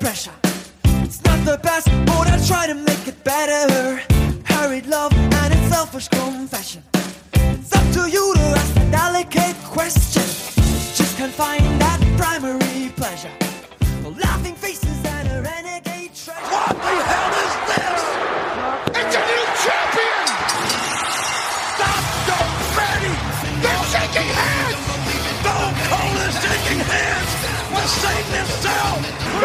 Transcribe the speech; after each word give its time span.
pressure. 0.00 0.32
It's 1.04 1.22
not 1.22 1.44
the 1.44 1.58
best, 1.62 1.86
but 2.06 2.26
I 2.26 2.44
try 2.44 2.66
to 2.66 2.74
make 2.74 3.06
it 3.06 3.22
better. 3.22 4.07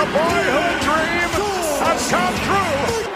The 0.03 0.09
boyhood 0.11 0.81
dream 0.83 1.31
has 1.79 2.11
come 2.11 2.35
true. 2.43 3.07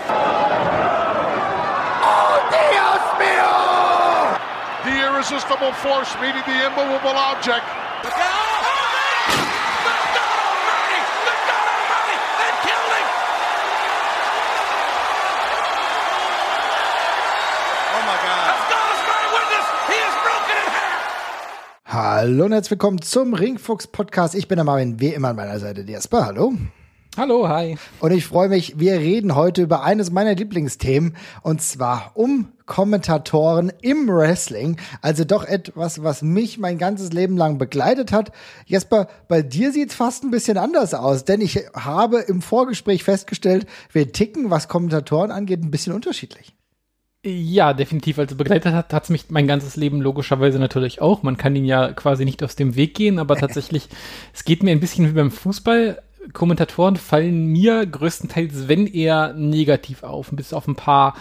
Oh, 2.00 2.40
Dios 2.48 3.04
mío! 3.20 3.52
The 4.88 4.96
irresistible 5.04 5.74
force 5.84 6.16
meeting 6.22 6.48
the 6.48 6.68
immovable 6.72 7.12
object. 7.12 7.66
Hallo 21.84 22.46
und 22.46 22.52
herzlich 22.54 22.72
willkommen 22.72 23.02
zum 23.02 23.34
Ringfuchs 23.34 23.88
Podcast. 23.88 24.36
Ich 24.36 24.48
bin 24.48 24.56
der 24.56 24.64
Marvin, 24.64 25.02
wie 25.02 25.10
immer 25.10 25.30
an 25.30 25.36
meiner 25.36 25.60
Seite, 25.60 25.84
der 25.84 25.96
Jasper. 25.96 26.26
Hallo. 26.28 26.54
Hallo, 27.18 27.50
hi. 27.50 27.80
Und 28.00 28.12
ich 28.12 28.28
freue 28.28 28.48
mich, 28.48 28.78
wir 28.78 29.00
reden 29.00 29.34
heute 29.34 29.64
über 29.64 29.82
eines 29.82 30.12
meiner 30.12 30.36
Lieblingsthemen 30.36 31.16
und 31.42 31.64
zwar 31.64 32.12
um 32.14 32.50
Kommentatoren 32.68 33.74
im 33.82 34.08
Wrestling. 34.08 34.78
Also 35.02 35.24
doch 35.24 35.44
etwas, 35.44 36.04
was 36.04 36.22
mich 36.22 36.60
mein 36.60 36.78
ganzes 36.78 37.14
Leben 37.14 37.36
lang 37.36 37.58
begleitet 37.58 38.12
hat. 38.12 38.32
Jesper, 38.68 39.08
bei 39.28 39.42
dir 39.42 39.72
sieht 39.72 39.90
es 39.90 39.96
fast 39.96 40.24
ein 40.24 40.30
bisschen 40.30 40.60
anders 40.60 40.94
aus, 40.94 41.26
denn 41.26 41.42
ich 41.42 41.56
habe 41.74 42.20
im 42.20 42.44
Vorgespräch 42.44 43.04
festgestellt, 43.04 43.66
wir 43.92 44.12
ticken, 44.12 44.52
was 44.52 44.68
Kommentatoren 44.68 45.32
angeht, 45.32 45.64
ein 45.64 45.72
bisschen 45.72 45.94
unterschiedlich. 45.94 46.54
Ja, 47.26 47.74
definitiv. 47.74 48.20
Also 48.20 48.36
begleitet 48.36 48.74
hat 48.74 48.94
hat's 48.94 49.10
mich 49.10 49.26
mein 49.30 49.48
ganzes 49.48 49.76
Leben 49.76 50.02
logischerweise 50.02 50.60
natürlich 50.60 51.02
auch. 51.02 51.24
Man 51.24 51.36
kann 51.36 51.56
ihn 51.56 51.66
ja 51.66 51.94
quasi 51.94 52.26
nicht 52.26 52.44
aus 52.44 52.56
dem 52.56 52.76
Weg 52.76 52.94
gehen, 52.94 53.18
aber 53.18 53.36
tatsächlich, 53.40 53.90
es 54.36 54.46
geht 54.46 54.62
mir 54.62 54.70
ein 54.70 54.80
bisschen 54.80 55.10
wie 55.10 55.14
beim 55.14 55.32
Fußball. 55.32 56.04
Kommentatoren 56.34 56.96
fallen 56.96 57.48
mir 57.48 57.86
größtenteils, 57.86 58.68
wenn 58.68 58.88
eher 58.88 59.34
negativ 59.34 60.04
auf, 60.04 60.30
bis 60.32 60.54
auf 60.54 60.68
ein 60.68 60.76
paar 60.76 61.14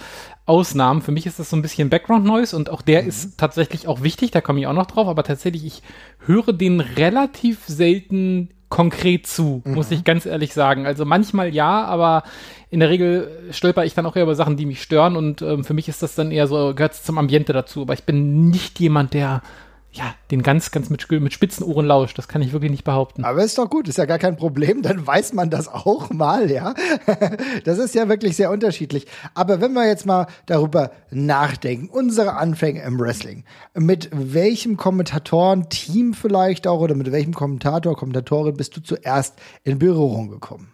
Ausnahmen. 0.47 1.03
Für 1.03 1.12
mich 1.12 1.27
ist 1.27 1.39
das 1.39 1.51
so 1.51 1.57
ein 1.57 1.62
bisschen 1.62 1.91
Background 1.91 2.25
Noise 2.25 2.57
und 2.57 2.71
auch 2.71 2.83
der 2.83 3.03
Mhm. 3.03 3.09
ist 3.09 3.39
tatsächlich 3.39 3.89
auch 3.89 4.03
wichtig, 4.03 4.31
da 4.31 4.41
komme 4.41 4.61
ich 4.61 4.67
auch 4.67 4.73
noch 4.73 4.87
drauf, 4.87 5.09
aber 5.09 5.25
tatsächlich, 5.25 5.65
ich 5.67 5.83
höre 6.27 6.53
den 6.53 6.81
relativ 6.81 7.65
selten 7.67 8.51
konkret 8.69 9.27
zu, 9.29 9.62
muss 9.65 9.91
Mhm. 9.91 9.97
ich 9.97 10.05
ganz 10.05 10.27
ehrlich 10.27 10.53
sagen. 10.53 10.87
Also 10.87 11.05
manchmal 11.05 11.55
ja, 11.55 11.84
aber 11.84 12.25
in 12.69 12.81
der 12.81 12.91
Regel 12.91 13.31
stolper 13.53 13.84
ich 13.84 13.95
dann 13.95 14.07
auch 14.07 14.17
eher 14.17 14.25
über 14.25 14.34
Sachen, 14.34 14.57
die 14.57 14.67
mich 14.67 14.83
stören 14.83 15.17
und 15.17 15.41
ähm, 15.41 15.62
für 15.65 15.73
mich 15.75 15.89
ist 15.89 16.03
das 16.03 16.17
dann 16.17 16.33
eher 16.33 16.49
so, 16.49 16.75
gehört 16.75 16.95
zum 16.95 17.17
Ambiente 17.19 17.53
dazu. 17.53 17.83
Aber 17.83 17.95
ich 17.95 18.03
bin 18.05 18.49
nicht 18.51 18.81
jemand, 18.81 19.15
der 19.15 19.43
ja, 19.92 20.15
den 20.31 20.42
ganz, 20.42 20.70
ganz 20.70 20.91
mit, 20.91 21.11
mit 21.11 21.33
spitzen 21.33 21.65
Ohren 21.65 21.87
lauscht. 21.87 22.19
Das 22.19 22.29
kann 22.29 22.42
ich 22.42 22.53
wirklich 22.53 22.70
nicht 22.70 22.84
behaupten. 22.84 23.25
Aber 23.25 23.42
ist 23.42 23.56
doch 23.56 23.70
gut, 23.70 23.89
ist 23.89 23.98
ja 23.98 24.05
gar 24.05 24.19
kein 24.19 24.37
Problem, 24.37 24.83
dann 24.83 25.06
weiß 25.06 25.33
man 25.33 25.51
das 25.51 25.69
auch 25.69 26.11
mal, 26.11 26.51
ja. 26.51 26.75
Das 27.65 27.78
ist 27.78 27.95
ja 27.95 28.09
wirklich 28.09 28.37
sehr 28.37 28.51
unterschiedlich. 28.51 29.06
Aber 29.34 29.61
wenn 29.61 29.73
wir 29.73 29.87
jetzt 29.87 30.06
mal 30.06 30.27
darüber 30.47 30.93
nachdenken, 31.10 31.88
unsere 31.88 32.34
Anfänge 32.34 32.83
im 32.83 33.00
Wrestling, 33.00 33.44
mit 33.75 34.10
welchem 34.12 34.77
Kommentatoren-Team 34.77 36.15
vielleicht 36.15 36.66
auch 36.66 36.81
oder 36.81 36.94
mit 36.94 37.10
welchem 37.10 37.34
Kommentator, 37.34 37.97
Kommentatorin 37.97 38.56
bist 38.56 38.77
du 38.77 38.83
zuerst 38.83 39.34
in 39.65 39.78
Berührung 39.78 40.28
gekommen? 40.28 40.72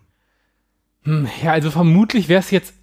Ja, 1.05 1.51
also 1.51 1.73
vermutlich 1.73 2.29
wäre 2.29 2.39
es 2.39 2.53
jetzt, 2.53 2.75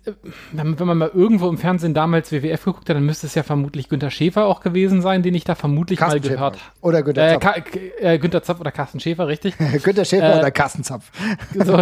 wenn 0.52 0.88
man 0.88 0.98
mal 0.98 1.12
irgendwo 1.14 1.50
im 1.50 1.58
Fernsehen 1.58 1.94
damals 1.94 2.32
WWF 2.32 2.64
geguckt 2.66 2.90
hat, 2.90 2.96
dann 2.96 3.06
müsste 3.06 3.28
es 3.28 3.36
ja 3.36 3.44
vermutlich 3.44 3.90
Günter 3.90 4.12
Schäfer 4.12 4.46
auch 4.46 4.62
gewesen 4.62 5.02
sein, 5.02 5.24
den 5.24 5.36
ich 5.36 5.44
da 5.44 5.56
vermutlich 5.56 6.00
Carsten 6.00 6.22
mal 6.22 6.30
gehört 6.30 6.56
Schäfer. 6.56 6.72
Oder 6.82 7.04
Günter 7.04 7.36
äh, 7.36 7.40
Zapf. 7.40 7.76
Äh, 8.00 8.20
Günter 8.20 8.44
Zapf 8.44 8.60
oder 8.60 8.72
Carsten 8.72 9.00
Schäfer, 9.00 9.28
richtig? 9.28 9.56
Günter 9.84 10.06
Schäfer 10.06 10.36
Äh, 10.36 10.40
oder 10.40 10.52
Carsten 10.52 10.84
Zapf? 10.84 11.12
So, 11.54 11.74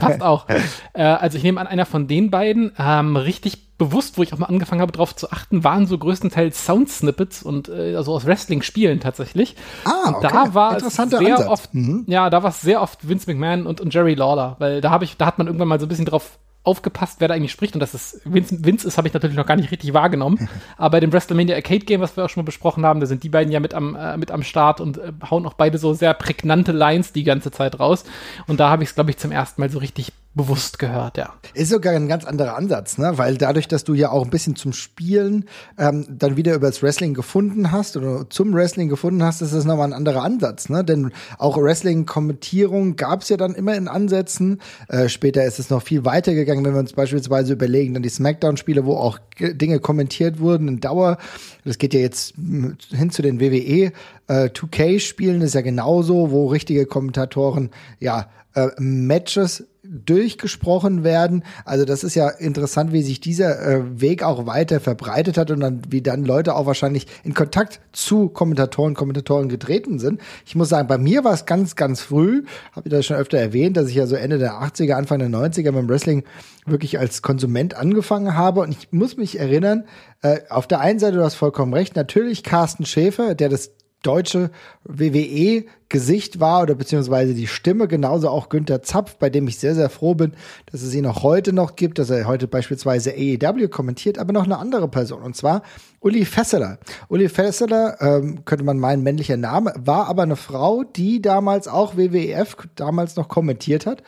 passt 0.00 0.22
auch. 0.22 0.46
Äh, 0.92 1.02
also 1.02 1.36
ich 1.38 1.44
nehme 1.44 1.60
an, 1.60 1.66
einer 1.66 1.86
von 1.86 2.06
den 2.06 2.30
beiden, 2.30 2.72
ähm, 2.78 3.16
richtig 3.16 3.76
bewusst, 3.76 4.18
wo 4.18 4.22
ich 4.22 4.32
auch 4.32 4.38
mal 4.38 4.46
angefangen 4.46 4.80
habe, 4.80 4.92
darauf 4.92 5.16
zu 5.16 5.30
achten, 5.32 5.64
waren 5.64 5.86
so 5.86 5.98
größtenteils 5.98 6.64
Sound-Snippets 6.64 7.42
und 7.42 7.68
äh, 7.68 7.96
also 7.96 8.12
aus 8.14 8.24
Wrestling-Spielen 8.24 9.00
tatsächlich. 9.00 9.56
Ah, 9.84 10.08
und 10.10 10.14
okay. 10.16 10.28
da 10.30 10.54
war 10.54 10.76
es 10.76 10.94
sehr 10.94 11.02
Ansatz. 11.04 11.46
oft, 11.48 11.74
Mhm. 11.74 12.04
ja, 12.06 12.30
da 12.30 12.42
war 12.44 12.50
es 12.50 12.60
sehr 12.60 12.80
oft 12.80 13.08
Vince 13.08 13.28
McMahon 13.28 13.66
und, 13.66 13.80
und 13.80 13.92
Jerry 13.92 14.14
Lawler, 14.14 14.54
weil 14.60 14.80
da 14.80 14.90
habe 14.90 15.04
ich, 15.04 15.16
da 15.16 15.26
hat 15.26 15.38
man 15.38 15.48
irgendwann 15.48 15.66
mal 15.68 15.80
so 15.80 15.86
ein 15.86 15.88
bisschen 15.88 16.06
drauf 16.06 16.38
aufgepasst, 16.64 17.20
wer 17.20 17.28
da 17.28 17.34
eigentlich 17.34 17.52
spricht 17.52 17.74
und 17.74 17.80
dass 17.80 17.94
es 17.94 18.20
Vince, 18.24 18.64
Vince 18.64 18.88
ist, 18.88 18.96
habe 18.96 19.06
ich 19.06 19.14
natürlich 19.14 19.36
noch 19.36 19.46
gar 19.46 19.56
nicht 19.56 19.70
richtig 19.70 19.92
wahrgenommen. 19.92 20.48
Aber 20.76 20.92
bei 20.92 21.00
dem 21.00 21.12
WrestleMania 21.12 21.54
Arcade 21.54 21.84
Game, 21.84 22.00
was 22.00 22.16
wir 22.16 22.24
auch 22.24 22.30
schon 22.30 22.42
mal 22.42 22.46
besprochen 22.46 22.86
haben, 22.86 23.00
da 23.00 23.06
sind 23.06 23.22
die 23.22 23.28
beiden 23.28 23.52
ja 23.52 23.60
mit 23.60 23.74
am, 23.74 23.94
äh, 23.94 24.16
mit 24.16 24.30
am 24.30 24.42
Start 24.42 24.80
und 24.80 24.98
äh, 24.98 25.12
hauen 25.30 25.46
auch 25.46 25.54
beide 25.54 25.78
so 25.78 25.92
sehr 25.92 26.14
prägnante 26.14 26.72
Lines 26.72 27.12
die 27.12 27.24
ganze 27.24 27.50
Zeit 27.50 27.78
raus. 27.78 28.04
Und 28.46 28.60
da 28.60 28.70
habe 28.70 28.82
ich 28.82 28.88
es, 28.88 28.94
glaube 28.94 29.10
ich, 29.10 29.18
zum 29.18 29.30
ersten 29.30 29.60
Mal 29.60 29.70
so 29.70 29.78
richtig 29.78 30.12
bewusst 30.34 30.78
gehört, 30.78 31.16
ja. 31.16 31.34
Ist 31.54 31.70
sogar 31.70 31.94
ein 31.94 32.08
ganz 32.08 32.24
anderer 32.24 32.56
Ansatz, 32.56 32.98
ne? 32.98 33.16
Weil 33.16 33.36
dadurch, 33.36 33.68
dass 33.68 33.84
du 33.84 33.94
ja 33.94 34.10
auch 34.10 34.24
ein 34.24 34.30
bisschen 34.30 34.56
zum 34.56 34.72
Spielen 34.72 35.44
ähm, 35.78 36.06
dann 36.08 36.36
wieder 36.36 36.54
über 36.54 36.66
das 36.66 36.82
Wrestling 36.82 37.14
gefunden 37.14 37.70
hast 37.70 37.96
oder 37.96 38.28
zum 38.28 38.52
Wrestling 38.52 38.88
gefunden 38.88 39.22
hast, 39.22 39.42
ist 39.42 39.54
das 39.54 39.64
nochmal 39.64 39.88
ein 39.88 39.92
anderer 39.92 40.22
Ansatz, 40.22 40.68
ne? 40.68 40.84
Denn 40.84 41.12
auch 41.38 41.56
Wrestling-Kommentierung 41.56 42.96
gab 42.96 43.22
es 43.22 43.28
ja 43.28 43.36
dann 43.36 43.54
immer 43.54 43.76
in 43.76 43.86
Ansätzen. 43.86 44.60
Äh, 44.88 45.08
später 45.08 45.44
ist 45.44 45.60
es 45.60 45.70
noch 45.70 45.82
viel 45.82 46.04
weiter 46.04 46.34
gegangen, 46.34 46.64
wenn 46.64 46.74
wir 46.74 46.80
uns 46.80 46.94
beispielsweise 46.94 47.52
überlegen, 47.52 47.94
dann 47.94 48.02
die 48.02 48.08
Smackdown-Spiele, 48.08 48.84
wo 48.84 48.96
auch 48.96 49.18
Dinge 49.38 49.78
kommentiert 49.78 50.40
wurden 50.40 50.66
in 50.66 50.80
Dauer. 50.80 51.18
Das 51.64 51.78
geht 51.78 51.94
ja 51.94 52.00
jetzt 52.00 52.36
m, 52.36 52.76
hin 52.90 53.10
zu 53.10 53.22
den 53.22 53.40
WWE 53.40 53.92
äh, 54.26 54.48
2K-Spielen, 54.48 55.42
ist 55.42 55.54
ja 55.54 55.60
genauso, 55.60 56.32
wo 56.32 56.48
richtige 56.48 56.86
Kommentatoren 56.86 57.70
ja 58.00 58.28
äh, 58.54 58.68
Matches 58.78 59.64
durchgesprochen 59.94 61.04
werden. 61.04 61.44
Also 61.64 61.84
das 61.84 62.04
ist 62.04 62.14
ja 62.14 62.28
interessant, 62.28 62.92
wie 62.92 63.02
sich 63.02 63.20
dieser 63.20 63.60
äh, 63.60 64.00
Weg 64.00 64.22
auch 64.22 64.46
weiter 64.46 64.80
verbreitet 64.80 65.38
hat 65.38 65.50
und 65.50 65.60
dann 65.60 65.82
wie 65.88 66.02
dann 66.02 66.24
Leute 66.24 66.54
auch 66.56 66.66
wahrscheinlich 66.66 67.06
in 67.22 67.34
Kontakt 67.34 67.80
zu 67.92 68.28
Kommentatoren, 68.28 68.94
Kommentatoren 68.94 69.48
getreten 69.48 69.98
sind. 69.98 70.20
Ich 70.46 70.54
muss 70.54 70.68
sagen, 70.68 70.88
bei 70.88 70.98
mir 70.98 71.24
war 71.24 71.32
es 71.32 71.46
ganz, 71.46 71.76
ganz 71.76 72.00
früh, 72.00 72.44
habe 72.72 72.88
ich 72.88 72.92
das 72.92 73.06
schon 73.06 73.16
öfter 73.16 73.38
erwähnt, 73.38 73.76
dass 73.76 73.88
ich 73.88 73.94
ja 73.94 74.06
so 74.06 74.16
Ende 74.16 74.38
der 74.38 74.54
80er, 74.54 74.94
Anfang 74.94 75.20
der 75.20 75.28
90er 75.28 75.70
beim 75.72 75.88
Wrestling 75.88 76.24
wirklich 76.66 76.98
als 76.98 77.22
Konsument 77.22 77.74
angefangen 77.74 78.36
habe 78.36 78.60
und 78.60 78.72
ich 78.72 78.92
muss 78.92 79.16
mich 79.16 79.38
erinnern, 79.38 79.84
äh, 80.22 80.40
auf 80.48 80.66
der 80.66 80.80
einen 80.80 80.98
Seite, 80.98 81.16
du 81.16 81.24
hast 81.24 81.34
vollkommen 81.34 81.72
recht, 81.74 81.94
natürlich 81.94 82.42
Carsten 82.42 82.86
Schäfer, 82.86 83.34
der 83.34 83.48
das 83.48 83.70
deutsche 84.04 84.50
WWE-Gesicht 84.84 86.38
war 86.40 86.62
oder 86.62 86.74
beziehungsweise 86.74 87.34
die 87.34 87.46
Stimme, 87.46 87.88
genauso 87.88 88.28
auch 88.28 88.48
Günther 88.48 88.82
Zapf, 88.82 89.16
bei 89.16 89.30
dem 89.30 89.48
ich 89.48 89.58
sehr, 89.58 89.74
sehr 89.74 89.90
froh 89.90 90.14
bin, 90.14 90.32
dass 90.70 90.82
es 90.82 90.94
ihn 90.94 91.06
auch 91.06 91.22
heute 91.22 91.52
noch 91.52 91.76
gibt, 91.76 91.98
dass 91.98 92.10
er 92.10 92.26
heute 92.26 92.46
beispielsweise 92.46 93.12
AEW 93.12 93.68
kommentiert, 93.68 94.18
aber 94.18 94.32
noch 94.32 94.44
eine 94.44 94.58
andere 94.58 94.88
Person 94.88 95.22
und 95.22 95.36
zwar 95.36 95.62
Uli 96.00 96.26
Fesseler. 96.26 96.78
Uli 97.08 97.30
Fesseler, 97.30 97.96
ähm, 98.00 98.44
könnte 98.44 98.64
man 98.64 98.78
meinen, 98.78 99.02
männlicher 99.02 99.38
Name, 99.38 99.72
war 99.78 100.06
aber 100.06 100.22
eine 100.22 100.36
Frau, 100.36 100.84
die 100.84 101.22
damals 101.22 101.66
auch 101.66 101.96
WWF 101.96 102.56
damals 102.74 103.16
noch 103.16 103.28
kommentiert 103.28 103.86
hat. 103.86 104.02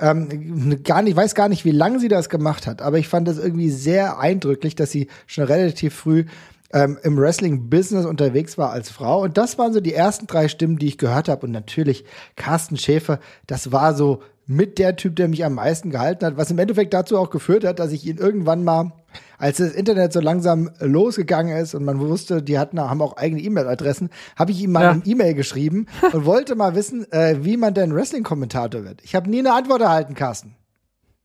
Ähm, 0.00 0.82
gar 0.82 1.02
nicht, 1.02 1.14
weiß 1.14 1.34
gar 1.34 1.50
nicht, 1.50 1.66
wie 1.66 1.72
lange 1.72 2.00
sie 2.00 2.08
das 2.08 2.30
gemacht 2.30 2.66
hat, 2.66 2.80
aber 2.80 2.98
ich 2.98 3.08
fand 3.08 3.28
das 3.28 3.36
irgendwie 3.36 3.70
sehr 3.70 4.18
eindrücklich, 4.18 4.76
dass 4.76 4.90
sie 4.90 5.08
schon 5.26 5.44
relativ 5.44 5.94
früh 5.94 6.24
ähm, 6.72 6.98
im 7.02 7.16
Wrestling-Business 7.18 8.06
unterwegs 8.06 8.56
war 8.58 8.70
als 8.70 8.90
Frau. 8.90 9.22
Und 9.22 9.36
das 9.38 9.58
waren 9.58 9.72
so 9.72 9.80
die 9.80 9.94
ersten 9.94 10.26
drei 10.26 10.48
Stimmen, 10.48 10.78
die 10.78 10.86
ich 10.88 10.98
gehört 10.98 11.28
habe. 11.28 11.46
Und 11.46 11.52
natürlich 11.52 12.04
Carsten 12.36 12.76
Schäfer, 12.76 13.18
das 13.46 13.72
war 13.72 13.94
so 13.94 14.20
mit 14.46 14.78
der 14.78 14.96
Typ, 14.96 15.14
der 15.16 15.28
mich 15.28 15.44
am 15.44 15.54
meisten 15.54 15.90
gehalten 15.90 16.26
hat, 16.26 16.36
was 16.36 16.50
im 16.50 16.58
Endeffekt 16.58 16.92
dazu 16.92 17.16
auch 17.16 17.30
geführt 17.30 17.64
hat, 17.64 17.78
dass 17.78 17.92
ich 17.92 18.04
ihn 18.06 18.16
irgendwann 18.18 18.64
mal, 18.64 18.92
als 19.38 19.58
das 19.58 19.72
Internet 19.72 20.12
so 20.12 20.20
langsam 20.20 20.70
losgegangen 20.80 21.56
ist 21.56 21.74
und 21.74 21.84
man 21.84 22.00
wusste, 22.00 22.42
die 22.42 22.58
hatten, 22.58 22.80
haben 22.80 23.00
auch 23.02 23.16
eigene 23.16 23.40
E-Mail-Adressen, 23.40 24.10
habe 24.36 24.50
ich 24.50 24.60
ihm 24.60 24.72
mal 24.72 24.82
Ja. 24.82 24.90
eine 24.90 25.02
E-Mail 25.06 25.34
geschrieben 25.34 25.86
und 26.12 26.24
wollte 26.26 26.56
mal 26.56 26.74
wissen, 26.74 27.10
äh, 27.12 27.36
wie 27.44 27.56
man 27.56 27.72
denn 27.72 27.94
Wrestling-Kommentator 27.94 28.84
wird. 28.84 29.00
Ich 29.04 29.14
habe 29.14 29.30
nie 29.30 29.38
eine 29.38 29.52
Antwort 29.54 29.80
erhalten, 29.80 30.14
Carsten. 30.14 30.56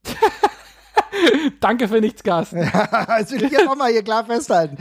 Danke 1.60 1.88
für 1.88 2.00
nichts, 2.02 2.24
Carsten. 2.24 2.60
das 3.08 3.32
will 3.32 3.44
ich 3.44 3.52
jetzt 3.52 3.68
auch 3.68 3.76
mal 3.76 3.92
hier 3.92 4.04
klar 4.04 4.26
festhalten. 4.26 4.78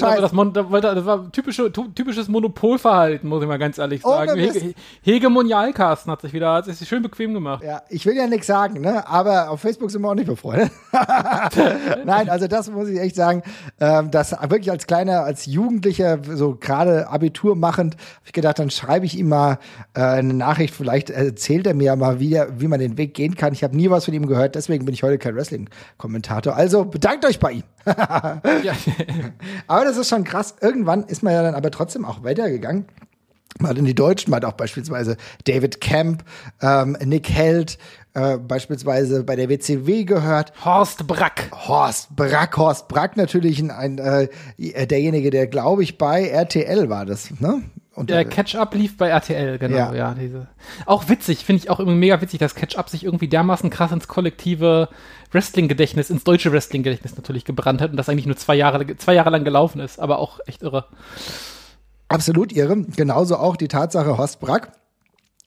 Scheiß. 0.00 0.20
Das, 0.20 0.32
das 0.32 1.06
war- 1.06 1.18
das 1.18 1.30
typische, 1.32 1.72
typisches 1.72 2.28
Monopolverhalten, 2.28 3.28
muss 3.28 3.42
ich 3.42 3.48
mal 3.48 3.58
ganz 3.58 3.78
ehrlich 3.78 4.02
sagen. 4.02 4.38
Hege, 4.38 4.74
Hegemonial 5.02 5.72
Carsten 5.72 6.10
hat 6.10 6.22
sich 6.22 6.32
wieder, 6.32 6.52
hat 6.52 6.64
sich 6.66 6.88
schön 6.88 7.02
bequem 7.02 7.34
gemacht. 7.34 7.62
Ja, 7.64 7.82
ich 7.88 8.06
will 8.06 8.16
ja 8.16 8.26
nichts 8.26 8.46
sagen, 8.46 8.80
ne? 8.80 9.06
aber 9.06 9.50
auf 9.50 9.60
Facebook 9.60 9.90
sind 9.90 10.02
wir 10.02 10.08
auch 10.10 10.14
nicht 10.14 10.26
befreundet. 10.26 10.70
Nein, 12.04 12.28
also 12.28 12.46
das 12.46 12.70
muss 12.70 12.88
ich 12.88 12.98
echt 13.00 13.16
sagen, 13.16 13.42
ähm, 13.80 14.10
dass 14.10 14.32
wirklich 14.32 14.70
als 14.70 14.86
kleiner, 14.86 15.22
als 15.22 15.46
Jugendlicher, 15.46 16.18
so 16.34 16.56
gerade 16.56 17.08
Abitur 17.08 17.56
machend, 17.56 17.94
habe 17.94 18.04
ich 18.26 18.32
gedacht, 18.32 18.58
dann 18.58 18.70
schreibe 18.70 19.06
ich 19.06 19.18
ihm 19.18 19.28
mal 19.28 19.58
äh, 19.94 20.00
eine 20.00 20.34
Nachricht, 20.34 20.74
vielleicht 20.74 21.10
erzählt 21.10 21.66
er 21.66 21.74
mir 21.74 21.84
ja 21.84 21.96
mal, 21.96 22.20
wie, 22.20 22.34
er, 22.34 22.60
wie 22.60 22.68
man 22.68 22.80
den 22.80 22.98
Weg 22.98 23.14
gehen 23.14 23.34
kann. 23.36 23.52
Ich 23.52 23.62
habe 23.62 23.76
nie 23.76 23.90
was 23.90 24.04
von 24.04 24.14
ihm 24.14 24.26
gehört, 24.26 24.54
deswegen 24.54 24.84
bin 24.84 24.94
ich 24.94 25.02
heute 25.02 25.18
kein 25.18 25.34
Wrestling-Kommentator. 25.66 26.54
Also 26.54 26.84
bedankt 26.84 27.24
euch 27.24 27.38
bei 27.38 27.52
ihm. 27.52 27.62
Ja. 27.86 28.74
Aber 29.66 29.84
das 29.84 29.96
ist 29.96 30.08
schon 30.08 30.24
krass. 30.24 30.56
Irgendwann 30.60 31.04
ist 31.04 31.22
man 31.22 31.32
ja 31.32 31.42
dann 31.42 31.54
aber 31.54 31.70
trotzdem 31.70 32.04
auch 32.04 32.24
weitergegangen. 32.24 32.86
Man 33.58 33.70
hat 33.70 33.78
in 33.78 33.84
die 33.86 33.94
Deutschen, 33.94 34.30
man 34.30 34.42
hat 34.42 34.44
auch 34.44 34.56
beispielsweise 34.56 35.16
David 35.44 35.80
Camp, 35.80 36.24
ähm, 36.60 36.96
Nick 37.02 37.30
Held, 37.30 37.78
äh, 38.12 38.36
beispielsweise 38.36 39.24
bei 39.24 39.34
der 39.34 39.48
WCW 39.48 40.04
gehört. 40.04 40.52
Horst 40.62 41.06
Brack. 41.06 41.48
Horst 41.52 42.14
Brack, 42.14 42.56
Horst 42.56 42.88
Brack 42.88 43.16
natürlich 43.16 43.60
ein, 43.60 43.70
ein 43.70 43.98
äh, 43.98 44.28
derjenige, 44.86 45.30
der 45.30 45.46
glaube 45.46 45.84
ich 45.84 45.96
bei 45.96 46.28
RTL 46.28 46.90
war 46.90 47.06
das, 47.06 47.30
ne? 47.40 47.62
Und 47.96 48.10
Der 48.10 48.24
Catch-Up 48.26 48.74
lief 48.74 48.96
bei 48.96 49.08
RTL, 49.08 49.58
genau, 49.58 49.76
Ja. 49.76 49.94
ja. 49.94 50.14
diese. 50.14 50.48
Auch 50.84 51.08
witzig, 51.08 51.44
finde 51.44 51.62
ich 51.62 51.70
auch 51.70 51.78
irgendwie 51.78 51.98
mega 51.98 52.20
witzig, 52.20 52.38
dass 52.38 52.54
Catch-Up 52.54 52.88
sich 52.90 53.04
irgendwie 53.04 53.28
dermaßen 53.28 53.70
krass 53.70 53.90
ins 53.90 54.06
kollektive 54.06 54.88
Wrestling-Gedächtnis, 55.32 56.10
ins 56.10 56.22
deutsche 56.24 56.52
Wrestling-Gedächtnis 56.52 57.16
natürlich 57.16 57.44
gebrannt 57.44 57.80
hat 57.80 57.90
und 57.90 57.96
das 57.96 58.08
eigentlich 58.08 58.26
nur 58.26 58.36
zwei 58.36 58.54
Jahre, 58.54 58.96
zwei 58.98 59.14
Jahre 59.14 59.30
lang 59.30 59.44
gelaufen 59.44 59.80
ist, 59.80 59.98
aber 59.98 60.18
auch 60.18 60.40
echt 60.46 60.62
irre. 60.62 60.86
absolut 62.08 62.52
irre. 62.52 62.84
Genauso 62.96 63.36
auch 63.36 63.56
die 63.56 63.68
Tatsache 63.68 64.18
Horst 64.18 64.40
Brack. 64.40 64.72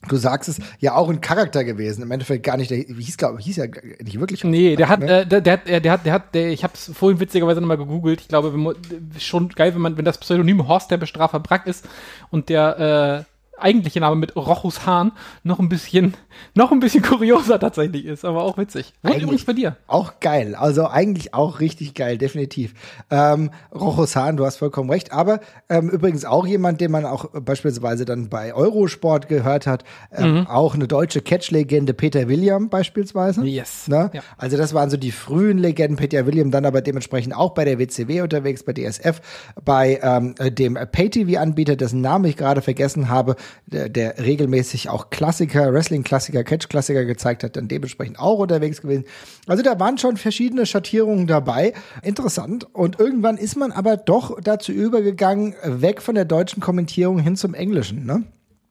Du 0.07 0.15
sagst 0.15 0.47
es, 0.47 0.59
ja 0.79 0.95
auch 0.95 1.09
ein 1.09 1.19
Charakter 1.19 1.65
gewesen. 1.65 2.01
Im 2.03 2.11
Endeffekt 2.11 2.45
gar 2.45 2.55
nicht, 2.55 2.71
der 2.71 2.77
hieß, 2.77 3.17
glaube 3.17 3.39
hieß 3.39 3.57
ja 3.57 3.65
nicht 4.01 4.17
wirklich. 4.19 4.45
Nee, 4.45 4.77
der 4.77 4.87
hat, 4.87 5.01
ne? 5.01 5.21
äh, 5.21 5.25
der, 5.27 5.41
der 5.41 5.53
hat, 5.53 5.67
der, 5.67 5.79
der 5.81 5.91
hat, 5.91 6.05
der 6.05 6.13
hat, 6.13 6.35
der, 6.35 6.49
ich 6.51 6.63
habe 6.63 6.73
es 6.73 6.89
vorhin 6.93 7.19
witzigerweise 7.19 7.59
nochmal 7.59 7.77
gegoogelt. 7.77 8.21
Ich 8.21 8.29
glaube, 8.29 8.53
wenn 8.53 8.61
man, 8.61 8.75
schon 9.19 9.49
geil, 9.49 9.75
wenn 9.75 9.81
man, 9.81 9.97
wenn 9.97 10.05
das 10.05 10.17
Pseudonym 10.17 10.69
Horst 10.69 10.89
der 10.89 10.97
Bestrafer 10.97 11.41
Brack 11.41 11.67
ist 11.67 11.85
und 12.31 12.47
der 12.47 13.25
äh, 13.27 13.28
eigentliche 13.61 13.99
Name 13.99 14.15
mit 14.15 14.35
Rochus 14.35 14.85
Hahn 14.85 15.11
noch 15.43 15.59
ein 15.59 15.69
bisschen, 15.69 16.13
noch 16.55 16.71
ein 16.71 16.79
bisschen 16.79 17.01
kurioser 17.03 17.59
tatsächlich 17.59 18.05
ist, 18.05 18.25
aber 18.25 18.43
auch 18.43 18.57
witzig. 18.57 18.93
Und 19.01 19.09
Eigentlich- 19.11 19.23
übrigens 19.23 19.45
bei 19.45 19.53
dir. 19.53 19.77
Auch 19.87 20.19
geil. 20.19 20.55
Also 20.55 20.87
eigentlich 20.87 21.33
auch 21.33 21.59
richtig 21.59 21.93
geil, 21.93 22.17
definitiv. 22.17 22.73
Ähm, 23.09 23.51
Rochus 23.73 24.15
Hahn, 24.15 24.37
du 24.37 24.45
hast 24.45 24.57
vollkommen 24.57 24.89
recht. 24.89 25.11
Aber 25.11 25.39
ähm, 25.69 25.89
übrigens 25.89 26.25
auch 26.25 26.45
jemand, 26.47 26.81
den 26.81 26.91
man 26.91 27.05
auch 27.05 27.25
beispielsweise 27.31 28.05
dann 28.05 28.29
bei 28.29 28.53
Eurosport 28.53 29.27
gehört 29.27 29.67
hat. 29.67 29.83
Ähm, 30.11 30.47
Auch 30.47 30.75
eine 30.75 30.87
deutsche 30.87 31.21
Catch-Legende, 31.21 31.93
Peter 31.93 32.27
William 32.27 32.69
beispielsweise. 32.69 33.43
Yes. 33.45 33.87
Ne? 33.87 34.09
Ja. 34.13 34.21
Also 34.37 34.57
das 34.57 34.73
waren 34.73 34.89
so 34.89 34.97
die 34.97 35.11
frühen 35.11 35.57
Legenden. 35.57 35.97
Peter 35.97 36.25
William 36.25 36.51
dann 36.51 36.65
aber 36.65 36.81
dementsprechend 36.81 37.35
auch 37.35 37.51
bei 37.53 37.65
der 37.65 37.79
WCW 37.79 38.21
unterwegs, 38.21 38.63
bei 38.63 38.73
DSF, 38.73 39.21
bei 39.63 39.99
ähm, 40.01 40.35
dem 40.39 40.75
Pay-TV-Anbieter, 40.75 41.75
dessen 41.75 42.01
Namen 42.01 42.25
ich 42.25 42.37
gerade 42.37 42.61
vergessen 42.61 43.09
habe, 43.09 43.35
der, 43.65 43.89
der 43.89 44.19
regelmäßig 44.19 44.89
auch 44.89 45.09
Klassiker, 45.09 45.73
Wrestling-Klassiker, 45.73 46.43
Catch-Klassiker 46.43 47.05
gezeigt 47.05 47.43
hat, 47.43 47.55
dann 47.55 47.67
dementsprechend 47.67 48.19
auch 48.19 48.39
unterwegs 48.39 48.81
gewesen. 48.81 49.05
Also 49.47 49.63
da 49.63 49.79
waren 49.79 49.97
schon 49.97 50.17
verschiedene 50.17 50.65
Schattierungen 50.65 51.27
dabei. 51.27 51.73
Interessant. 52.01 52.67
Und 52.73 52.99
irgendwann 52.99 53.37
ist 53.37 53.55
man 53.55 53.71
aber 53.71 53.97
doch 53.97 54.39
dazu 54.41 54.71
übergegangen, 54.71 55.55
weg 55.63 56.01
von 56.01 56.15
der 56.15 56.25
deutschen 56.25 56.61
Kommentierung 56.61 57.19
hin 57.19 57.35
zum 57.35 57.53
Englischen. 57.53 58.05
Ne? 58.05 58.23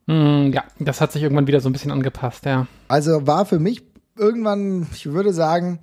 Mm, 0.07 0.53
ja, 0.53 0.65
das 0.79 1.01
hat 1.01 1.13
sich 1.13 1.23
irgendwann 1.23 1.47
wieder 1.47 1.61
so 1.61 1.69
ein 1.69 1.73
bisschen 1.73 1.93
angepasst, 1.93 2.47
ja. 2.47 2.67
Also 2.89 3.27
war 3.27 3.45
für 3.45 3.59
mich 3.59 3.83
irgendwann, 4.17 4.87
ich 4.95 5.07
würde 5.07 5.33
sagen, 5.33 5.81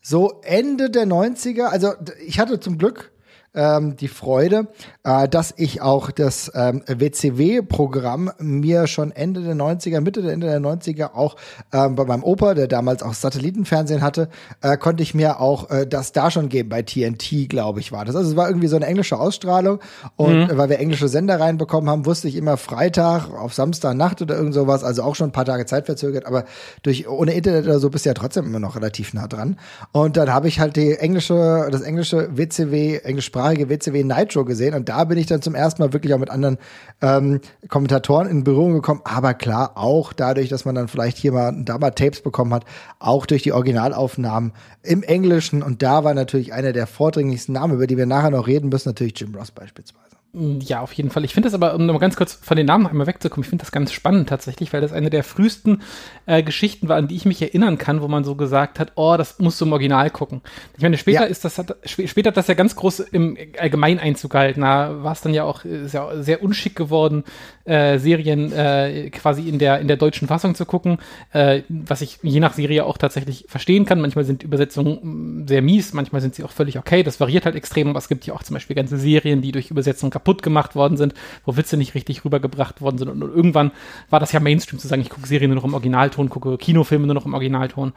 so 0.00 0.40
Ende 0.42 0.90
der 0.90 1.06
90er, 1.06 1.64
also 1.64 1.92
ich 2.26 2.38
hatte 2.38 2.60
zum 2.60 2.78
Glück 2.78 3.12
ähm, 3.58 3.96
die 3.96 4.08
Freude, 4.08 4.68
äh, 5.02 5.28
dass 5.28 5.52
ich 5.56 5.82
auch 5.82 6.12
das 6.12 6.50
ähm, 6.54 6.82
WCW-Programm 6.86 8.30
mir 8.38 8.86
schon 8.86 9.10
Ende 9.10 9.42
der 9.42 9.56
90er, 9.56 10.00
Mitte 10.00 10.22
der 10.22 10.32
Ende 10.32 10.46
der 10.46 10.60
90er 10.60 11.14
auch 11.14 11.34
ähm, 11.72 11.96
bei 11.96 12.04
meinem 12.04 12.22
Opa, 12.22 12.54
der 12.54 12.68
damals 12.68 13.02
auch 13.02 13.14
Satellitenfernsehen 13.14 14.00
hatte, 14.00 14.28
äh, 14.62 14.76
konnte 14.76 15.02
ich 15.02 15.12
mir 15.12 15.40
auch 15.40 15.70
äh, 15.70 15.86
das 15.86 16.12
da 16.12 16.30
schon 16.30 16.48
geben 16.48 16.68
bei 16.68 16.82
TNT, 16.82 17.48
glaube 17.48 17.80
ich, 17.80 17.90
war 17.90 18.04
das. 18.04 18.14
Also 18.14 18.30
es 18.30 18.36
war 18.36 18.48
irgendwie 18.48 18.68
so 18.68 18.76
eine 18.76 18.86
englische 18.86 19.18
Ausstrahlung 19.18 19.80
und 20.14 20.50
äh, 20.50 20.56
weil 20.56 20.68
wir 20.68 20.78
englische 20.78 21.08
Sender 21.08 21.40
reinbekommen 21.40 21.90
haben, 21.90 22.06
wusste 22.06 22.28
ich 22.28 22.36
immer 22.36 22.56
Freitag 22.56 23.28
auf 23.30 23.54
Samstagnacht 23.54 24.22
oder 24.22 24.36
irgend 24.36 24.54
sowas, 24.54 24.84
also 24.84 25.02
auch 25.02 25.16
schon 25.16 25.30
ein 25.30 25.32
paar 25.32 25.44
Tage 25.44 25.66
Zeit 25.66 25.86
verzögert, 25.86 26.26
aber 26.26 26.44
durch 26.84 27.08
ohne 27.08 27.32
Internet 27.32 27.64
oder 27.64 27.80
so 27.80 27.90
bist 27.90 28.04
du 28.04 28.10
ja 28.10 28.14
trotzdem 28.14 28.46
immer 28.46 28.60
noch 28.60 28.76
relativ 28.76 29.14
nah 29.14 29.26
dran. 29.26 29.58
Und 29.90 30.16
dann 30.16 30.32
habe 30.32 30.46
ich 30.46 30.60
halt 30.60 30.76
die 30.76 30.92
englische, 30.92 31.68
das 31.72 31.80
englische 31.80 32.36
WCW, 32.36 32.98
englischsprachige 32.98 33.47
WCW 33.56 34.04
Nitro 34.04 34.44
gesehen 34.44 34.74
und 34.74 34.88
da 34.88 35.04
bin 35.04 35.18
ich 35.18 35.26
dann 35.26 35.42
zum 35.42 35.54
ersten 35.54 35.82
Mal 35.82 35.92
wirklich 35.92 36.14
auch 36.14 36.18
mit 36.18 36.30
anderen 36.30 36.58
ähm, 37.00 37.40
Kommentatoren 37.68 38.28
in 38.28 38.44
Berührung 38.44 38.74
gekommen. 38.74 39.00
Aber 39.04 39.34
klar, 39.34 39.72
auch 39.76 40.12
dadurch, 40.12 40.48
dass 40.48 40.64
man 40.64 40.74
dann 40.74 40.88
vielleicht 40.88 41.16
hier 41.16 41.32
mal 41.32 41.54
da 41.64 41.78
mal 41.78 41.90
Tapes 41.90 42.20
bekommen 42.20 42.52
hat, 42.54 42.64
auch 42.98 43.26
durch 43.26 43.42
die 43.42 43.52
Originalaufnahmen 43.52 44.52
im 44.82 45.02
Englischen. 45.02 45.62
Und 45.62 45.82
da 45.82 46.04
war 46.04 46.14
natürlich 46.14 46.52
einer 46.52 46.72
der 46.72 46.86
vordringlichsten 46.86 47.54
Namen, 47.54 47.74
über 47.74 47.86
die 47.86 47.96
wir 47.96 48.06
nachher 48.06 48.30
noch 48.30 48.46
reden 48.46 48.68
müssen, 48.68 48.88
natürlich 48.88 49.18
Jim 49.18 49.34
Ross 49.34 49.50
beispielsweise. 49.50 50.07
Ja, 50.34 50.82
auf 50.82 50.92
jeden 50.92 51.08
Fall. 51.10 51.24
Ich 51.24 51.32
finde 51.32 51.46
das 51.46 51.54
aber, 51.54 51.74
um 51.74 51.86
nochmal 51.86 52.00
ganz 52.00 52.14
kurz 52.14 52.34
von 52.34 52.54
den 52.58 52.66
Namen 52.66 52.86
einmal 52.86 53.06
wegzukommen, 53.06 53.44
ich 53.44 53.48
finde 53.48 53.62
das 53.62 53.72
ganz 53.72 53.92
spannend 53.92 54.28
tatsächlich, 54.28 54.74
weil 54.74 54.82
das 54.82 54.92
eine 54.92 55.08
der 55.08 55.24
frühesten 55.24 55.80
äh, 56.26 56.42
Geschichten 56.42 56.86
war, 56.90 56.96
an 56.98 57.08
die 57.08 57.16
ich 57.16 57.24
mich 57.24 57.40
erinnern 57.40 57.78
kann, 57.78 58.02
wo 58.02 58.08
man 58.08 58.24
so 58.24 58.34
gesagt 58.34 58.78
hat, 58.78 58.92
oh, 58.96 59.16
das 59.16 59.38
musst 59.38 59.58
du 59.58 59.64
im 59.64 59.72
Original 59.72 60.10
gucken. 60.10 60.42
Ich 60.76 60.82
meine, 60.82 60.98
später 60.98 61.22
Ja. 61.22 61.26
ist 61.26 61.46
das, 61.46 61.56
hat, 61.56 61.76
sp- 61.88 62.06
später 62.06 62.28
hat 62.28 62.36
das 62.36 62.46
ja 62.46 62.52
ganz 62.52 62.76
groß 62.76 63.00
im 63.00 63.38
Allgemeineinzug 63.58 64.30
gehalten. 64.30 64.60
Da 64.60 65.02
war 65.02 65.12
es 65.12 65.22
dann 65.22 65.32
ja 65.32 65.44
auch 65.44 65.64
ja 65.64 66.22
sehr 66.22 66.42
unschick 66.42 66.76
geworden, 66.76 67.24
äh, 67.64 67.98
Serien 67.98 68.52
äh, 68.52 69.08
quasi 69.08 69.48
in 69.48 69.58
der, 69.58 69.80
in 69.80 69.88
der 69.88 69.96
deutschen 69.96 70.28
Fassung 70.28 70.54
zu 70.54 70.66
gucken, 70.66 70.98
äh, 71.32 71.62
was 71.70 72.02
ich 72.02 72.18
je 72.22 72.40
nach 72.40 72.52
Serie 72.52 72.84
auch 72.84 72.98
tatsächlich 72.98 73.46
verstehen 73.48 73.86
kann. 73.86 73.98
Manchmal 74.02 74.24
sind 74.26 74.42
Übersetzungen 74.42 75.40
mh, 75.40 75.48
sehr 75.48 75.62
mies, 75.62 75.94
manchmal 75.94 76.20
sind 76.20 76.34
sie 76.34 76.44
auch 76.44 76.52
völlig 76.52 76.78
okay. 76.78 77.02
Das 77.02 77.18
variiert 77.18 77.46
halt 77.46 77.56
extrem, 77.56 77.88
aber 77.88 77.98
es 77.98 78.08
gibt 78.08 78.26
ja 78.26 78.34
auch 78.34 78.42
zum 78.42 78.52
Beispiel 78.54 78.76
ganze 78.76 78.98
Serien, 78.98 79.40
die 79.40 79.52
durch 79.52 79.70
Übersetzung 79.70 80.10
kaputt 80.18 80.42
gemacht 80.42 80.74
worden 80.74 80.96
sind, 80.96 81.14
wo 81.44 81.56
Witze 81.56 81.76
nicht 81.76 81.94
richtig 81.94 82.24
rübergebracht 82.24 82.80
worden 82.80 82.98
sind. 82.98 83.08
Und, 83.08 83.22
irgendwann 83.22 83.70
war 84.10 84.20
das 84.20 84.32
ja 84.32 84.40
Mainstream 84.40 84.78
zu 84.78 84.88
sagen, 84.88 85.02
ich 85.02 85.10
gucke 85.10 85.26
Serien 85.26 85.50
nur 85.50 85.56
noch 85.56 85.64
im 85.64 85.74
Originalton, 85.74 86.28
gucke 86.28 86.58
Kinofilme 86.58 87.06
nur 87.06 87.14
noch 87.14 87.26
im 87.26 87.34
Originalton. 87.34 87.92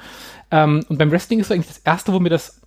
Ähm, 0.51 0.85
und 0.87 0.97
beim 0.97 1.11
Wrestling 1.11 1.39
ist 1.39 1.51
eigentlich 1.51 1.67
das 1.67 1.79
erste, 1.79 2.13
wo 2.13 2.19
mir 2.19 2.29
das, 2.29 2.61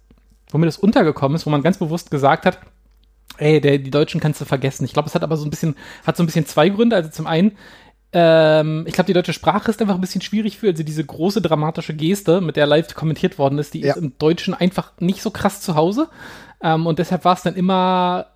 wo 0.50 0.58
mir 0.58 0.66
das 0.66 0.76
untergekommen 0.78 1.36
ist, 1.36 1.46
wo 1.46 1.50
man 1.50 1.62
ganz 1.62 1.78
bewusst 1.78 2.10
gesagt 2.10 2.46
hat, 2.46 2.58
ey, 3.38 3.60
der, 3.60 3.78
die 3.78 3.90
Deutschen 3.90 4.20
kannst 4.20 4.40
du 4.40 4.44
vergessen. 4.44 4.84
Ich 4.84 4.92
glaube, 4.92 5.08
es 5.08 5.14
hat 5.14 5.22
aber 5.22 5.36
so 5.36 5.44
ein 5.44 5.50
bisschen, 5.50 5.76
hat 6.06 6.16
so 6.16 6.22
ein 6.22 6.26
bisschen 6.26 6.46
zwei 6.46 6.68
Gründe. 6.68 6.96
Also 6.96 7.10
zum 7.10 7.26
einen, 7.26 7.52
ähm, 8.12 8.84
ich 8.86 8.94
glaube, 8.94 9.06
die 9.08 9.12
deutsche 9.12 9.32
Sprache 9.32 9.70
ist 9.70 9.80
einfach 9.80 9.96
ein 9.96 10.00
bisschen 10.00 10.20
schwierig 10.20 10.58
für, 10.58 10.68
also 10.68 10.82
diese 10.84 11.04
große 11.04 11.42
dramatische 11.42 11.94
Geste, 11.94 12.40
mit 12.40 12.56
der 12.56 12.66
live 12.66 12.94
kommentiert 12.94 13.38
worden 13.38 13.58
ist, 13.58 13.74
die 13.74 13.80
Ja. 13.80 13.94
ist 13.94 13.96
im 14.02 14.12
Deutschen 14.18 14.54
einfach 14.54 14.92
nicht 15.00 15.22
so 15.22 15.30
krass 15.30 15.60
zu 15.60 15.74
Hause. 15.74 16.08
Ähm, 16.62 16.86
und 16.86 16.98
deshalb 17.00 17.24
war 17.24 17.34
es 17.34 17.42
dann 17.42 17.56
immer 17.56 18.26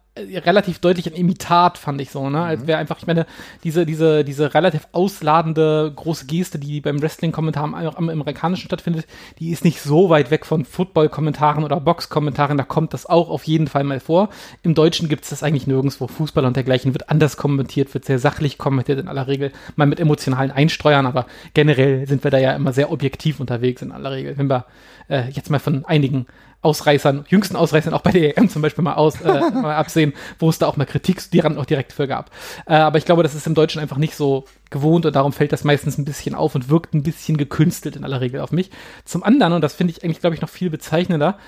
relativ 0.45 0.79
deutlich 0.79 1.07
ein 1.07 1.15
Imitat, 1.15 1.79
fand 1.79 2.01
ich 2.01 2.11
so, 2.11 2.29
ne? 2.31 2.43
Als 2.43 2.67
wäre 2.67 2.79
einfach, 2.79 2.99
ich 2.99 3.07
meine, 3.07 3.27
diese, 3.65 3.87
diese, 3.87 4.25
diese 4.25 4.55
relativ 4.55 4.89
ausladende 4.93 5.93
große 5.95 6.27
Geste, 6.27 6.59
die 6.59 6.81
beim 6.81 7.01
Wrestling-Kommentar 7.01 7.65
am, 7.65 7.75
am 7.75 8.09
amerikanischen 8.09 8.67
stattfindet, 8.67 9.07
die 9.39 9.51
ist 9.51 9.65
nicht 9.65 9.81
so 9.81 10.11
weit 10.11 10.31
weg 10.31 10.47
von 10.47 10.65
Football-Kommentaren 10.65 11.65
oder 11.65 11.81
Box-Kommentaren, 11.81 12.59
da 12.59 12.65
kommt 12.65 12.95
das 12.95 13.07
auch 13.07 13.31
auf 13.31 13.45
jeden 13.45 13.67
Fall 13.67 13.85
mal 13.85 14.01
vor. 14.01 14.29
Im 14.63 14.75
Deutschen 14.75 15.09
gibt 15.09 15.25
es 15.25 15.31
das 15.31 15.43
eigentlich 15.43 15.67
nirgendwo. 15.67 16.07
Fußball 16.07 16.45
und 16.45 16.57
dergleichen 16.57 16.95
wird 16.95 17.11
anders 17.11 17.37
kommentiert, 17.37 17.93
wird 17.95 18.05
sehr 18.05 18.19
sachlich 18.19 18.59
kommentiert 18.59 18.99
in 18.99 19.09
aller 19.09 19.27
Regel, 19.27 19.53
mal 19.77 19.87
mit 19.87 20.01
emotionalen 20.01 20.51
Einstreuern, 20.51 21.07
aber 21.07 21.27
generell 21.55 22.07
sind 22.07 22.25
wir 22.25 22.31
da 22.31 22.39
ja 22.39 22.55
immer 22.55 22.73
sehr 22.73 22.91
objektiv 22.91 23.41
unterwegs 23.41 23.83
in 23.83 23.93
aller 23.93 24.11
Regel. 24.11 24.39
Wenn 24.39 24.49
wir 24.49 24.67
äh, 25.09 25.29
jetzt 25.31 25.51
mal 25.51 25.59
von 25.59 25.85
einigen 25.85 26.27
Ausreißern, 26.61 27.25
jüngsten 27.29 27.55
Ausreißern 27.55 27.95
auch 27.95 28.01
bei 28.01 28.11
der 28.11 28.37
EM 28.37 28.49
zum 28.49 28.63
Beispiel 28.63 28.83
mal 28.83 28.95
aus, 28.95 29.21
äh, 29.21 29.51
mal 29.53 29.77
absehen, 29.77 30.13
wo 30.39 30.49
es 30.49 30.59
da 30.59 30.67
auch 30.67 30.77
mal 30.77 30.87
Kritik 30.87 31.19
die 31.31 31.43
auch 31.45 31.67
direkt 31.67 31.93
für 31.93 32.09
gab. 32.09 32.31
Äh, 32.67 32.75
aber 32.75 32.99
ich 32.99 33.05
glaube, 33.05 33.23
das 33.23 33.35
ist 33.35 33.47
im 33.47 33.55
Deutschen 33.55 33.81
einfach 33.81 33.97
nicht 33.97 34.17
so 34.17 34.45
gewohnt 34.71 35.07
und 35.07 35.15
darum 35.15 35.33
fällt 35.33 35.53
das 35.53 35.65
meistens 35.65 35.99
ein 35.99 36.05
bisschen 36.05 36.35
auf 36.35 36.55
und 36.55 36.69
wirkt 36.69 36.95
ein 36.95 37.03
bisschen 37.03 37.37
gekünstelt 37.37 37.97
in 37.97 38.05
aller 38.05 38.21
Regel 38.21 38.41
auf 38.41 38.53
mich. 38.53 38.71
Zum 39.05 39.23
anderen, 39.23 39.53
und 39.53 39.63
das 39.63 39.75
finde 39.75 39.93
ich 39.93 40.03
eigentlich, 40.03 40.21
glaube 40.21 40.35
ich, 40.35 40.43
noch 40.43 40.49
viel 40.49 40.71
bezeichnender, 40.71 41.39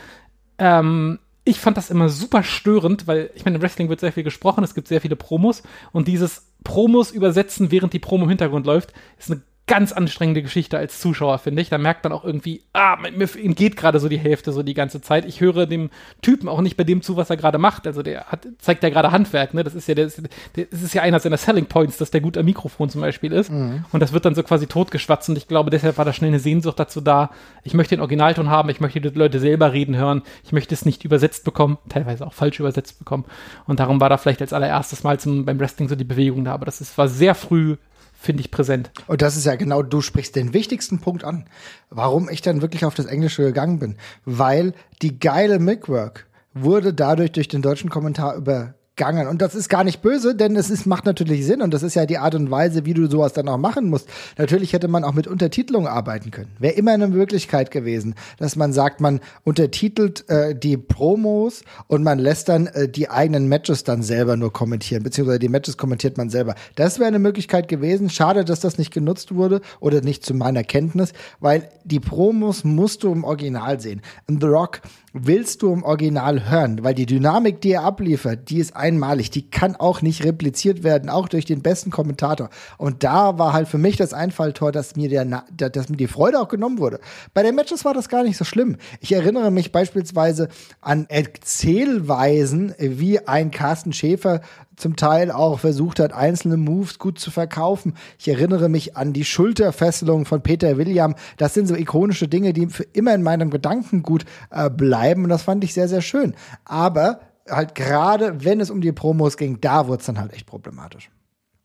ähm, 0.58 1.18
ich 1.44 1.58
fand 1.58 1.76
das 1.76 1.90
immer 1.90 2.08
super 2.08 2.42
störend, 2.42 3.06
weil 3.06 3.30
ich 3.34 3.44
meine, 3.44 3.56
im 3.56 3.62
Wrestling 3.62 3.88
wird 3.88 4.00
sehr 4.00 4.12
viel 4.12 4.22
gesprochen, 4.22 4.62
es 4.62 4.74
gibt 4.74 4.88
sehr 4.88 5.00
viele 5.00 5.16
Promos 5.16 5.62
und 5.90 6.06
dieses 6.06 6.46
Promos 6.64 7.10
übersetzen, 7.10 7.70
während 7.70 7.92
die 7.92 7.98
Promo 7.98 8.24
im 8.24 8.28
Hintergrund 8.28 8.66
läuft, 8.66 8.92
ist 9.18 9.30
eine 9.30 9.42
ganz 9.70 9.92
anstrengende 9.92 10.42
Geschichte 10.42 10.78
als 10.78 10.98
Zuschauer, 10.98 11.38
finde 11.38 11.62
ich. 11.62 11.68
Da 11.68 11.78
merkt 11.78 12.02
man 12.02 12.12
auch 12.12 12.24
irgendwie, 12.24 12.60
ah, 12.72 12.96
mir 12.96 13.28
geht 13.54 13.76
gerade 13.76 14.00
so 14.00 14.08
die 14.08 14.18
Hälfte 14.18 14.50
so 14.50 14.64
die 14.64 14.74
ganze 14.74 15.00
Zeit. 15.00 15.24
Ich 15.24 15.40
höre 15.40 15.66
dem 15.66 15.90
Typen 16.22 16.48
auch 16.48 16.60
nicht 16.60 16.76
bei 16.76 16.82
dem 16.82 17.02
zu, 17.02 17.16
was 17.16 17.30
er 17.30 17.36
gerade 17.36 17.58
macht. 17.58 17.86
Also 17.86 18.02
der 18.02 18.24
hat, 18.24 18.48
zeigt 18.58 18.82
ja 18.82 18.88
gerade 18.88 19.12
Handwerk, 19.12 19.54
ne? 19.54 19.62
Das 19.62 19.76
ist 19.76 19.86
ja, 19.86 19.94
der, 19.94 20.10
der, 20.56 20.64
das 20.72 20.82
ist 20.82 20.92
ja 20.92 21.02
einer 21.02 21.20
seiner 21.20 21.36
Selling 21.36 21.66
Points, 21.66 21.98
dass 21.98 22.10
der 22.10 22.20
gut 22.20 22.36
am 22.36 22.46
Mikrofon 22.46 22.90
zum 22.90 23.00
Beispiel 23.00 23.30
ist. 23.30 23.48
Mhm. 23.52 23.84
Und 23.92 24.00
das 24.00 24.12
wird 24.12 24.24
dann 24.24 24.34
so 24.34 24.42
quasi 24.42 24.66
totgeschwatzt. 24.66 25.28
Und 25.28 25.38
ich 25.38 25.46
glaube, 25.46 25.70
deshalb 25.70 25.98
war 25.98 26.04
da 26.04 26.12
schnell 26.12 26.30
eine 26.30 26.40
Sehnsucht 26.40 26.80
dazu 26.80 27.00
da. 27.00 27.30
Ich 27.62 27.72
möchte 27.72 27.94
den 27.94 28.00
Originalton 28.00 28.50
haben, 28.50 28.70
ich 28.70 28.80
möchte 28.80 29.00
die 29.00 29.08
Leute 29.10 29.38
selber 29.38 29.72
reden 29.72 29.94
hören, 29.94 30.22
ich 30.42 30.50
möchte 30.50 30.74
es 30.74 30.84
nicht 30.84 31.04
übersetzt 31.04 31.44
bekommen, 31.44 31.78
teilweise 31.88 32.26
auch 32.26 32.34
falsch 32.34 32.58
übersetzt 32.58 32.98
bekommen. 32.98 33.24
Und 33.68 33.78
darum 33.78 34.00
war 34.00 34.08
da 34.08 34.16
vielleicht 34.16 34.40
als 34.40 34.52
allererstes 34.52 35.04
Mal 35.04 35.20
zum, 35.20 35.44
beim 35.44 35.60
Wrestling 35.60 35.88
so 35.88 35.94
die 35.94 36.02
Bewegung 36.02 36.44
da. 36.44 36.54
Aber 36.54 36.64
das 36.64 36.80
ist, 36.80 36.98
war 36.98 37.06
sehr 37.06 37.36
früh 37.36 37.76
finde 38.20 38.42
ich 38.42 38.50
präsent. 38.50 38.90
Und 39.06 39.22
das 39.22 39.36
ist 39.36 39.46
ja 39.46 39.56
genau, 39.56 39.82
du 39.82 40.02
sprichst 40.02 40.36
den 40.36 40.52
wichtigsten 40.52 41.00
Punkt 41.00 41.24
an, 41.24 41.46
warum 41.88 42.28
ich 42.28 42.42
dann 42.42 42.60
wirklich 42.60 42.84
auf 42.84 42.94
das 42.94 43.06
Englische 43.06 43.42
gegangen 43.42 43.78
bin. 43.78 43.96
Weil 44.24 44.74
die 45.00 45.18
geile 45.18 45.58
Mickwork 45.58 46.26
wurde 46.52 46.92
dadurch 46.92 47.32
durch 47.32 47.48
den 47.48 47.62
deutschen 47.62 47.88
Kommentar 47.88 48.36
über 48.36 48.74
gegangen. 49.00 49.28
Und 49.28 49.40
das 49.40 49.54
ist 49.54 49.70
gar 49.70 49.82
nicht 49.82 50.02
böse, 50.02 50.34
denn 50.34 50.56
es 50.56 50.68
ist, 50.68 50.84
macht 50.84 51.06
natürlich 51.06 51.46
Sinn 51.46 51.62
und 51.62 51.72
das 51.72 51.82
ist 51.82 51.94
ja 51.94 52.04
die 52.04 52.18
Art 52.18 52.34
und 52.34 52.50
Weise, 52.50 52.84
wie 52.84 52.92
du 52.92 53.08
sowas 53.08 53.32
dann 53.32 53.48
auch 53.48 53.56
machen 53.56 53.88
musst. 53.88 54.06
Natürlich 54.36 54.74
hätte 54.74 54.88
man 54.88 55.04
auch 55.04 55.14
mit 55.14 55.26
Untertitelung 55.26 55.86
arbeiten 55.86 56.30
können. 56.30 56.50
Wäre 56.58 56.74
immer 56.74 56.92
eine 56.92 57.08
Möglichkeit 57.08 57.70
gewesen, 57.70 58.14
dass 58.36 58.56
man 58.56 58.74
sagt, 58.74 59.00
man 59.00 59.20
untertitelt 59.42 60.28
äh, 60.28 60.54
die 60.54 60.76
Promos 60.76 61.62
und 61.86 62.02
man 62.02 62.18
lässt 62.18 62.50
dann 62.50 62.66
äh, 62.66 62.88
die 62.90 63.08
eigenen 63.08 63.48
Matches 63.48 63.84
dann 63.84 64.02
selber 64.02 64.36
nur 64.36 64.52
kommentieren, 64.52 65.02
beziehungsweise 65.02 65.38
die 65.38 65.48
Matches 65.48 65.78
kommentiert 65.78 66.18
man 66.18 66.28
selber. 66.28 66.54
Das 66.74 66.98
wäre 66.98 67.08
eine 67.08 67.18
Möglichkeit 67.18 67.68
gewesen. 67.68 68.10
Schade, 68.10 68.44
dass 68.44 68.60
das 68.60 68.76
nicht 68.76 68.92
genutzt 68.92 69.34
wurde 69.34 69.62
oder 69.80 70.02
nicht 70.02 70.26
zu 70.26 70.34
meiner 70.34 70.62
Kenntnis, 70.62 71.14
weil 71.40 71.70
die 71.84 72.00
Promos 72.00 72.64
musst 72.64 73.02
du 73.02 73.12
im 73.12 73.24
Original 73.24 73.80
sehen. 73.80 74.02
In 74.28 74.40
The 74.42 74.46
Rock 74.46 74.82
willst 75.12 75.62
du 75.62 75.72
im 75.72 75.82
Original 75.82 76.48
hören, 76.48 76.82
weil 76.82 76.94
die 76.94 77.06
Dynamik, 77.06 77.60
die 77.60 77.72
er 77.72 77.82
abliefert, 77.82 78.50
die 78.50 78.58
ist 78.58 78.76
einmalig, 78.76 79.30
die 79.30 79.50
kann 79.50 79.76
auch 79.76 80.02
nicht 80.02 80.24
repliziert 80.24 80.82
werden, 80.82 81.10
auch 81.10 81.28
durch 81.28 81.44
den 81.44 81.62
besten 81.62 81.90
Kommentator. 81.90 82.50
Und 82.78 83.02
da 83.02 83.38
war 83.38 83.52
halt 83.52 83.68
für 83.68 83.78
mich 83.78 83.96
das 83.96 84.12
Einfalltor, 84.12 84.72
dass 84.72 84.96
mir 84.96 85.08
der, 85.08 85.44
dass 85.50 85.88
mir 85.88 85.96
die 85.96 86.06
Freude 86.06 86.40
auch 86.40 86.48
genommen 86.48 86.78
wurde. 86.78 87.00
Bei 87.34 87.42
den 87.42 87.54
Matches 87.54 87.84
war 87.84 87.94
das 87.94 88.08
gar 88.08 88.22
nicht 88.22 88.36
so 88.36 88.44
schlimm. 88.44 88.76
Ich 89.00 89.12
erinnere 89.12 89.50
mich 89.50 89.72
beispielsweise 89.72 90.48
an 90.80 91.06
Erzählweisen, 91.08 92.74
wie 92.78 93.26
ein 93.26 93.50
Carsten 93.50 93.92
Schäfer 93.92 94.40
zum 94.76 94.96
Teil 94.96 95.30
auch 95.30 95.58
versucht 95.60 96.00
hat, 96.00 96.12
einzelne 96.12 96.56
Moves 96.56 96.98
gut 96.98 97.18
zu 97.18 97.30
verkaufen. 97.30 97.94
Ich 98.18 98.28
erinnere 98.28 98.68
mich 98.68 98.96
an 98.96 99.12
die 99.12 99.24
Schulterfesselung 99.24 100.24
von 100.24 100.42
Peter 100.42 100.76
William. 100.76 101.14
Das 101.36 101.54
sind 101.54 101.66
so 101.66 101.74
ikonische 101.74 102.28
Dinge, 102.28 102.52
die 102.52 102.66
für 102.68 102.84
immer 102.92 103.14
in 103.14 103.22
meinem 103.22 103.50
Gedankengut 103.50 104.24
äh, 104.50 104.70
bleiben. 104.70 105.24
Und 105.24 105.30
das 105.30 105.42
fand 105.42 105.64
ich 105.64 105.74
sehr, 105.74 105.88
sehr 105.88 106.02
schön. 106.02 106.34
Aber 106.64 107.20
halt 107.48 107.74
gerade, 107.74 108.44
wenn 108.44 108.60
es 108.60 108.70
um 108.70 108.80
die 108.80 108.92
Promos 108.92 109.36
ging, 109.36 109.60
da 109.60 109.86
wurde 109.86 110.00
es 110.00 110.06
dann 110.06 110.18
halt 110.18 110.32
echt 110.32 110.46
problematisch. 110.46 111.10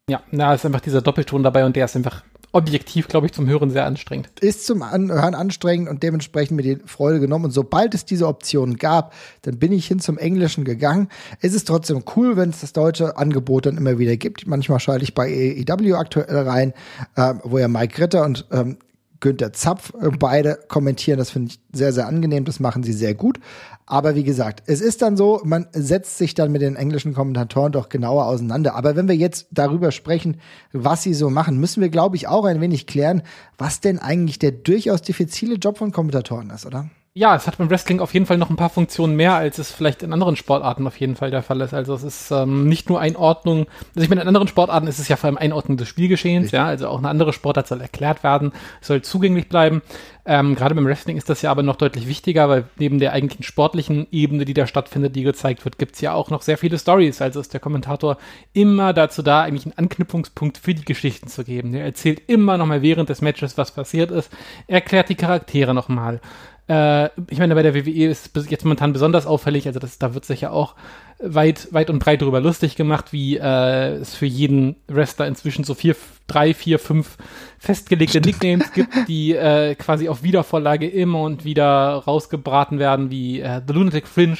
Ja, 0.09 0.21
da 0.31 0.53
ist 0.53 0.65
einfach 0.65 0.81
dieser 0.81 1.01
Doppelton 1.01 1.41
dabei 1.41 1.65
und 1.65 1.75
der 1.75 1.85
ist 1.85 1.95
einfach 1.95 2.23
objektiv, 2.55 3.09
glaube 3.09 3.27
ich, 3.27 3.33
zum 3.33 3.47
Hören 3.47 3.69
sehr 3.69 3.85
anstrengend. 3.85 4.29
Ist 4.39 4.65
zum 4.65 4.89
Hören 4.89 5.35
anstrengend 5.35 5.89
und 5.89 6.01
dementsprechend 6.01 6.55
mir 6.55 6.63
die 6.63 6.77
Freude 6.85 7.19
genommen. 7.19 7.45
Und 7.45 7.51
sobald 7.51 7.93
es 7.93 8.05
diese 8.05 8.27
Option 8.27 8.77
gab, 8.77 9.13
dann 9.41 9.59
bin 9.59 9.73
ich 9.73 9.87
hin 9.87 9.99
zum 9.99 10.17
Englischen 10.17 10.63
gegangen. 10.63 11.09
Es 11.41 11.53
ist 11.53 11.67
trotzdem 11.67 12.03
cool, 12.15 12.37
wenn 12.37 12.51
es 12.51 12.61
das 12.61 12.71
deutsche 12.71 13.17
Angebot 13.17 13.65
dann 13.65 13.75
immer 13.75 13.99
wieder 13.99 14.15
gibt. 14.15 14.47
Manchmal 14.47 14.79
schalte 14.79 15.03
ich 15.03 15.13
bei 15.13 15.25
AEW 15.67 15.95
aktuell 15.95 16.47
rein, 16.47 16.73
äh, 17.15 17.33
wo 17.43 17.57
ja 17.57 17.67
Mike 17.67 18.01
Ritter 18.01 18.23
und 18.23 18.45
ähm, 18.51 18.77
Günther 19.19 19.51
Zapf 19.51 19.93
äh, 20.01 20.09
beide 20.17 20.59
kommentieren. 20.69 21.17
Das 21.17 21.31
finde 21.31 21.51
ich 21.51 21.59
sehr, 21.73 21.91
sehr 21.91 22.07
angenehm. 22.07 22.45
Das 22.45 22.61
machen 22.61 22.83
sie 22.83 22.93
sehr 22.93 23.15
gut. 23.15 23.39
Aber 23.87 24.15
wie 24.15 24.23
gesagt, 24.23 24.63
es 24.65 24.81
ist 24.81 25.03
dann 25.03 25.15
so, 25.15 25.41
man 25.43 25.67
setzt 25.71 26.17
sich 26.17 26.33
dann 26.33 26.51
mit 26.51 26.63
den 26.63 26.75
englischen 26.75 27.13
Kommentatoren 27.13 27.71
doch 27.71 27.89
genauer 27.89 28.25
auseinander. 28.25 28.75
Aber 28.75 28.95
wenn 28.95 29.07
wir 29.07 29.15
jetzt 29.15 29.47
darüber 29.51 29.91
sprechen, 29.91 30.37
was 30.73 31.03
sie 31.03 31.13
so 31.13 31.29
machen, 31.29 31.59
müssen 31.59 31.81
wir, 31.81 31.89
glaube 31.89 32.15
ich, 32.15 32.27
auch 32.27 32.45
ein 32.45 32.61
wenig 32.61 32.87
klären, 32.87 33.21
was 33.59 33.81
denn 33.81 33.99
eigentlich 33.99 34.39
der 34.39 34.51
durchaus 34.51 35.03
diffizile 35.03 35.55
Job 35.55 35.77
von 35.77 35.91
Kommentatoren 35.91 36.49
ist, 36.49 36.65
oder? 36.65 36.89
Ja, 37.17 37.33
es 37.33 37.47
hat 37.47 37.57
beim 37.57 37.69
Wrestling 37.69 38.01
auf 38.01 38.13
jeden 38.13 38.25
Fall 38.25 38.37
noch 38.37 38.49
ein 38.49 38.57
paar 38.57 38.69
Funktionen 38.69 39.15
mehr, 39.15 39.35
als 39.35 39.57
es 39.57 39.71
vielleicht 39.71 40.03
in 40.03 40.11
anderen 40.11 40.35
Sportarten 40.35 40.85
auf 40.85 40.99
jeden 40.99 41.15
Fall 41.15 41.31
der 41.31 41.43
Fall 41.43 41.61
ist. 41.61 41.73
Also 41.73 41.93
es 41.93 42.03
ist 42.03 42.29
ähm, 42.31 42.67
nicht 42.67 42.89
nur 42.89 42.99
Einordnung, 42.99 43.67
also 43.95 44.03
ich 44.03 44.09
meine, 44.09 44.21
in 44.21 44.27
anderen 44.27 44.49
Sportarten 44.49 44.85
ist 44.87 44.99
es 44.99 45.07
ja 45.07 45.15
vor 45.15 45.29
allem 45.29 45.37
Einordnung 45.37 45.77
des 45.77 45.87
Spielgeschehens, 45.87 46.51
ja, 46.51 46.65
also 46.65 46.89
auch 46.89 46.97
eine 46.97 47.07
andere 47.07 47.31
Sportart 47.31 47.69
soll 47.69 47.79
erklärt 47.79 48.21
werden, 48.25 48.51
soll 48.81 49.01
zugänglich 49.01 49.47
bleiben. 49.47 49.81
Ähm, 50.25 50.55
Gerade 50.55 50.75
beim 50.75 50.85
Wrestling 50.85 51.15
ist 51.15 51.29
das 51.29 51.41
ja 51.41 51.51
aber 51.51 51.63
noch 51.63 51.77
deutlich 51.77 52.05
wichtiger, 52.05 52.49
weil 52.49 52.65
neben 52.79 52.99
der 52.99 53.13
eigentlichen 53.13 53.43
sportlichen 53.43 54.07
Ebene, 54.11 54.43
die 54.43 54.53
da 54.53 54.67
stattfindet, 54.67 55.15
die 55.15 55.23
gezeigt 55.23 55.63
wird, 55.63 55.77
gibt's 55.77 56.01
ja 56.01 56.11
auch 56.11 56.29
noch 56.31 56.41
sehr 56.41 56.57
viele 56.57 56.77
Stories. 56.77 57.21
Also 57.21 57.39
ist 57.39 57.53
der 57.53 57.61
Kommentator 57.61 58.17
immer 58.51 58.91
dazu 58.91 59.21
da, 59.21 59.43
eigentlich 59.43 59.65
einen 59.65 59.77
Anknüpfungspunkt 59.77 60.57
für 60.57 60.73
die 60.73 60.83
Geschichten 60.83 61.29
zu 61.29 61.45
geben. 61.45 61.73
Er 61.75 61.85
erzählt 61.85 62.23
immer 62.27 62.57
nochmal 62.57 62.81
während 62.81 63.07
des 63.07 63.21
Matches, 63.21 63.57
was 63.57 63.71
passiert 63.71 64.11
ist, 64.11 64.29
erklärt 64.67 65.07
die 65.07 65.15
Charaktere 65.15 65.73
nochmal. 65.73 66.19
Äh, 66.67 67.09
ich 67.29 67.37
meine, 67.37 67.55
bei 67.55 67.61
der 67.61 67.75
WWE 67.75 68.07
ist 68.07 68.35
es 68.35 68.49
jetzt 68.49 68.65
momentan 68.65 68.93
besonders 68.93 69.27
auffällig, 69.27 69.67
also 69.67 69.79
das, 69.79 69.99
da 69.99 70.13
wird 70.13 70.25
sich 70.25 70.41
ja 70.41 70.49
auch 70.49 70.75
weit, 71.19 71.67
weit 71.71 71.89
und 71.89 71.99
breit 71.99 72.21
darüber 72.21 72.41
lustig 72.41 72.75
gemacht, 72.75 73.13
wie 73.13 73.37
äh, 73.37 73.95
es 73.95 74.15
für 74.15 74.25
jeden 74.25 74.75
Wrestler 74.87 75.27
inzwischen 75.27 75.63
so 75.63 75.75
vier, 75.75 75.95
drei, 76.27 76.53
vier, 76.53 76.79
fünf 76.79 77.17
festgelegte 77.59 78.19
Nicknames 78.19 78.73
gibt, 78.73 79.07
die 79.07 79.33
äh, 79.35 79.75
quasi 79.75 80.09
auf 80.09 80.23
Wiedervorlage 80.23 80.87
immer 80.87 81.21
und 81.21 81.45
wieder 81.45 82.03
rausgebraten 82.07 82.79
werden, 82.79 83.11
wie 83.11 83.41
äh, 83.41 83.61
The 83.65 83.73
Lunatic 83.73 84.07
Fringe 84.07 84.37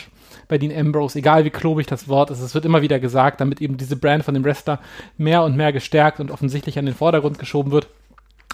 bei 0.47 0.57
Dean 0.57 0.75
Ambrose, 0.75 1.19
egal 1.19 1.45
wie 1.45 1.49
klobig 1.49 1.87
das 1.87 2.07
Wort 2.07 2.29
ist, 2.29 2.39
es 2.39 2.53
wird 2.53 2.65
immer 2.65 2.81
wieder 2.81 2.99
gesagt, 2.99 3.41
damit 3.41 3.61
eben 3.61 3.77
diese 3.77 3.95
Brand 3.95 4.23
von 4.23 4.33
dem 4.33 4.43
Wrestler 4.43 4.79
mehr 5.17 5.43
und 5.43 5.55
mehr 5.55 5.73
gestärkt 5.73 6.19
und 6.19 6.31
offensichtlich 6.31 6.77
an 6.77 6.85
den 6.85 6.95
Vordergrund 6.95 7.39
geschoben 7.39 7.71
wird. 7.71 7.87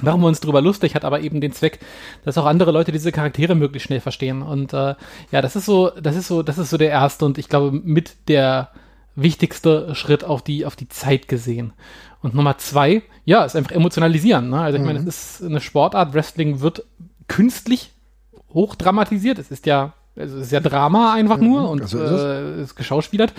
Machen 0.02 0.22
wir 0.22 0.28
uns 0.28 0.40
drüber 0.40 0.62
lustig, 0.62 0.96
hat 0.96 1.06
aber 1.06 1.22
eben 1.22 1.42
den 1.42 1.52
Zweck, 1.52 1.80
dass 2.24 2.38
auch 2.38 2.46
andere 2.46 2.72
Leute 2.72 2.92
diese 2.92 3.12
Charaktere 3.12 3.56
möglichst 3.56 3.88
schnell 3.88 4.00
verstehen. 4.00 4.42
Und 4.42 4.74
äh, 4.74 4.96
ja, 5.32 5.42
das 5.42 5.56
ist 5.56 5.66
so, 5.66 5.90
das 5.90 6.16
ist 6.16 6.28
so, 6.28 6.44
das 6.44 6.58
ist 6.58 6.70
so 6.70 6.78
der 6.78 6.90
erste 6.90 7.26
und 7.26 7.38
ich 7.38 7.50
glaube 7.50 7.72
mit 7.72 8.28
der 8.28 8.70
wichtigste 9.16 9.94
Schritt 9.94 10.24
auf 10.24 10.42
die, 10.42 10.66
auf 10.66 10.76
die 10.76 10.88
Zeit 10.88 11.28
gesehen. 11.28 11.74
Und 12.22 12.36
Nummer 12.36 12.58
zwei, 12.58 13.04
ja, 13.26 13.44
ist 13.44 13.56
einfach 13.56 13.72
emotionalisieren. 13.72 14.50
Ne? 14.50 14.62
Also 14.62 14.78
ich 14.78 14.82
mhm. 14.82 14.88
meine, 14.88 15.00
es 15.00 15.40
ist 15.40 15.44
eine 15.44 15.60
Sportart, 15.60 16.14
Wrestling 16.14 16.62
wird 16.62 16.86
künstlich 17.28 17.92
hochdramatisiert. 18.54 19.40
Es 19.40 19.52
ist 19.52 19.66
ja 19.66 19.94
also 20.18 20.38
es 20.38 20.48
ist 20.48 20.52
ja 20.52 20.60
Drama 20.60 21.14
einfach 21.14 21.38
mhm, 21.38 21.48
nur 21.48 21.70
und 21.70 21.82
also 21.82 22.02
ist, 22.02 22.22
äh, 22.22 22.62
ist 22.62 22.76
geschauspielert. 22.76 23.34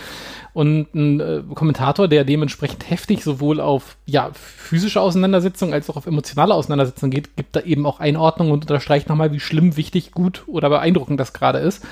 Und 0.55 0.95
ein 0.95 1.21
äh, 1.21 1.43
Kommentator, 1.55 2.09
der 2.09 2.25
dementsprechend 2.25 2.89
heftig 2.91 3.25
sowohl 3.25 3.61
auf 3.61 3.97
ja, 4.07 4.31
physische 4.33 5.01
Auseinandersetzung 5.01 5.73
als 5.73 5.89
auch 5.91 5.97
auf 5.97 6.07
emotionale 6.07 6.55
Auseinandersetzung 6.55 7.11
geht, 7.11 7.37
gibt 7.37 7.57
da 7.57 7.61
eben 7.61 7.87
auch 7.87 8.01
Einordnung 8.01 8.51
und 8.51 8.63
unterstreicht 8.63 9.09
nochmal, 9.09 9.33
wie 9.33 9.41
schlimm, 9.41 9.77
wichtig, 9.77 10.13
gut 10.13 10.45
oder 10.47 10.69
beeindruckend 10.69 11.21
das 11.21 11.33
gerade 11.33 11.59
ist. 11.59 11.85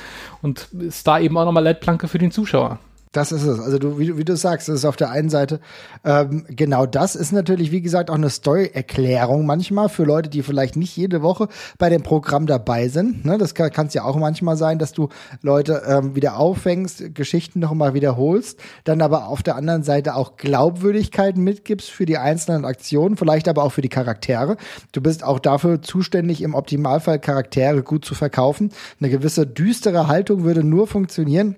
Und 0.42 0.68
ist 0.78 1.06
da 1.06 1.18
eben 1.18 1.37
auch 1.37 1.44
nochmal 1.44 1.64
Leitplanke 1.64 2.08
für 2.08 2.18
den 2.18 2.30
Zuschauer. 2.30 2.78
Das 3.12 3.32
ist 3.32 3.42
es. 3.42 3.58
Also 3.58 3.80
du, 3.80 3.98
wie, 3.98 4.16
wie 4.16 4.24
du 4.24 4.36
sagst, 4.36 4.68
das 4.68 4.76
ist 4.76 4.84
auf 4.84 4.94
der 4.94 5.10
einen 5.10 5.30
Seite 5.30 5.58
ähm, 6.04 6.44
genau 6.48 6.86
das 6.86 7.16
ist 7.16 7.32
natürlich, 7.32 7.72
wie 7.72 7.80
gesagt, 7.80 8.08
auch 8.08 8.14
eine 8.14 8.30
Story-Erklärung 8.30 9.46
manchmal 9.46 9.88
für 9.88 10.04
Leute, 10.04 10.30
die 10.30 10.44
vielleicht 10.44 10.76
nicht 10.76 10.96
jede 10.96 11.20
Woche 11.20 11.48
bei 11.76 11.88
dem 11.88 12.04
Programm 12.04 12.46
dabei 12.46 12.86
sind. 12.86 13.24
Ne? 13.24 13.36
Das 13.36 13.54
kann 13.56 13.88
es 13.88 13.94
ja 13.94 14.04
auch 14.04 14.14
manchmal 14.14 14.56
sein, 14.56 14.78
dass 14.78 14.92
du 14.92 15.08
Leute 15.42 15.82
ähm, 15.88 16.14
wieder 16.14 16.38
auffängst, 16.38 17.12
Geschichten 17.12 17.58
noch 17.58 17.74
mal 17.74 17.94
wiederholst, 17.94 18.60
dann 18.84 19.02
aber 19.02 19.26
auf 19.26 19.42
der 19.42 19.56
anderen 19.56 19.82
Seite 19.82 20.14
auch 20.14 20.36
Glaubwürdigkeit 20.36 21.36
mitgibst 21.36 21.90
für 21.90 22.06
die 22.06 22.16
einzelnen 22.16 22.64
Aktionen, 22.64 23.16
vielleicht 23.16 23.48
aber 23.48 23.64
auch 23.64 23.72
für 23.72 23.82
die 23.82 23.88
Charaktere. 23.88 24.56
Du 24.92 25.00
bist 25.00 25.24
auch 25.24 25.40
dafür 25.40 25.82
zuständig, 25.82 26.42
im 26.42 26.54
Optimalfall 26.54 27.18
Charaktere 27.18 27.82
gut 27.82 28.04
zu 28.04 28.14
verkaufen. 28.14 28.70
Eine 29.00 29.10
gewisse 29.10 29.48
düstere 29.48 30.06
Haltung 30.06 30.44
würde 30.44 30.62
nur 30.62 30.86
funktionieren, 30.86 31.56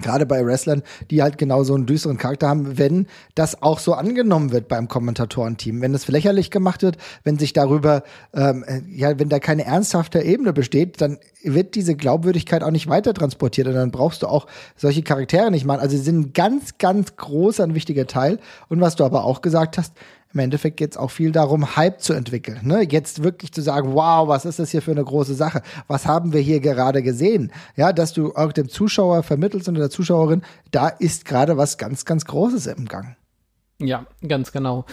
gerade 0.00 0.26
bei 0.26 0.44
Wrestlern, 0.44 0.82
die 1.10 1.22
halt 1.22 1.38
genau 1.38 1.64
so 1.64 1.74
einen 1.74 1.86
düsteren 1.86 2.18
Charakter 2.18 2.48
haben, 2.48 2.78
wenn 2.78 3.06
das 3.34 3.62
auch 3.62 3.78
so 3.78 3.94
angenommen 3.94 4.52
wird 4.52 4.68
beim 4.68 4.88
Kommentatorenteam, 4.88 5.80
wenn 5.80 5.94
es 5.94 6.06
lächerlich 6.08 6.50
gemacht 6.50 6.82
wird, 6.82 6.98
wenn 7.24 7.38
sich 7.38 7.54
darüber, 7.54 8.02
ähm, 8.34 8.64
ja, 8.90 9.18
wenn 9.18 9.30
da 9.30 9.38
keine 9.38 9.64
ernsthafte 9.64 10.20
Ebene 10.20 10.52
besteht, 10.52 11.00
dann 11.00 11.18
wird 11.42 11.74
diese 11.74 11.94
Glaubwürdigkeit 11.94 12.62
auch 12.62 12.70
nicht 12.70 12.88
weiter 12.88 13.14
transportiert 13.14 13.68
und 13.68 13.74
dann 13.74 13.90
brauchst 13.90 14.22
du 14.22 14.26
auch 14.26 14.46
solche 14.76 15.02
Charaktere 15.02 15.50
nicht 15.50 15.64
machen. 15.64 15.80
Also 15.80 15.96
sie 15.96 16.02
sind 16.02 16.18
ein 16.18 16.32
ganz, 16.34 16.76
ganz 16.78 17.16
großer, 17.16 17.64
ein 17.64 17.74
wichtiger 17.74 18.06
Teil. 18.06 18.38
Und 18.68 18.80
was 18.80 18.96
du 18.96 19.04
aber 19.04 19.24
auch 19.24 19.40
gesagt 19.40 19.78
hast, 19.78 19.94
im 20.36 20.40
Endeffekt 20.40 20.76
geht 20.76 20.90
es 20.90 20.96
auch 20.98 21.10
viel 21.10 21.32
darum, 21.32 21.76
Hype 21.76 22.02
zu 22.02 22.12
entwickeln. 22.12 22.60
Ne? 22.62 22.82
Jetzt 22.82 23.22
wirklich 23.22 23.52
zu 23.52 23.62
sagen, 23.62 23.94
wow, 23.94 24.28
was 24.28 24.44
ist 24.44 24.58
das 24.58 24.70
hier 24.70 24.82
für 24.82 24.90
eine 24.90 25.02
große 25.02 25.34
Sache? 25.34 25.62
Was 25.88 26.04
haben 26.04 26.34
wir 26.34 26.42
hier 26.42 26.60
gerade 26.60 27.02
gesehen? 27.02 27.50
Ja, 27.74 27.94
dass 27.94 28.12
du 28.12 28.34
auch 28.34 28.52
dem 28.52 28.68
Zuschauer 28.68 29.22
vermittelst 29.22 29.66
und 29.66 29.76
der 29.76 29.88
Zuschauerin, 29.88 30.42
da 30.72 30.88
ist 30.88 31.24
gerade 31.24 31.56
was 31.56 31.78
ganz, 31.78 32.04
ganz 32.04 32.26
Großes 32.26 32.66
im 32.66 32.84
Gang. 32.84 33.16
Ja, 33.78 34.06
ganz 34.26 34.52
genau. 34.52 34.84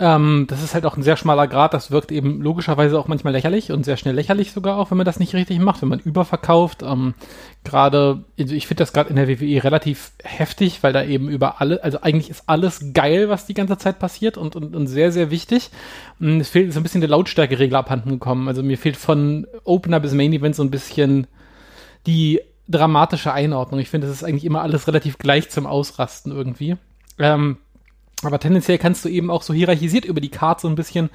Ähm, 0.00 0.46
das 0.48 0.62
ist 0.62 0.72
halt 0.72 0.86
auch 0.86 0.96
ein 0.96 1.02
sehr 1.02 1.18
schmaler 1.18 1.46
Grad. 1.46 1.74
Das 1.74 1.90
wirkt 1.90 2.10
eben 2.10 2.40
logischerweise 2.40 2.98
auch 2.98 3.06
manchmal 3.06 3.34
lächerlich 3.34 3.70
und 3.70 3.84
sehr 3.84 3.98
schnell 3.98 4.14
lächerlich 4.14 4.52
sogar 4.52 4.78
auch, 4.78 4.90
wenn 4.90 4.96
man 4.96 5.04
das 5.04 5.20
nicht 5.20 5.34
richtig 5.34 5.58
macht, 5.58 5.82
wenn 5.82 5.90
man 5.90 6.00
überverkauft. 6.00 6.82
Ähm, 6.82 7.12
gerade, 7.64 8.24
also 8.38 8.54
ich 8.54 8.66
finde 8.66 8.80
das 8.80 8.94
gerade 8.94 9.10
in 9.10 9.16
der 9.16 9.28
WWE 9.28 9.62
relativ 9.62 10.12
heftig, 10.24 10.82
weil 10.82 10.94
da 10.94 11.04
eben 11.04 11.28
über 11.28 11.60
alle, 11.60 11.84
also 11.84 12.00
eigentlich 12.00 12.30
ist 12.30 12.44
alles 12.46 12.94
geil, 12.94 13.28
was 13.28 13.44
die 13.44 13.52
ganze 13.52 13.76
Zeit 13.76 13.98
passiert 13.98 14.38
und, 14.38 14.56
und, 14.56 14.74
und 14.74 14.86
sehr, 14.86 15.12
sehr 15.12 15.30
wichtig. 15.30 15.68
Und 16.18 16.40
es 16.40 16.48
fehlt 16.48 16.72
so 16.72 16.80
ein 16.80 16.82
bisschen 16.82 17.02
der 17.02 17.10
Lautstärkeregler 17.10 17.80
abhanden 17.80 18.08
gekommen. 18.08 18.48
Also 18.48 18.62
mir 18.62 18.78
fehlt 18.78 18.96
von 18.96 19.46
Opener 19.64 20.00
bis 20.00 20.14
Main 20.14 20.32
Event 20.32 20.56
so 20.56 20.62
ein 20.62 20.70
bisschen 20.70 21.26
die 22.06 22.40
dramatische 22.68 23.34
Einordnung. 23.34 23.80
Ich 23.80 23.90
finde, 23.90 24.06
es 24.06 24.14
ist 24.14 24.24
eigentlich 24.24 24.46
immer 24.46 24.62
alles 24.62 24.86
relativ 24.86 25.18
gleich 25.18 25.50
zum 25.50 25.66
Ausrasten 25.66 26.32
irgendwie. 26.32 26.76
Ähm, 27.18 27.58
aber 28.22 28.38
tendenziell 28.38 28.78
kannst 28.78 29.04
du 29.04 29.08
eben 29.08 29.30
auch 29.30 29.42
so 29.42 29.54
hierarchisiert 29.54 30.04
über 30.04 30.20
die 30.20 30.30
Karte 30.30 30.62
so 30.62 30.68
ein 30.68 30.74
bisschen 30.74 31.10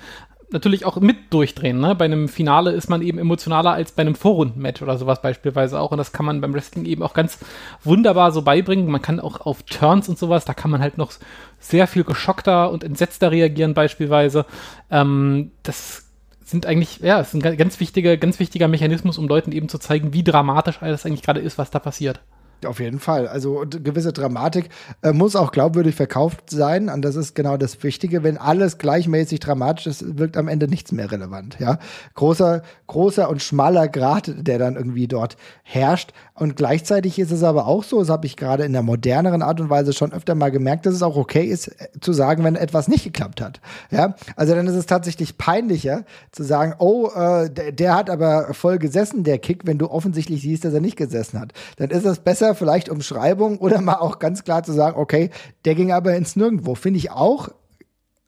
natürlich 0.52 0.86
auch 0.86 0.98
mit 0.98 1.34
durchdrehen. 1.34 1.80
Ne? 1.80 1.96
Bei 1.96 2.06
einem 2.06 2.28
Finale 2.28 2.72
ist 2.72 2.90
man 2.90 3.02
eben 3.02 3.18
emotionaler 3.18 3.72
als 3.72 3.92
bei 3.92 4.02
einem 4.02 4.16
Vorrundenmatch 4.16 4.82
oder 4.82 4.98
sowas 4.98 5.22
beispielsweise 5.22 5.80
auch. 5.80 5.92
Und 5.92 5.98
das 5.98 6.12
kann 6.12 6.26
man 6.26 6.42
beim 6.42 6.54
Wrestling 6.54 6.86
eben 6.86 7.04
auch 7.04 7.14
ganz 7.14 7.40
wunderbar 7.84 8.32
so 8.32 8.42
beibringen. 8.42 8.88
Man 8.88 9.02
kann 9.02 9.20
auch 9.20 9.42
auf 9.42 9.64
Turns 9.64 10.10
und 10.10 10.18
sowas, 10.18 10.46
da 10.46 10.54
kann 10.54 10.72
man 10.72 10.82
halt 10.82 10.98
noch 10.98 11.12
sehr 11.60 11.88
viel 11.88 12.04
geschockter 12.04 12.72
und 12.72 12.84
entsetzter 12.84 13.32
reagieren 13.32 13.74
beispielsweise. 13.74 14.46
Ähm, 14.92 15.52
das 15.64 16.06
sind 16.44 16.66
eigentlich, 16.66 17.00
ja, 17.00 17.20
es 17.20 17.34
ist 17.34 17.44
ein 17.44 17.58
ganz 17.58 17.80
wichtiger, 17.80 18.18
ganz 18.18 18.40
wichtiger 18.40 18.68
Mechanismus, 18.68 19.18
um 19.18 19.28
Leuten 19.28 19.52
eben 19.52 19.68
zu 19.68 19.80
zeigen, 19.80 20.14
wie 20.14 20.24
dramatisch 20.24 20.82
alles 20.82 21.06
eigentlich 21.06 21.24
gerade 21.24 21.40
ist, 21.40 21.58
was 21.58 21.72
da 21.72 21.80
passiert. 21.80 22.22
Auf 22.66 22.80
jeden 22.80 23.00
Fall. 23.00 23.28
Also 23.28 23.66
gewisse 23.70 24.14
Dramatik 24.14 24.70
äh, 25.02 25.12
muss 25.12 25.36
auch 25.36 25.52
glaubwürdig 25.52 25.96
verkauft 25.96 26.50
sein. 26.50 26.90
Und 26.90 27.04
das 27.04 27.16
ist 27.16 27.36
genau 27.36 27.58
das 27.58 27.84
Wichtige. 27.84 28.24
Wenn 28.24 28.38
alles 28.38 28.78
gleichmäßig 28.78 29.40
dramatisch 29.40 29.88
ist, 29.88 30.18
wirkt 30.18 30.38
am 30.38 30.48
Ende 30.48 30.68
nichts 30.68 30.92
mehr 30.92 31.12
relevant. 31.12 31.58
Ja, 31.60 31.80
großer, 32.14 32.64
großer 32.88 33.30
und 33.30 33.42
schmaler 33.42 33.88
Grad, 33.88 34.34
der 34.36 34.58
dann 34.60 34.76
irgendwie 34.76 35.08
dort 35.08 35.38
herrscht. 35.64 36.14
Und 36.34 36.56
gleichzeitig 36.56 37.18
ist 37.20 37.32
es 37.32 37.44
aber 37.44 37.68
auch 37.68 37.84
so, 37.84 38.00
das 38.00 38.10
habe 38.10 38.26
ich 38.26 38.36
gerade 38.36 38.64
in 38.66 38.74
der 38.74 38.84
moderneren 38.84 39.42
Art 39.42 39.62
und 39.62 39.70
Weise 39.70 39.94
schon 39.94 40.12
öfter 40.12 40.36
mal 40.36 40.52
gemerkt, 40.52 40.86
dass 40.86 40.94
es 40.94 41.02
auch 41.02 41.16
okay 41.16 41.46
ist, 41.46 41.68
äh, 41.68 41.88
zu 42.02 42.14
sagen, 42.14 42.44
wenn 42.44 42.56
etwas 42.56 42.88
nicht 42.88 43.04
geklappt 43.04 43.42
hat. 43.42 43.62
Ja, 43.92 44.16
also 44.36 44.54
dann 44.54 44.68
ist 44.68 44.76
es 44.76 44.86
tatsächlich 44.86 45.38
peinlicher 45.38 46.04
zu 46.32 46.44
sagen, 46.44 46.76
oh, 46.80 47.10
äh, 47.16 47.50
der, 47.50 47.72
der 47.72 47.96
hat 47.96 48.10
aber 48.10 48.54
voll 48.54 48.80
gesessen, 48.80 49.24
der 49.24 49.40
Kick, 49.40 49.66
wenn 49.66 49.78
du 49.78 49.90
offensichtlich 49.90 50.42
siehst, 50.42 50.66
dass 50.66 50.74
er 50.74 50.82
nicht 50.82 50.98
gesessen 50.98 51.40
hat. 51.40 51.54
Dann 51.78 51.90
ist 51.90 52.06
es 52.06 52.20
besser, 52.20 52.45
vielleicht 52.54 52.90
Umschreibung 52.90 53.58
oder 53.58 53.82
mal 53.82 53.96
auch 53.96 54.20
ganz 54.20 54.44
klar 54.44 54.64
zu 54.64 54.74
sagen, 54.74 55.00
okay, 55.00 55.32
der 55.66 55.74
ging 55.76 55.92
aber 55.92 56.16
ins 56.16 56.36
Nirgendwo. 56.36 56.76
Finde 56.76 57.00
ich 57.00 57.12
auch 57.12 57.50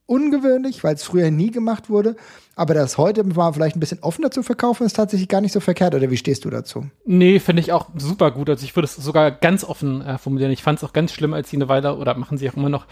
ungewöhnlich, 0.07 0.83
weil 0.83 0.95
es 0.95 1.03
früher 1.03 1.29
nie 1.29 1.51
gemacht 1.51 1.89
wurde. 1.89 2.15
Aber 2.57 2.73
das 2.73 2.97
heute 2.97 3.23
mal 3.23 3.53
vielleicht 3.53 3.75
ein 3.75 3.79
bisschen 3.79 3.99
offener 4.01 4.31
zu 4.31 4.41
verkaufen, 4.41 4.83
ist 4.83 4.95
tatsächlich 4.95 5.29
gar 5.29 5.41
nicht 5.41 5.51
so 5.51 5.59
verkehrt. 5.59 5.93
Oder 5.93 6.09
wie 6.09 6.17
stehst 6.17 6.43
du 6.43 6.49
dazu? 6.49 6.87
Nee, 7.05 7.37
finde 7.37 7.61
ich 7.61 7.71
auch 7.71 7.89
super 7.95 8.31
gut. 8.31 8.49
Also 8.49 8.65
ich 8.65 8.75
würde 8.75 8.85
es 8.85 8.95
sogar 8.95 9.29
ganz 9.29 9.63
offen 9.63 10.01
äh, 10.01 10.17
formulieren. 10.17 10.51
Ich 10.51 10.63
fand 10.63 10.79
es 10.79 10.83
auch 10.83 10.91
ganz 10.91 11.13
schlimm, 11.13 11.35
als 11.35 11.51
sie 11.51 11.57
eine 11.57 11.69
Weile, 11.69 11.95
oder 11.95 12.17
machen 12.17 12.39
sie 12.39 12.49
auch 12.49 12.55
immer 12.55 12.69
noch, 12.69 12.87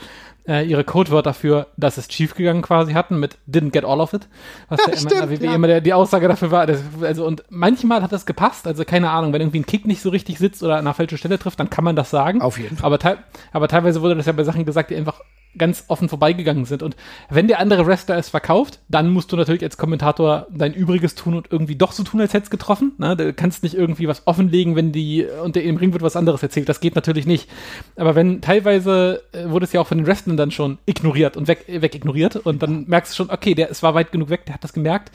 äh, 0.48 0.64
ihre 0.68 0.84
Codewörter 0.84 1.34
für, 1.34 1.66
dass 1.78 1.98
es 1.98 2.14
schiefgegangen 2.14 2.62
quasi 2.62 2.94
hatten 2.94 3.20
mit 3.20 3.40
didn't 3.48 3.72
get 3.72 3.86
all 3.86 4.00
of 4.00 4.14
it. 4.14 4.28
Was 4.70 4.80
ja, 4.86 4.94
immer, 5.00 5.10
stimmt, 5.10 5.42
ja. 5.42 5.56
immer 5.56 5.66
der, 5.66 5.82
die 5.82 5.94
Aussage 5.94 6.28
dafür 6.28 6.52
war. 6.52 6.68
Das, 6.68 6.82
also 7.02 7.26
und 7.26 7.44
manchmal 7.50 8.04
hat 8.04 8.12
das 8.12 8.28
gepasst. 8.28 8.68
Also 8.68 8.86
keine 8.86 9.10
Ahnung, 9.10 9.34
wenn 9.34 9.42
irgendwie 9.42 9.62
ein 9.62 9.66
Kick 9.66 9.88
nicht 9.88 10.04
so 10.04 10.10
richtig 10.10 10.38
sitzt 10.38 10.62
oder 10.62 10.74
an 10.74 10.82
einer 10.82 10.94
falschen 10.94 11.18
Stelle 11.18 11.40
trifft, 11.40 11.60
dann 11.60 11.72
kann 11.72 11.84
man 11.84 11.96
das 11.96 12.12
sagen. 12.12 12.40
Auf 12.44 12.60
jeden 12.60 12.78
Fall. 12.78 12.86
Aber, 12.86 13.00
te 13.00 13.18
aber 13.52 13.68
teilweise 13.68 14.04
wurde 14.04 14.16
das 14.16 14.28
ja 14.28 14.32
bei 14.34 14.44
Sachen 14.44 14.64
gesagt, 14.64 14.92
die 14.92 14.96
einfach 14.96 15.22
ganz 15.58 15.86
offen 15.88 16.10
vorbeigegangen 16.10 16.66
sind. 16.66 16.84
Und 16.84 16.96
wenn 17.30 17.48
der 17.48 17.60
andere 17.60 17.86
Wrestler 17.86 18.18
es 18.18 18.30
verkauft, 18.30 18.80
dann 18.90 19.10
musst 19.10 19.32
du 19.32 19.38
natürlich 19.38 19.55
als 19.64 19.78
Kommentator 19.78 20.48
dein 20.52 20.74
Übriges 20.74 21.16
tun 21.16 21.36
und 21.36 21.52
irgendwie 21.52 21.76
doch 21.76 21.92
so 21.92 22.04
tun, 22.04 22.22
als 22.22 22.34
hättest 22.34 22.52
getroffen. 22.52 22.94
Ne? 22.98 23.16
Du 23.16 23.34
kannst 23.34 23.64
nicht 23.64 23.76
irgendwie 23.76 24.08
was 24.08 24.26
offenlegen, 24.26 24.76
wenn 24.76 24.92
die 24.92 25.26
und 25.44 25.56
im 25.58 25.78
Ring 25.78 25.94
wird 25.94 26.02
was 26.02 26.16
anderes 26.16 26.44
erzählt. 26.44 26.70
Das 26.70 26.80
geht 26.80 26.96
natürlich 26.96 27.26
nicht. 27.26 27.50
Aber 27.96 28.16
wenn 28.16 28.42
teilweise 28.42 29.24
äh, 29.32 29.50
wurde 29.50 29.66
es 29.66 29.74
ja 29.74 29.82
auch 29.82 29.88
von 29.88 29.98
den 29.98 30.08
Wrestlern 30.08 30.38
dann 30.38 30.52
schon 30.52 30.78
ignoriert 30.86 31.38
und 31.38 31.48
weg, 31.48 31.66
weg 31.68 31.96
ignoriert 31.96 32.36
und 32.36 32.62
dann 32.62 32.86
merkst 32.88 33.14
du 33.14 33.16
schon, 33.16 33.30
okay, 33.30 33.56
der 33.56 33.70
es 33.72 33.84
war 33.84 33.94
weit 33.94 34.12
genug 34.12 34.30
weg, 34.30 34.46
der 34.46 34.56
hat 34.56 34.64
das 34.64 34.74
gemerkt. 34.74 35.12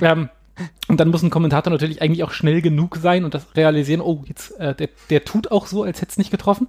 Ähm, 0.00 0.28
und 0.88 0.98
dann 0.98 1.08
muss 1.08 1.22
ein 1.22 1.30
Kommentator 1.30 1.70
natürlich 1.70 2.02
eigentlich 2.02 2.24
auch 2.24 2.32
schnell 2.32 2.62
genug 2.62 2.96
sein 2.96 3.24
und 3.24 3.34
das 3.34 3.46
realisieren, 3.54 4.00
oh, 4.00 4.24
jetzt, 4.26 4.58
äh, 4.58 4.74
der, 4.74 4.88
der 5.08 5.24
tut 5.24 5.50
auch 5.50 5.66
so, 5.66 5.84
als 5.84 6.00
hätte 6.00 6.10
es 6.10 6.18
nicht 6.18 6.30
getroffen. 6.30 6.68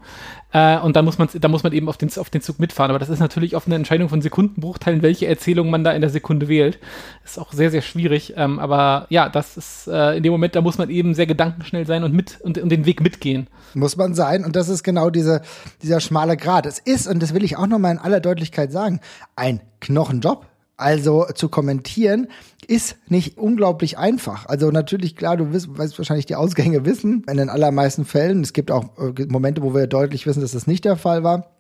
Äh, 0.54 0.77
und 0.80 0.95
dann 0.95 1.06
muss 1.06 1.17
man, 1.17 1.27
da 1.34 1.47
muss 1.47 1.63
man 1.63 1.73
eben 1.73 1.89
auf 1.89 1.97
den, 1.97 2.10
auf 2.17 2.30
den 2.30 2.41
Zug 2.41 2.60
mitfahren. 2.60 2.91
Aber 2.91 2.99
das 2.99 3.10
ist 3.10 3.19
natürlich 3.19 3.56
oft 3.56 3.67
eine 3.67 3.75
Entscheidung 3.75 4.10
von 4.10 4.21
Sekundenbruchteilen, 4.21 5.01
welche 5.01 5.27
Erzählung 5.27 5.69
man 5.69 5.84
da 5.84 5.91
in 5.91 6.01
der 6.01 6.10
Sekunde 6.10 6.47
wählt. 6.47 6.80
Ist 7.25 7.39
auch 7.39 7.51
sehr, 7.51 7.71
sehr 7.71 7.82
schwierig. 7.82 8.34
Ähm, 8.38 8.60
aber 8.60 9.08
ja, 9.10 9.30
das 9.30 9.58
ist 9.58 9.88
äh, 9.88 10.17
in 10.17 10.23
dem 10.23 10.32
Moment, 10.32 10.56
da 10.56 10.62
muss 10.62 10.77
man 10.77 10.89
eben 10.89 11.15
sehr 11.15 11.25
gedankenschnell 11.25 11.88
sein 11.88 12.04
und 12.04 12.13
mit 12.13 12.39
und, 12.41 12.58
und 12.58 12.69
den 12.69 12.86
Weg 12.86 13.01
mitgehen. 13.01 13.47
Muss 13.73 13.97
man 13.97 14.13
sein. 14.13 14.45
Und 14.45 14.56
das 14.56 14.69
ist 14.69 14.84
genau 14.84 15.10
diese, 15.10 15.41
dieser 15.82 15.99
schmale 15.99 16.38
Grad. 16.38 16.65
Es 16.65 16.80
ist, 16.80 17.08
und 17.08 17.23
das 17.23 17.34
will 17.34 17.43
ich 17.43 17.58
auch 17.58 17.67
nochmal 17.67 17.93
in 17.93 17.99
aller 17.99 18.19
Deutlichkeit 18.19 18.71
sagen, 18.71 18.99
ein 19.36 19.62
Knochenjob 19.80 20.45
also 20.82 21.26
zu 21.34 21.50
kommentieren 21.50 22.28
ist 22.67 22.98
nicht 23.08 23.38
unglaublich 23.38 23.98
einfach. 23.98 24.46
Also 24.46 24.72
natürlich, 24.72 25.15
klar, 25.15 25.38
du 25.38 25.52
wirst, 25.52 25.78
weißt 25.78 25.98
wahrscheinlich 25.98 26.26
die 26.26 26.36
Ausgänge 26.36 26.86
wissen, 26.86 27.24
in 27.30 27.38
den 27.38 27.50
allermeisten 27.50 28.06
Fällen. 28.06 28.41
Es 28.41 28.54
gibt 28.54 28.72
auch 28.72 28.98
äh, 28.98 29.26
Momente, 29.28 29.62
wo 29.62 29.74
wir 29.74 29.88
deutlich 29.88 30.26
wissen, 30.26 30.41
dass 30.41 30.52
das 30.52 30.67
nicht 30.67 30.86
der 30.86 30.96
Fall 30.96 31.24
war. 31.24 31.52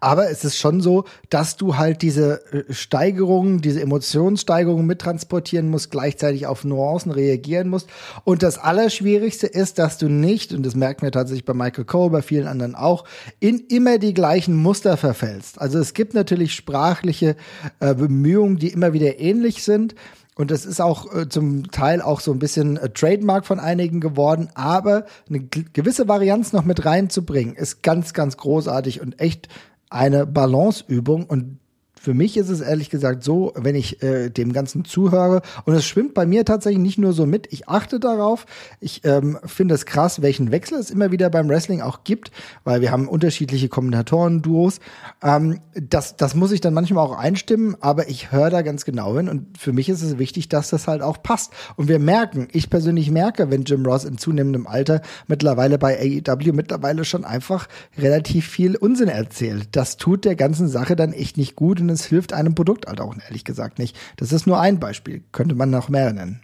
Aber 0.00 0.30
es 0.30 0.44
ist 0.44 0.56
schon 0.56 0.80
so, 0.80 1.04
dass 1.30 1.56
du 1.56 1.76
halt 1.76 2.02
diese 2.02 2.40
äh, 2.52 2.72
Steigerungen, 2.72 3.60
diese 3.60 3.80
Emotionssteigerungen 3.80 4.86
mittransportieren 4.86 5.68
musst, 5.68 5.90
gleichzeitig 5.90 6.46
auf 6.46 6.64
Nuancen 6.64 7.12
reagieren 7.12 7.68
musst. 7.68 7.88
Und 8.24 8.42
das 8.42 8.58
Allerschwierigste 8.58 9.46
ist, 9.46 9.78
dass 9.78 9.98
du 9.98 10.08
nicht, 10.08 10.52
und 10.52 10.64
das 10.64 10.74
merken 10.74 11.02
wir 11.02 11.12
tatsächlich 11.12 11.44
bei 11.44 11.54
Michael 11.54 11.84
Cole, 11.84 12.10
bei 12.10 12.22
vielen 12.22 12.46
anderen 12.46 12.74
auch, 12.74 13.04
in 13.40 13.60
immer 13.68 13.98
die 13.98 14.14
gleichen 14.14 14.54
Muster 14.54 14.96
verfällst. 14.96 15.60
Also 15.60 15.78
es 15.78 15.94
gibt 15.94 16.14
natürlich 16.14 16.54
sprachliche 16.54 17.36
äh, 17.80 17.94
Bemühungen, 17.94 18.56
die 18.56 18.68
immer 18.68 18.92
wieder 18.92 19.18
ähnlich 19.18 19.62
sind. 19.62 19.94
Und 20.38 20.52
das 20.52 20.64
ist 20.64 20.80
auch 20.80 21.12
äh, 21.12 21.28
zum 21.28 21.72
Teil 21.72 22.00
auch 22.00 22.20
so 22.20 22.30
ein 22.30 22.38
bisschen 22.38 22.76
äh, 22.76 22.88
Trademark 22.90 23.44
von 23.44 23.58
einigen 23.58 24.00
geworden, 24.00 24.50
aber 24.54 25.04
eine 25.28 25.40
gewisse 25.40 26.06
Varianz 26.06 26.52
noch 26.52 26.64
mit 26.64 26.84
reinzubringen, 26.84 27.56
ist 27.56 27.82
ganz, 27.82 28.14
ganz 28.14 28.36
großartig 28.36 29.00
und 29.00 29.20
echt 29.20 29.48
eine 29.90 30.26
Balanceübung. 30.26 31.24
Und 31.24 31.58
für 32.00 32.14
mich 32.14 32.36
ist 32.36 32.48
es 32.48 32.60
ehrlich 32.60 32.90
gesagt 32.90 33.24
so, 33.24 33.52
wenn 33.56 33.74
ich 33.74 34.02
äh, 34.02 34.30
dem 34.30 34.52
Ganzen 34.52 34.84
zuhöre, 34.84 35.42
und 35.64 35.74
es 35.74 35.86
schwimmt 35.86 36.14
bei 36.14 36.26
mir 36.26 36.44
tatsächlich 36.44 36.82
nicht 36.82 36.98
nur 36.98 37.12
so 37.12 37.26
mit, 37.26 37.52
ich 37.52 37.68
achte 37.68 38.00
darauf, 38.00 38.46
ich 38.80 39.04
ähm, 39.04 39.38
finde 39.44 39.74
es 39.74 39.86
krass, 39.86 40.22
welchen 40.22 40.50
Wechsel 40.50 40.78
es 40.78 40.90
immer 40.90 41.10
wieder 41.10 41.30
beim 41.30 41.48
Wrestling 41.48 41.80
auch 41.80 42.04
gibt, 42.04 42.30
weil 42.64 42.80
wir 42.80 42.92
haben 42.92 43.08
unterschiedliche 43.08 43.68
Kommentatoren-Duos. 43.68 44.80
Ähm, 45.22 45.60
das, 45.74 46.16
das 46.16 46.34
muss 46.34 46.52
ich 46.52 46.60
dann 46.60 46.74
manchmal 46.74 47.04
auch 47.04 47.18
einstimmen, 47.18 47.76
aber 47.80 48.08
ich 48.08 48.32
höre 48.32 48.50
da 48.50 48.62
ganz 48.62 48.84
genau 48.84 49.16
hin 49.16 49.28
und 49.28 49.58
für 49.58 49.72
mich 49.72 49.88
ist 49.88 50.02
es 50.02 50.18
wichtig, 50.18 50.48
dass 50.48 50.70
das 50.70 50.88
halt 50.88 51.02
auch 51.02 51.22
passt. 51.22 51.52
Und 51.76 51.88
wir 51.88 51.98
merken, 51.98 52.48
ich 52.52 52.70
persönlich 52.70 53.10
merke, 53.10 53.50
wenn 53.50 53.64
Jim 53.64 53.84
Ross 53.84 54.04
in 54.04 54.18
zunehmendem 54.18 54.66
Alter 54.66 55.02
mittlerweile 55.26 55.78
bei 55.78 55.98
AEW 55.98 56.52
mittlerweile 56.52 57.04
schon 57.04 57.24
einfach 57.24 57.68
relativ 57.96 58.46
viel 58.46 58.76
Unsinn 58.76 59.08
erzählt. 59.08 59.68
Das 59.72 59.96
tut 59.96 60.24
der 60.24 60.36
ganzen 60.36 60.68
Sache 60.68 60.96
dann 60.96 61.12
echt 61.12 61.36
nicht 61.36 61.56
gut 61.56 61.80
und 61.88 61.94
es 61.94 62.06
hilft 62.06 62.32
einem 62.32 62.54
Produkt 62.54 62.86
halt 62.86 63.00
auch 63.00 63.14
ehrlich 63.26 63.44
gesagt 63.44 63.78
nicht. 63.78 63.96
Das 64.16 64.32
ist 64.32 64.46
nur 64.46 64.60
ein 64.60 64.78
Beispiel, 64.78 65.22
könnte 65.32 65.54
man 65.54 65.70
noch 65.70 65.88
mehr 65.88 66.12
nennen. 66.12 66.42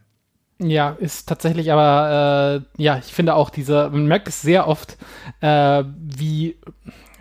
Ja, 0.59 0.90
ist 0.90 1.28
tatsächlich 1.28 1.72
aber, 1.72 2.64
äh, 2.78 2.83
ja, 2.83 2.98
ich 2.98 3.12
finde 3.12 3.35
auch 3.35 3.50
diese, 3.50 3.90
man 3.90 4.07
merkt 4.07 4.28
es 4.28 4.40
sehr 4.40 4.68
oft, 4.68 4.96
äh, 5.40 5.83
wie 5.98 6.57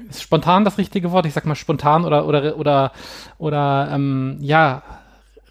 ist 0.10 0.22
spontan 0.22 0.66
das 0.66 0.78
richtige 0.78 1.12
Wort, 1.12 1.26
ich 1.26 1.34
sag 1.34 1.46
mal 1.46 1.56
spontan 1.56 2.06
oder, 2.06 2.28
oder, 2.28 2.58
oder, 2.58 2.92
oder, 3.40 3.90
ähm, 3.92 4.38
ja, 4.40 4.84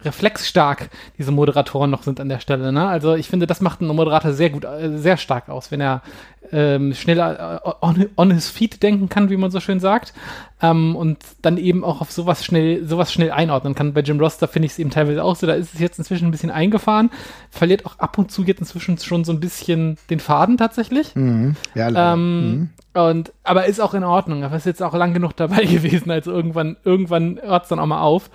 reflexstark 0.05 0.91
diese 1.19 1.33
Moderatoren 1.33 1.91
noch 1.91 2.03
sind 2.03 2.21
an 2.21 2.29
der 2.29 2.41
Stelle. 2.41 2.73
Ne? 2.73 2.87
Also 2.87 3.15
ich 3.15 3.29
finde, 3.29 3.47
das 3.47 3.61
macht 3.61 3.81
einen 3.81 3.95
Moderator 3.95 4.33
sehr 4.33 4.51
gut, 4.51 4.65
äh, 4.65 4.99
sehr 4.99 5.17
stark 5.17 5.49
aus, 5.49 5.71
wenn 5.71 5.81
er 5.81 6.03
ähm, 6.51 6.93
schneller 6.95 7.63
äh, 7.65 7.71
on, 7.81 8.07
on, 8.17 8.31
his 8.31 8.49
feet 8.49 8.83
denken 8.83 9.09
kann, 9.09 9.31
wie 9.31 9.37
man 9.37 9.51
so 9.51 9.61
schön 9.61 9.81
sagt, 9.81 10.13
ähm, 10.61 10.97
und 10.97 11.19
dann 11.41 11.57
eben 11.57 11.85
auch 11.85 12.01
auf 12.01 12.11
sowas 12.11 12.45
schnell, 12.45 12.87
sowas 12.87 13.13
schnell 13.13 13.31
einordnen 13.31 13.75
kann. 13.75 13.95
Bei 13.95 14.01
Jim 14.01 14.21
Ross, 14.21 14.39
da 14.39 14.47
finde 14.47 14.67
ich 14.67 14.73
es 14.73 14.79
eben 14.79 14.91
teilweise 14.91 15.25
auch 15.25 15.37
so, 15.37 15.47
da 15.47 15.55
ist 15.55 15.75
es 15.75 15.81
jetzt 15.81 15.99
inzwischen 15.99 16.27
ein 16.29 16.31
bisschen 16.31 16.51
eingefahren, 16.51 17.11
verliert 17.51 17.87
auch 17.87 17.99
ab 17.99 18.19
und 18.19 18.31
zu 18.31 18.45
jetzt 18.45 18.61
inzwischen 18.61 18.99
schon 18.99 19.25
so 19.25 19.33
ein 19.33 19.41
bisschen 19.41 19.97
den 20.11 20.21
Faden 20.21 20.59
tatsächlich. 20.59 21.15
Mhm. 21.15 21.57
Ja, 21.75 22.13
ähm, 22.13 22.51
mhm. 22.51 22.71
Und, 22.95 23.33
aber 23.43 23.67
ist 23.67 23.81
auch 23.81 23.95
in 23.95 24.05
Ordnung. 24.05 24.43
Er 24.43 24.53
ist 24.53 24.67
jetzt 24.67 24.83
auch 24.83 24.95
lang 24.95 25.15
genug 25.15 25.35
dabei 25.37 25.65
gewesen, 25.65 26.11
also 26.11 26.31
irgendwann, 26.33 26.77
irgendwann 26.85 27.41
hört 27.43 27.65
es 27.65 27.69
dann 27.71 27.79
auch 27.79 27.87
mal 27.87 28.03
auf. 28.03 28.31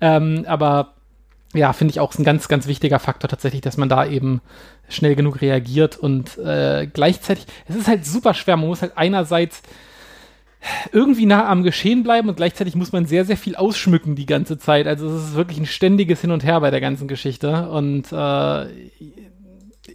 Ähm, 0.00 0.44
aber 0.46 0.94
ja, 1.54 1.72
finde 1.72 1.92
ich 1.92 2.00
auch 2.00 2.14
ein 2.14 2.24
ganz, 2.24 2.48
ganz 2.48 2.66
wichtiger 2.66 2.98
Faktor 2.98 3.28
tatsächlich, 3.28 3.60
dass 3.60 3.76
man 3.76 3.88
da 3.88 4.06
eben 4.06 4.40
schnell 4.88 5.14
genug 5.14 5.40
reagiert 5.40 5.96
und 5.96 6.38
äh, 6.38 6.86
gleichzeitig, 6.92 7.46
es 7.68 7.76
ist 7.76 7.88
halt 7.88 8.06
super 8.06 8.34
schwer. 8.34 8.56
Man 8.56 8.68
muss 8.68 8.82
halt 8.82 8.92
einerseits 8.96 9.62
irgendwie 10.92 11.26
nah 11.26 11.48
am 11.48 11.62
Geschehen 11.62 12.02
bleiben 12.02 12.28
und 12.28 12.36
gleichzeitig 12.36 12.74
muss 12.74 12.92
man 12.92 13.06
sehr, 13.06 13.24
sehr 13.24 13.36
viel 13.36 13.56
ausschmücken 13.56 14.14
die 14.14 14.26
ganze 14.26 14.58
Zeit. 14.58 14.86
Also 14.86 15.08
es 15.08 15.24
ist 15.28 15.34
wirklich 15.34 15.58
ein 15.58 15.66
ständiges 15.66 16.20
Hin 16.20 16.30
und 16.30 16.44
Her 16.44 16.60
bei 16.60 16.70
der 16.70 16.80
ganzen 16.80 17.08
Geschichte 17.08 17.68
und 17.68 18.12
äh, 18.12 18.66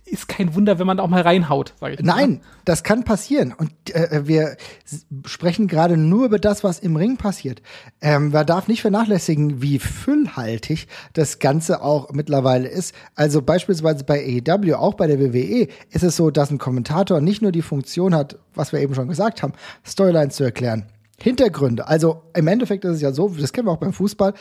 ist 0.05 0.27
kein 0.27 0.53
Wunder, 0.53 0.79
wenn 0.79 0.87
man 0.87 0.99
auch 0.99 1.07
mal 1.07 1.21
reinhaut, 1.21 1.73
sage 1.79 1.95
ich. 1.95 1.99
Nein, 2.01 2.31
mal. 2.31 2.41
das 2.65 2.83
kann 2.83 3.03
passieren. 3.03 3.53
Und 3.53 3.71
äh, 3.93 4.27
wir 4.27 4.57
sprechen 5.25 5.67
gerade 5.67 5.95
nur 5.95 6.25
über 6.25 6.39
das, 6.39 6.63
was 6.63 6.79
im 6.79 6.95
Ring 6.97 7.17
passiert. 7.17 7.61
Ähm, 8.01 8.31
man 8.31 8.45
darf 8.45 8.67
nicht 8.67 8.81
vernachlässigen, 8.81 9.61
wie 9.61 9.79
füllhaltig 9.79 10.87
das 11.13 11.39
Ganze 11.39 11.81
auch 11.81 12.11
mittlerweile 12.11 12.67
ist. 12.67 12.93
Also 13.15 13.41
beispielsweise 13.41 14.03
bei 14.03 14.41
AEW, 14.45 14.75
auch 14.75 14.95
bei 14.95 15.07
der 15.07 15.19
WWE, 15.19 15.67
ist 15.91 16.03
es 16.03 16.17
so, 16.17 16.31
dass 16.31 16.51
ein 16.51 16.57
Kommentator 16.57 17.21
nicht 17.21 17.41
nur 17.41 17.53
die 17.53 17.61
Funktion 17.61 18.13
hat, 18.13 18.37
was 18.53 18.73
wir 18.73 18.81
eben 18.81 18.93
schon 18.93 19.07
gesagt 19.07 19.41
haben, 19.41 19.53
Storylines 19.85 20.35
zu 20.35 20.43
erklären. 20.43 20.85
Hintergründe. 21.19 21.87
Also 21.87 22.21
im 22.35 22.47
Endeffekt 22.47 22.85
ist 22.85 22.97
es 22.97 23.01
ja 23.01 23.11
so, 23.11 23.29
das 23.29 23.51
kennen 23.51 23.67
wir 23.67 23.71
auch 23.71 23.77
beim 23.77 23.93
Fußball 23.93 24.35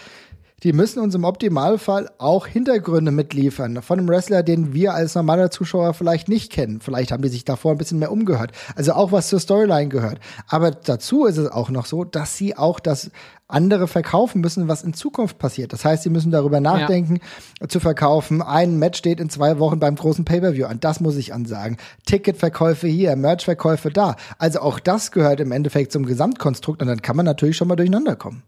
die 0.62 0.72
müssen 0.72 1.00
uns 1.00 1.14
im 1.14 1.24
Optimalfall 1.24 2.10
auch 2.16 2.46
Hintergründe 2.46 3.10
mitliefern. 3.10 3.82
Von 3.82 3.98
einem 3.98 4.08
Wrestler, 4.08 4.42
den 4.42 4.72
wir 4.72 4.94
als 4.94 5.14
normaler 5.14 5.50
Zuschauer 5.50 5.92
vielleicht 5.92 6.28
nicht 6.28 6.50
kennen. 6.50 6.80
Vielleicht 6.80 7.12
haben 7.12 7.22
die 7.22 7.28
sich 7.28 7.44
davor 7.44 7.72
ein 7.72 7.78
bisschen 7.78 7.98
mehr 7.98 8.10
umgehört. 8.10 8.52
Also 8.74 8.94
auch 8.94 9.12
was 9.12 9.28
zur 9.28 9.38
Storyline 9.38 9.88
gehört. 9.88 10.18
Aber 10.48 10.70
dazu 10.70 11.26
ist 11.26 11.36
es 11.36 11.50
auch 11.50 11.68
noch 11.68 11.84
so, 11.84 12.04
dass 12.04 12.38
sie 12.38 12.56
auch 12.56 12.80
das 12.80 13.10
andere 13.48 13.86
verkaufen 13.86 14.40
müssen, 14.40 14.66
was 14.66 14.82
in 14.82 14.94
Zukunft 14.94 15.38
passiert. 15.38 15.74
Das 15.74 15.84
heißt, 15.84 16.02
sie 16.02 16.10
müssen 16.10 16.32
darüber 16.32 16.60
nachdenken, 16.60 17.20
ja. 17.60 17.68
zu 17.68 17.78
verkaufen. 17.78 18.40
Ein 18.40 18.78
Match 18.78 18.98
steht 18.98 19.20
in 19.20 19.28
zwei 19.28 19.58
Wochen 19.58 19.78
beim 19.78 19.94
großen 19.94 20.24
Pay-Per-View 20.24 20.66
an. 20.66 20.80
Das 20.80 21.00
muss 21.00 21.16
ich 21.16 21.34
ansagen. 21.34 21.76
Ticketverkäufe 22.06 22.88
hier, 22.88 23.14
Merchverkäufe 23.14 23.90
da. 23.90 24.16
Also 24.38 24.60
auch 24.60 24.80
das 24.80 25.12
gehört 25.12 25.40
im 25.40 25.52
Endeffekt 25.52 25.92
zum 25.92 26.06
Gesamtkonstrukt 26.06 26.80
und 26.80 26.88
dann 26.88 27.02
kann 27.02 27.14
man 27.14 27.26
natürlich 27.26 27.58
schon 27.58 27.68
mal 27.68 27.76
durcheinander 27.76 28.16
kommen. 28.16 28.42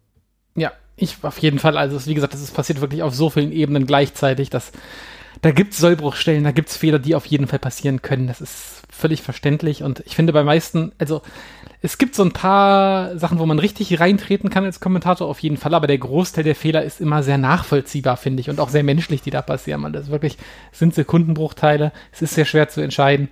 Ja, 0.58 0.72
ich 0.96 1.18
auf 1.22 1.38
jeden 1.38 1.58
Fall. 1.58 1.76
Also, 1.76 2.04
wie 2.06 2.14
gesagt, 2.14 2.34
das 2.34 2.42
ist 2.42 2.54
passiert 2.54 2.80
wirklich 2.80 3.02
auf 3.02 3.14
so 3.14 3.30
vielen 3.30 3.52
Ebenen 3.52 3.86
gleichzeitig, 3.86 4.50
dass 4.50 4.72
da 5.42 5.52
gibt 5.52 5.72
es 5.72 5.78
Sollbruchstellen, 5.78 6.44
da 6.44 6.50
gibt 6.50 6.68
es 6.68 6.76
Fehler, 6.76 6.98
die 6.98 7.14
auf 7.14 7.26
jeden 7.26 7.46
Fall 7.46 7.60
passieren 7.60 8.02
können. 8.02 8.26
Das 8.26 8.40
ist 8.40 8.82
völlig 8.90 9.22
verständlich 9.22 9.82
und 9.82 10.02
ich 10.06 10.16
finde 10.16 10.32
bei 10.32 10.42
meisten, 10.42 10.92
also 10.98 11.22
es 11.80 11.98
gibt 11.98 12.16
so 12.16 12.24
ein 12.24 12.32
paar 12.32 13.16
Sachen, 13.16 13.38
wo 13.38 13.46
man 13.46 13.60
richtig 13.60 14.00
reintreten 14.00 14.50
kann 14.50 14.64
als 14.64 14.80
Kommentator 14.80 15.28
auf 15.28 15.38
jeden 15.38 15.56
Fall, 15.56 15.74
aber 15.74 15.86
der 15.86 15.98
Großteil 15.98 16.42
der 16.42 16.56
Fehler 16.56 16.82
ist 16.82 17.00
immer 17.00 17.22
sehr 17.22 17.38
nachvollziehbar, 17.38 18.16
finde 18.16 18.40
ich, 18.40 18.50
und 18.50 18.58
auch 18.58 18.68
sehr 18.68 18.82
menschlich, 18.82 19.22
die 19.22 19.30
da 19.30 19.42
passieren. 19.42 19.82
Man, 19.82 19.92
das 19.92 20.10
wirklich 20.10 20.38
sind 20.72 20.94
Sekundenbruchteile. 20.94 21.92
Es 22.10 22.20
ist 22.22 22.34
sehr 22.34 22.44
schwer 22.44 22.68
zu 22.68 22.80
entscheiden. 22.80 23.28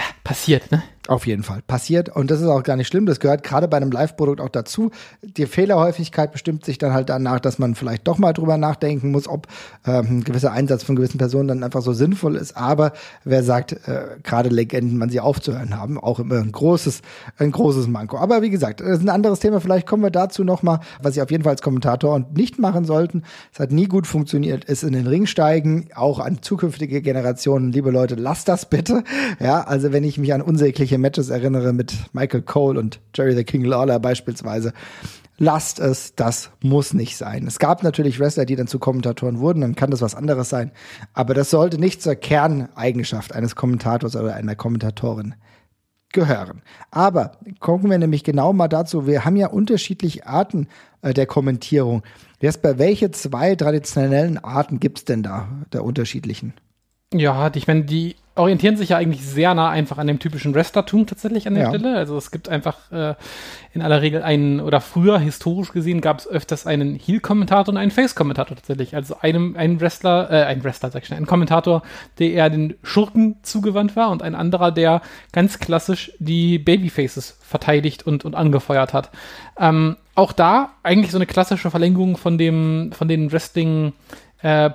Ja, 0.00 0.06
passiert, 0.24 0.72
ne? 0.72 0.82
Auf 1.10 1.26
jeden 1.26 1.42
Fall. 1.42 1.60
Passiert. 1.66 2.08
Und 2.08 2.30
das 2.30 2.40
ist 2.40 2.46
auch 2.46 2.62
gar 2.62 2.76
nicht 2.76 2.86
schlimm. 2.86 3.04
Das 3.04 3.18
gehört 3.18 3.42
gerade 3.42 3.66
bei 3.66 3.78
einem 3.78 3.90
Live-Produkt 3.90 4.40
auch 4.40 4.48
dazu. 4.48 4.92
Die 5.22 5.46
Fehlerhäufigkeit 5.46 6.30
bestimmt 6.30 6.64
sich 6.64 6.78
dann 6.78 6.92
halt 6.92 7.08
danach, 7.08 7.40
dass 7.40 7.58
man 7.58 7.74
vielleicht 7.74 8.06
doch 8.06 8.16
mal 8.18 8.32
drüber 8.32 8.56
nachdenken 8.56 9.10
muss, 9.10 9.26
ob 9.26 9.48
ähm, 9.84 10.18
ein 10.18 10.24
gewisser 10.24 10.52
Einsatz 10.52 10.84
von 10.84 10.94
gewissen 10.94 11.18
Personen 11.18 11.48
dann 11.48 11.64
einfach 11.64 11.82
so 11.82 11.92
sinnvoll 11.92 12.36
ist. 12.36 12.56
Aber 12.56 12.92
wer 13.24 13.42
sagt, 13.42 13.72
äh, 13.88 14.18
gerade 14.22 14.50
Legenden, 14.50 14.98
man 14.98 15.10
sie 15.10 15.18
aufzuhören 15.18 15.76
haben, 15.76 15.98
auch 15.98 16.20
immer 16.20 16.36
ein 16.36 16.52
großes, 16.52 17.02
ein 17.38 17.50
großes 17.50 17.88
Manko. 17.88 18.18
Aber 18.18 18.40
wie 18.42 18.50
gesagt, 18.50 18.80
das 18.80 18.98
ist 18.98 19.02
ein 19.02 19.08
anderes 19.08 19.40
Thema. 19.40 19.60
Vielleicht 19.60 19.88
kommen 19.88 20.04
wir 20.04 20.10
dazu 20.10 20.44
nochmal, 20.44 20.78
was 21.02 21.16
ich 21.16 21.22
auf 21.22 21.32
jeden 21.32 21.42
Fall 21.42 21.54
als 21.54 21.62
Kommentator 21.62 22.14
und 22.14 22.36
nicht 22.36 22.60
machen 22.60 22.84
sollten. 22.84 23.24
Es 23.52 23.58
hat 23.58 23.72
nie 23.72 23.86
gut 23.86 24.06
funktioniert, 24.06 24.64
ist 24.64 24.84
in 24.84 24.92
den 24.92 25.08
Ring 25.08 25.26
steigen, 25.26 25.88
auch 25.94 26.20
an 26.20 26.40
zukünftige 26.40 27.02
Generationen. 27.02 27.72
Liebe 27.72 27.90
Leute, 27.90 28.14
lasst 28.14 28.46
das 28.46 28.66
bitte. 28.66 29.02
Ja, 29.40 29.62
also 29.62 29.89
wenn 29.92 30.04
ich 30.04 30.18
mich 30.18 30.32
an 30.32 30.42
unsägliche 30.42 30.98
Matches 30.98 31.30
erinnere 31.30 31.72
mit 31.72 31.94
Michael 32.12 32.42
Cole 32.42 32.78
und 32.78 33.00
Jerry 33.14 33.34
the 33.34 33.44
King 33.44 33.64
Lawler 33.64 33.98
beispielsweise. 33.98 34.72
Lasst 35.38 35.78
es, 35.80 36.14
das 36.14 36.50
muss 36.62 36.92
nicht 36.92 37.16
sein. 37.16 37.46
Es 37.46 37.58
gab 37.58 37.82
natürlich 37.82 38.20
Wrestler, 38.20 38.44
die 38.44 38.56
dann 38.56 38.66
zu 38.66 38.78
Kommentatoren 38.78 39.38
wurden, 39.38 39.62
dann 39.62 39.74
kann 39.74 39.90
das 39.90 40.02
was 40.02 40.14
anderes 40.14 40.50
sein. 40.50 40.70
Aber 41.14 41.32
das 41.32 41.48
sollte 41.48 41.78
nicht 41.78 42.02
zur 42.02 42.14
Kerneigenschaft 42.14 43.34
eines 43.34 43.56
Kommentators 43.56 44.16
oder 44.16 44.34
einer 44.34 44.54
Kommentatorin 44.54 45.34
gehören. 46.12 46.62
Aber 46.90 47.32
gucken 47.60 47.90
wir 47.90 47.98
nämlich 47.98 48.24
genau 48.24 48.52
mal 48.52 48.68
dazu, 48.68 49.06
wir 49.06 49.24
haben 49.24 49.36
ja 49.36 49.48
unterschiedliche 49.48 50.26
Arten 50.26 50.68
äh, 51.02 51.14
der 51.14 51.26
Kommentierung. 51.26 52.02
Jesper, 52.40 52.78
welche 52.78 53.10
zwei 53.10 53.54
traditionellen 53.54 54.38
Arten 54.38 54.80
gibt 54.80 54.98
es 54.98 55.04
denn 55.04 55.22
da, 55.22 55.48
der 55.72 55.84
unterschiedlichen? 55.84 56.54
Ja, 57.12 57.50
ich 57.54 57.66
meine, 57.66 57.84
die 57.84 58.16
orientieren 58.40 58.76
sich 58.76 58.90
ja 58.90 58.96
eigentlich 58.96 59.24
sehr 59.24 59.54
nah 59.54 59.70
einfach 59.70 59.98
an 59.98 60.06
dem 60.06 60.18
typischen 60.18 60.54
Wrestlertum 60.54 61.06
tatsächlich 61.06 61.46
an 61.46 61.54
der 61.54 61.64
ja. 61.64 61.68
Stelle. 61.68 61.96
Also 61.96 62.16
es 62.16 62.30
gibt 62.30 62.48
einfach 62.48 62.90
äh, 62.90 63.14
in 63.72 63.82
aller 63.82 64.02
Regel 64.02 64.22
einen, 64.22 64.60
oder 64.60 64.80
früher 64.80 65.18
historisch 65.18 65.72
gesehen 65.72 66.00
gab 66.00 66.18
es 66.18 66.26
öfters 66.26 66.66
einen 66.66 66.94
Heel-Kommentator 66.96 67.72
und 67.72 67.78
einen 67.78 67.90
Face-Kommentator 67.90 68.56
tatsächlich. 68.56 68.96
Also 68.96 69.16
einem, 69.20 69.56
einen 69.56 69.80
Wrestler, 69.80 70.30
äh, 70.30 70.44
ein 70.44 70.64
Wrestler, 70.64 70.90
sag 70.90 71.02
ich 71.02 71.08
schon, 71.08 71.16
ein 71.16 71.26
Kommentator, 71.26 71.82
der 72.18 72.30
eher 72.30 72.50
den 72.50 72.74
Schurken 72.82 73.36
zugewandt 73.42 73.94
war 73.96 74.10
und 74.10 74.22
ein 74.22 74.34
anderer, 74.34 74.72
der 74.72 75.02
ganz 75.32 75.58
klassisch 75.58 76.12
die 76.18 76.58
Babyfaces 76.58 77.38
verteidigt 77.40 78.06
und, 78.06 78.24
und 78.24 78.34
angefeuert 78.34 78.92
hat. 78.92 79.10
Ähm, 79.58 79.96
auch 80.14 80.32
da 80.32 80.70
eigentlich 80.82 81.12
so 81.12 81.18
eine 81.18 81.26
klassische 81.26 81.70
Verlängerung 81.70 82.16
von 82.16 82.38
dem, 82.38 82.90
von 82.92 83.08
den 83.08 83.30
Wrestling- 83.30 83.92
äh, 84.42 84.70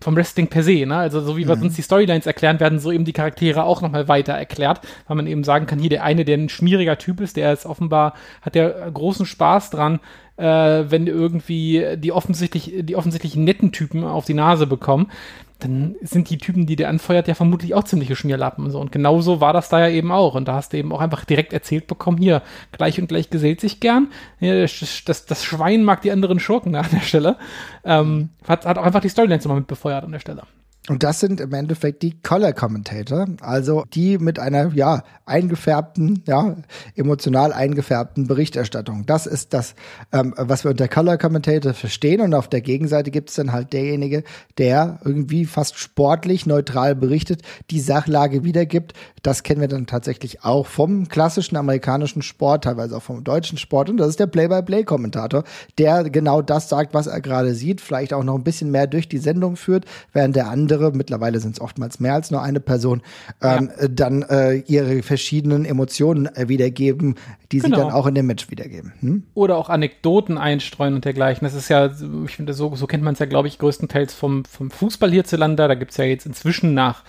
vom 0.00 0.16
Wrestling 0.16 0.48
per 0.48 0.62
se, 0.62 0.86
ne? 0.86 0.96
Also 0.96 1.20
so 1.20 1.36
wie 1.36 1.48
wir 1.48 1.56
mhm. 1.56 1.62
uns 1.62 1.76
die 1.76 1.82
Storylines 1.82 2.26
erklären, 2.26 2.60
werden 2.60 2.78
so 2.78 2.92
eben 2.92 3.04
die 3.04 3.12
Charaktere 3.12 3.64
auch 3.64 3.82
nochmal 3.82 4.08
weiter 4.08 4.34
erklärt, 4.34 4.80
weil 5.06 5.16
man 5.16 5.26
eben 5.26 5.44
sagen 5.44 5.66
kann, 5.66 5.78
hier 5.78 5.90
der 5.90 6.04
eine, 6.04 6.24
der 6.24 6.36
ein 6.36 6.48
schmieriger 6.48 6.98
Typ 6.98 7.20
ist, 7.20 7.36
der 7.36 7.52
ist 7.52 7.66
offenbar, 7.66 8.14
hat 8.42 8.54
der 8.54 8.90
großen 8.92 9.26
Spaß 9.26 9.70
dran, 9.70 10.00
äh, 10.36 10.44
wenn 10.44 11.06
irgendwie 11.06 11.96
die 11.96 12.12
offensichtlich, 12.12 12.72
die 12.80 12.96
offensichtlich 12.96 13.36
netten 13.36 13.72
Typen 13.72 14.04
auf 14.04 14.24
die 14.24 14.34
Nase 14.34 14.66
bekommen 14.66 15.10
dann 15.58 15.96
sind 16.02 16.28
die 16.28 16.36
Typen, 16.36 16.66
die 16.66 16.76
der 16.76 16.90
anfeuert, 16.90 17.28
ja 17.28 17.34
vermutlich 17.34 17.74
auch 17.74 17.84
ziemliche 17.84 18.14
Schmierlappen. 18.14 18.64
Und, 18.64 18.70
so. 18.72 18.80
und 18.80 18.92
genauso 18.92 19.40
war 19.40 19.52
das 19.52 19.68
da 19.68 19.80
ja 19.80 19.88
eben 19.88 20.12
auch. 20.12 20.34
Und 20.34 20.48
da 20.48 20.54
hast 20.54 20.72
du 20.72 20.76
eben 20.76 20.92
auch 20.92 21.00
einfach 21.00 21.24
direkt 21.24 21.52
erzählt 21.52 21.86
bekommen, 21.86 22.18
hier, 22.18 22.42
gleich 22.72 23.00
und 23.00 23.08
gleich 23.08 23.30
gesellt 23.30 23.60
sich 23.60 23.80
gern. 23.80 24.08
Das, 24.40 25.24
das, 25.24 25.44
Schwein 25.44 25.82
mag 25.82 26.02
die 26.02 26.12
anderen 26.12 26.40
Schurken 26.40 26.74
an 26.74 26.86
der 26.92 27.00
Stelle. 27.00 27.36
Ähm, 27.84 28.30
hat, 28.46 28.66
hat 28.66 28.76
auch 28.76 28.84
einfach 28.84 29.00
die 29.00 29.08
Storylines 29.08 29.44
nochmal 29.44 29.60
mit 29.60 29.68
befeuert 29.68 30.04
an 30.04 30.12
der 30.12 30.20
Stelle. 30.20 30.42
Und 30.88 31.02
das 31.02 31.18
sind 31.18 31.40
im 31.40 31.52
Endeffekt 31.52 32.02
die 32.02 32.20
Color 32.20 32.52
Commentator, 32.52 33.26
also 33.40 33.84
die 33.92 34.18
mit 34.18 34.38
einer 34.38 34.72
ja 34.74 35.02
eingefärbten, 35.24 36.22
ja 36.26 36.56
emotional 36.94 37.52
eingefärbten 37.52 38.28
Berichterstattung. 38.28 39.04
Das 39.04 39.26
ist 39.26 39.52
das, 39.52 39.74
ähm, 40.12 40.32
was 40.36 40.62
wir 40.62 40.70
unter 40.70 40.86
Color 40.86 41.18
Commentator 41.18 41.74
verstehen. 41.74 42.20
Und 42.20 42.34
auf 42.34 42.48
der 42.48 42.60
Gegenseite 42.60 43.10
gibt 43.10 43.30
es 43.30 43.36
dann 43.36 43.52
halt 43.52 43.72
derjenige, 43.72 44.22
der 44.58 45.00
irgendwie 45.04 45.44
fast 45.44 45.76
sportlich 45.78 46.46
neutral 46.46 46.94
berichtet, 46.94 47.42
die 47.70 47.80
Sachlage 47.80 48.44
wiedergibt. 48.44 48.92
Das 49.22 49.42
kennen 49.42 49.60
wir 49.60 49.68
dann 49.68 49.86
tatsächlich 49.88 50.44
auch 50.44 50.66
vom 50.66 51.08
klassischen 51.08 51.56
amerikanischen 51.56 52.22
Sport, 52.22 52.62
teilweise 52.62 52.96
auch 52.96 53.02
vom 53.02 53.24
deutschen 53.24 53.58
Sport. 53.58 53.90
Und 53.90 53.96
das 53.96 54.10
ist 54.10 54.20
der 54.20 54.28
Play-by-Play-Kommentator, 54.28 55.42
der 55.78 56.08
genau 56.10 56.42
das 56.42 56.68
sagt, 56.68 56.94
was 56.94 57.08
er 57.08 57.20
gerade 57.20 57.54
sieht, 57.54 57.80
vielleicht 57.80 58.12
auch 58.12 58.22
noch 58.22 58.36
ein 58.36 58.44
bisschen 58.44 58.70
mehr 58.70 58.86
durch 58.86 59.08
die 59.08 59.18
Sendung 59.18 59.56
führt, 59.56 59.84
während 60.12 60.36
der 60.36 60.48
andere 60.48 60.75
andere, 60.76 60.92
mittlerweile 60.96 61.40
sind 61.40 61.54
es 61.54 61.60
oftmals 61.60 62.00
mehr 62.00 62.14
als 62.14 62.30
nur 62.30 62.42
eine 62.42 62.60
Person, 62.60 63.02
ähm, 63.42 63.70
ja. 63.80 63.88
dann 63.88 64.22
äh, 64.22 64.56
ihre 64.66 65.02
verschiedenen 65.02 65.64
Emotionen 65.64 66.26
äh, 66.34 66.48
wiedergeben, 66.48 67.16
die 67.52 67.58
genau. 67.58 67.76
sie 67.76 67.82
dann 67.82 67.92
auch 67.92 68.06
in 68.06 68.14
dem 68.14 68.26
Match 68.26 68.50
wiedergeben. 68.50 68.92
Hm? 69.00 69.22
Oder 69.34 69.56
auch 69.56 69.68
Anekdoten 69.68 70.38
einstreuen 70.38 70.94
und 70.94 71.04
dergleichen. 71.04 71.44
Das 71.44 71.54
ist 71.54 71.68
ja, 71.68 71.90
ich 72.24 72.36
finde, 72.36 72.54
so, 72.54 72.74
so 72.74 72.86
kennt 72.86 73.04
man 73.04 73.14
es 73.14 73.20
ja, 73.20 73.26
glaube 73.26 73.48
ich, 73.48 73.58
größtenteils 73.58 74.14
vom, 74.14 74.44
vom 74.44 74.70
Fußball 74.70 75.10
hierzulande. 75.10 75.68
Da 75.68 75.74
gibt 75.74 75.92
es 75.92 75.96
ja 75.96 76.04
jetzt 76.04 76.26
inzwischen 76.26 76.74
nach 76.74 77.04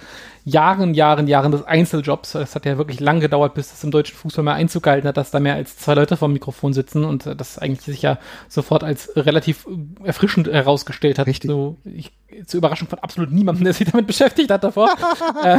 Jahren, 0.48 0.94
Jahren, 0.94 1.28
Jahren 1.28 1.52
des 1.52 1.64
Einzeljobs. 1.64 2.36
Es 2.36 2.56
hat 2.56 2.66
ja 2.66 2.78
wirklich 2.78 3.02
lang 3.02 3.20
gedauert, 3.20 3.54
bis 3.54 3.74
es 3.74 3.84
im 3.84 3.92
deutschen 3.92 4.16
Fußball 4.16 4.46
mehr 4.46 4.54
Einzug 4.54 4.84
gehalten 4.84 5.06
hat, 5.06 5.18
dass 5.18 5.30
da 5.30 5.42
mehr 5.42 5.56
als 5.56 5.76
zwei 5.78 5.94
Leute 5.94 6.16
vor 6.16 6.30
dem 6.30 6.34
Mikrofon 6.34 6.72
sitzen 6.72 7.04
und 7.04 7.26
das 7.26 7.58
eigentlich 7.58 7.82
sich 7.82 8.02
ja 8.02 8.18
sofort 8.48 8.84
als 8.84 9.12
relativ 9.18 9.68
erfrischend 10.06 10.48
herausgestellt 10.48 11.20
hat. 11.20 11.28
Richtig. 11.28 11.50
So, 11.50 11.76
ich, 11.84 12.14
zur 12.46 12.60
Überraschung 12.60 12.88
von 12.88 13.00
absolut 13.00 13.32
niemandem, 13.32 13.57
der 13.64 13.74
sich 13.74 13.90
damit 13.92 14.08
beschäftigt 14.08 14.52
hat 14.52 14.64
davor. 14.64 14.90
äh, 15.44 15.58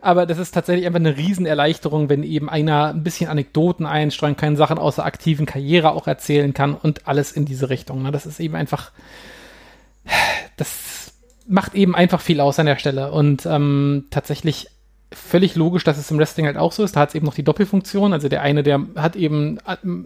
aber 0.00 0.26
das 0.26 0.38
ist 0.38 0.52
tatsächlich 0.52 0.86
einfach 0.86 1.00
eine 1.00 1.16
Riesenerleichterung, 1.16 2.08
wenn 2.08 2.22
eben 2.22 2.48
einer 2.48 2.88
ein 2.88 3.02
bisschen 3.02 3.30
Anekdoten 3.30 3.86
einstreuen 3.86 4.36
kann, 4.36 4.56
Sachen 4.56 4.78
aus 4.78 4.96
der 4.96 5.04
aktiven 5.04 5.46
Karriere 5.46 5.92
auch 5.92 6.06
erzählen 6.06 6.54
kann 6.54 6.74
und 6.74 7.06
alles 7.06 7.32
in 7.32 7.44
diese 7.44 7.70
Richtung. 7.70 8.02
Ne? 8.02 8.12
Das 8.12 8.26
ist 8.26 8.40
eben 8.40 8.56
einfach, 8.56 8.92
das 10.56 11.12
macht 11.46 11.74
eben 11.74 11.94
einfach 11.94 12.20
viel 12.20 12.40
aus 12.40 12.58
an 12.58 12.66
der 12.66 12.76
Stelle. 12.76 13.12
Und 13.12 13.46
ähm, 13.46 14.06
tatsächlich 14.10 14.68
völlig 15.12 15.56
logisch, 15.56 15.82
dass 15.84 15.98
es 15.98 16.10
im 16.10 16.18
Wrestling 16.18 16.46
halt 16.46 16.56
auch 16.56 16.72
so 16.72 16.84
ist. 16.84 16.94
Da 16.94 17.00
hat 17.00 17.10
es 17.10 17.14
eben 17.14 17.26
noch 17.26 17.34
die 17.34 17.42
Doppelfunktion. 17.42 18.12
Also 18.12 18.28
der 18.28 18.42
eine, 18.42 18.62
der 18.62 18.86
hat 18.96 19.16
eben, 19.16 19.58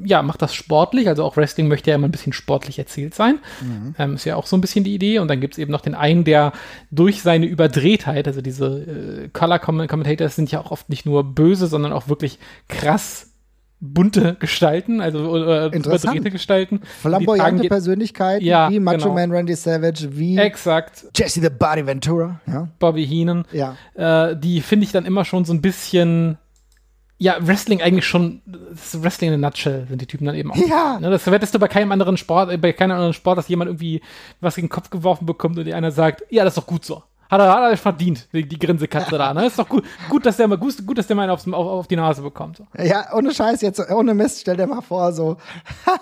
ja, 0.04 0.22
macht 0.22 0.40
das 0.40 0.54
sportlich. 0.54 1.08
Also 1.08 1.24
auch 1.24 1.36
Wrestling 1.36 1.68
möchte 1.68 1.90
ja 1.90 1.96
immer 1.96 2.08
ein 2.08 2.12
bisschen 2.12 2.32
sportlich 2.32 2.78
erzählt 2.78 3.14
sein. 3.14 3.38
Mhm. 3.60 3.94
Ähm, 3.98 4.14
ist 4.14 4.24
ja 4.24 4.36
auch 4.36 4.46
so 4.46 4.56
ein 4.56 4.60
bisschen 4.60 4.84
die 4.84 4.94
Idee. 4.94 5.18
Und 5.18 5.28
dann 5.28 5.40
gibt 5.40 5.54
es 5.54 5.58
eben 5.58 5.72
noch 5.72 5.82
den 5.82 5.94
einen, 5.94 6.24
der 6.24 6.52
durch 6.90 7.22
seine 7.22 7.46
Überdrehtheit, 7.46 8.26
also 8.26 8.40
diese 8.40 8.66
äh, 8.66 9.28
Color 9.32 9.58
Commentators 9.58 10.36
sind 10.36 10.50
ja 10.50 10.60
auch 10.60 10.70
oft 10.70 10.88
nicht 10.88 11.04
nur 11.04 11.22
böse, 11.24 11.66
sondern 11.66 11.92
auch 11.92 12.08
wirklich 12.08 12.38
krass 12.68 13.33
bunte 13.84 14.36
Gestalten, 14.38 15.00
also 15.00 15.36
äh, 15.36 15.66
überdrehte 15.66 16.30
Gestalten. 16.30 16.80
Flamboyante 17.02 17.68
Persönlichkeiten 17.68 18.44
Ja, 18.44 18.70
wie 18.70 18.80
Macho 18.80 18.98
genau. 18.98 19.14
Man 19.14 19.30
Randy 19.30 19.54
Savage, 19.54 20.08
wie 20.16 20.38
Exakt. 20.38 21.06
Jesse 21.14 21.40
the 21.40 21.50
Body 21.50 21.86
Ventura. 21.86 22.40
Ja. 22.46 22.68
Bobby 22.78 23.06
Heenan. 23.06 23.44
Ja. 23.52 23.76
Äh, 23.94 24.36
die 24.36 24.60
finde 24.60 24.84
ich 24.86 24.92
dann 24.92 25.04
immer 25.04 25.24
schon 25.24 25.44
so 25.44 25.52
ein 25.52 25.60
bisschen. 25.60 26.38
Ja, 27.16 27.36
Wrestling 27.40 27.80
eigentlich 27.80 28.06
schon, 28.06 28.42
das 28.44 28.94
ist 28.94 29.02
Wrestling 29.04 29.32
in 29.32 29.44
a 29.44 29.48
nutshell 29.48 29.86
sind 29.88 30.00
die 30.00 30.06
Typen 30.06 30.26
dann 30.26 30.34
eben 30.34 30.50
auch. 30.50 30.56
Ja. 30.56 30.98
Ne, 31.00 31.10
das 31.10 31.24
wettest 31.30 31.54
du 31.54 31.60
bei 31.60 31.68
keinem 31.68 31.92
anderen 31.92 32.16
Sport, 32.16 32.50
äh, 32.50 32.56
bei 32.56 32.72
keinem 32.72 32.92
anderen 32.92 33.12
Sport, 33.12 33.38
dass 33.38 33.48
jemand 33.48 33.68
irgendwie 33.68 34.02
was 34.40 34.56
gegen 34.56 34.66
den 34.66 34.72
Kopf 34.72 34.90
geworfen 34.90 35.24
bekommt 35.24 35.56
und 35.56 35.64
dir 35.64 35.76
einer 35.76 35.92
sagt, 35.92 36.24
ja, 36.30 36.42
das 36.42 36.54
ist 36.54 36.58
doch 36.58 36.66
gut 36.66 36.84
so. 36.84 37.02
Hat 37.34 37.40
er, 37.40 37.52
hat 37.52 37.70
er 37.72 37.76
verdient, 37.76 38.28
die, 38.32 38.46
die 38.46 38.58
Grinsekatze 38.60 39.18
da. 39.18 39.34
Ne? 39.34 39.46
Ist 39.46 39.58
doch 39.58 39.68
gut, 39.68 39.82
gut, 40.08 40.24
dass 40.24 40.36
der 40.36 40.46
mal 40.46 40.56
gut, 40.56 40.86
gut 40.86 40.98
dass 40.98 41.08
der 41.08 41.16
mal 41.16 41.22
einen 41.22 41.32
aufs, 41.32 41.48
auf, 41.48 41.66
auf 41.66 41.86
die 41.88 41.96
Nase 41.96 42.22
bekommt. 42.22 42.62
Ja, 42.78 43.06
ohne 43.12 43.34
Scheiß 43.34 43.60
jetzt, 43.62 43.82
ohne 43.90 44.14
Mist, 44.14 44.42
stell 44.42 44.56
dir 44.56 44.68
mal 44.68 44.82
vor, 44.82 45.12
so, 45.12 45.36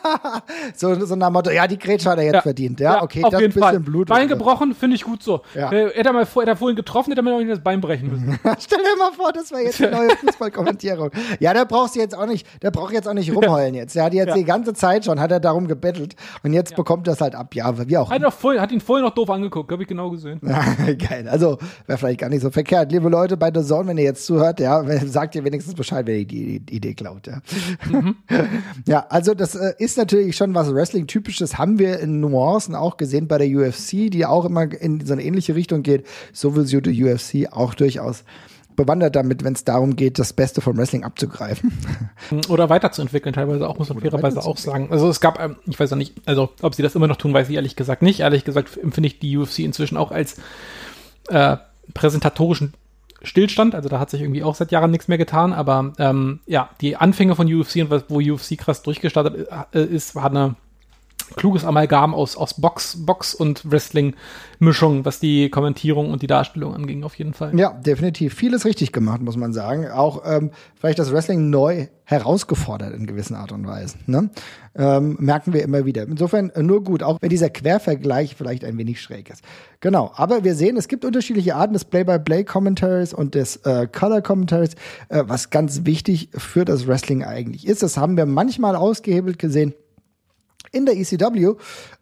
so, 0.75 0.95
so 1.07 1.17
nach 1.17 1.29
dem 1.29 1.33
Motto, 1.33 1.51
ja, 1.51 1.67
die 1.67 1.79
Grätsche 1.79 2.11
hat 2.11 2.19
er 2.19 2.25
jetzt 2.25 2.43
verdient. 2.43 2.81
Ja, 2.81 3.03
okay, 3.03 3.25
auf 3.25 3.31
das 3.31 3.41
jeden 3.41 3.55
bisschen 3.55 3.67
Fall. 3.67 3.81
Blut. 3.81 4.09
Bein 4.09 4.29
gebrochen, 4.29 4.75
finde 4.75 4.97
ich 4.97 5.05
gut 5.05 5.23
so. 5.23 5.41
Ja. 5.55 5.73
Äh, 5.73 5.87
hätte 5.95 6.11
er 6.11 6.13
mal 6.13 6.27
hätte 6.27 6.51
er 6.51 6.57
vorhin 6.57 6.77
getroffen, 6.77 7.13
hätte 7.13 7.23
er 7.23 7.25
mir 7.25 7.31
noch 7.31 7.39
nicht 7.39 7.51
das 7.51 7.61
Bein 7.61 7.81
brechen 7.81 8.11
müssen. 8.11 8.39
Stell 8.59 8.81
dir 8.81 8.99
mal 8.99 9.13
vor, 9.13 9.33
das 9.33 9.51
wäre 9.51 9.63
jetzt 9.63 9.79
die 9.79 9.87
neue 9.91 10.11
Fußballkommentierung. 10.11 11.13
Ja, 11.41 11.55
der 11.55 11.65
brauchst 11.65 11.95
du 11.97 12.01
jetzt 12.01 12.15
auch 12.15 12.27
nicht, 12.27 12.47
der 12.63 12.73
braucht 12.73 12.93
jetzt 12.93 13.09
auch 13.09 13.15
nicht 13.15 13.35
rumheulen 13.35 13.75
jetzt. 13.75 13.97
Der 13.97 14.05
hat 14.05 14.13
jetzt 14.13 14.29
Ja. 14.29 14.35
die 14.35 14.45
ganze 14.45 14.75
Zeit 14.75 15.07
schon, 15.07 15.19
hat 15.19 15.33
er 15.33 15.41
darum 15.41 15.67
gebettelt 15.67 16.15
und 16.43 16.53
jetzt 16.53 16.77
bekommt 16.77 17.07
er 17.07 17.15
es 17.15 17.23
halt 17.23 17.35
ab. 17.35 17.55
Ja, 17.55 17.73
wie 17.89 17.97
auch. 17.97 18.11
Hat, 18.11 18.21
ihn 18.21 18.31
vorhin, 18.31 18.61
hat 18.61 18.71
ihn 18.71 18.83
vorhin 18.83 19.07
noch 19.07 19.15
doof 19.15 19.31
angeguckt, 19.31 19.73
habe 19.73 19.81
ich 19.83 19.89
genau 19.89 20.11
gesehen. 20.11 20.39
Geil. 20.43 21.22
Also 21.29 21.59
wäre 21.87 21.99
vielleicht 21.99 22.21
gar 22.21 22.29
nicht 22.29 22.43
so 22.43 22.51
verkehrt. 22.51 22.93
Liebe 22.93 23.09
Leute 23.09 23.37
bei 23.37 23.51
The 23.55 23.63
Zone, 23.63 23.89
wenn 23.89 23.99
ihr 23.99 24.05
jetzt 24.05 24.27
zuhört, 24.27 24.61
ja, 24.61 24.83
sagt 25.07 25.35
ihr 25.35 25.45
wenigstens 25.45 25.75
Bescheid, 25.75 26.07
wenn 26.07 26.21
ihr 26.21 26.27
die, 26.27 26.61
die 26.61 26.77
Idee 26.77 26.95
klaut. 26.95 27.27
Ja, 27.27 27.41
ja 28.87 29.07
also 29.09 29.35
das 29.35 29.55
äh, 29.55 29.75
ist 29.79 29.97
natürlich 29.99 30.37
schon 30.37 30.55
was 30.55 30.73
Wrestling-typisches, 30.73 31.59
haben 31.59 31.79
wir 31.79 32.01
in 32.01 32.21
Nuancen 32.21 32.75
auch 32.75 32.97
gesehen 32.97 33.29
bei 33.29 33.39
der 33.39 33.49
UFC, 33.49 34.11
die 34.11 34.27
auch 34.27 34.45
immer 34.45 34.73
in 34.73 35.05
so 35.05 35.13
eine 35.13 35.23
ähnliche 35.23 35.55
Richtung 35.55 35.83
geht. 35.83 36.07
So 36.33 36.57
will 36.57 36.65
die 36.65 37.05
UFC 37.05 37.53
auch 37.53 37.75
durchaus 37.75 38.25
bewandert 38.77 39.17
damit, 39.17 39.45
wenn 39.45 39.53
es 39.53 39.65
darum 39.65 39.97
geht, 39.97 40.19
das 40.19 40.33
Beste 40.33 40.61
vom 40.61 40.77
Wrestling 40.77 41.05
abzugreifen. 41.05 41.73
Oder 42.49 42.69
weiterzuentwickeln, 42.69 43.35
teilweise 43.35 43.69
auch, 43.69 43.79
muss 43.79 43.89
man 43.89 44.01
fairerweise 44.01 44.43
auch 44.45 44.57
sagen. 44.57 44.89
Also 44.91 45.09
es 45.09 45.21
gab, 45.21 45.41
ähm, 45.41 45.57
ich 45.67 45.79
weiß 45.79 45.91
ja 45.91 45.97
nicht, 45.97 46.15
also 46.27 46.51
ob 46.63 46.75
sie 46.75 46.83
das 46.83 46.95
immer 46.95 47.07
noch 47.07 47.17
tun, 47.17 47.35
weiß 47.35 47.49
ich 47.49 47.57
ehrlich 47.57 47.77
gesagt 47.77 48.03
nicht. 48.03 48.21
Ehrlich 48.21 48.45
gesagt 48.45 48.79
empfinde 48.83 49.07
ich 49.07 49.19
die 49.19 49.37
UFC 49.37 49.61
inzwischen 49.61 49.97
auch 49.97 50.11
als 50.11 50.37
äh, 51.33 51.57
präsentatorischen 51.95 52.75
Stillstand. 53.23 53.75
Also 53.75 53.89
da 53.89 53.99
hat 53.99 54.11
sich 54.11 54.21
irgendwie 54.21 54.43
auch 54.43 54.55
seit 54.55 54.73
Jahren 54.73 54.91
nichts 54.91 55.09
mehr 55.09 55.19
getan. 55.19 55.53
Aber 55.53 55.93
ähm, 55.99 56.41
ja, 56.47 56.71
die 56.81 56.97
Anfänge 56.97 57.37
von 57.37 57.53
UFC 57.53 57.77
und 57.77 57.91
wo 58.09 58.21
UFC 58.21 58.59
krass 58.59 58.83
durchgestartet 58.83 59.49
äh, 59.73 59.85
ist, 59.85 60.15
war 60.15 60.27
eine 60.27 60.57
kluges 61.37 61.65
Amalgam 61.65 62.15
aus, 62.15 62.37
aus 62.37 62.61
Box, 62.61 63.05
Box 63.05 63.35
und 63.35 63.71
Wrestling-Mischung, 63.71 65.05
was 65.05 65.21
die 65.21 65.51
Kommentierung 65.51 66.11
und 66.11 66.23
die 66.23 66.27
Darstellung 66.27 66.75
anging, 66.75 67.05
auf 67.05 67.15
jeden 67.17 67.35
Fall. 67.35 67.59
Ja, 67.59 67.73
definitiv. 67.73 68.35
Vieles 68.35 68.65
richtig 68.65 68.93
gemacht, 68.93 69.21
muss 69.21 69.37
man 69.37 69.53
sagen. 69.53 69.91
Auch 69.91 70.23
ähm, 70.25 70.51
vielleicht 70.75 70.99
das 70.99 71.13
Wrestling 71.13 71.51
neu 71.51 71.89
herausgefordert 72.05 72.95
in 72.95 73.07
gewissen 73.07 73.35
Art 73.35 73.53
und 73.53 73.67
Weise. 73.67 73.97
Ne? 74.07 74.31
Ähm, 74.75 75.17
merken 75.19 75.53
wir 75.53 75.63
immer 75.63 75.85
wieder. 75.87 76.03
Insofern 76.03 76.51
äh, 76.51 76.63
nur 76.63 76.85
gut, 76.85 77.03
auch 77.03 77.19
wenn 77.21 77.31
dieser 77.31 77.51
Quervergleich 77.51 78.35
vielleicht 78.37 78.65
ein 78.65 78.77
wenig 78.77 79.01
schräg 79.01 79.31
ist. 79.31 79.43
Genau, 79.81 80.13
aber 80.15 80.45
wir 80.45 80.55
sehen, 80.55 80.77
es 80.77 80.89
gibt 80.89 81.05
unterschiedliche 81.05 81.55
Arten 81.55 81.73
des 81.73 81.85
Play-by-Play-Commentaries 81.85 83.15
und 83.15 83.35
des 83.35 83.57
äh, 83.65 83.87
Color-Commentaries, 83.87 84.75
äh, 85.09 85.25
was 85.27 85.51
ganz 85.51 85.85
wichtig 85.85 86.29
für 86.35 86.65
das 86.65 86.87
Wrestling 86.87 87.25
eigentlich 87.25 87.67
ist. 87.67 87.83
Das 87.83 87.97
haben 87.97 88.17
wir 88.17 88.27
manchmal 88.27 88.77
ausgehebelt 88.77 89.39
gesehen 89.39 89.75
in 90.73 90.87
der 90.87 90.97
ECW 90.97 91.55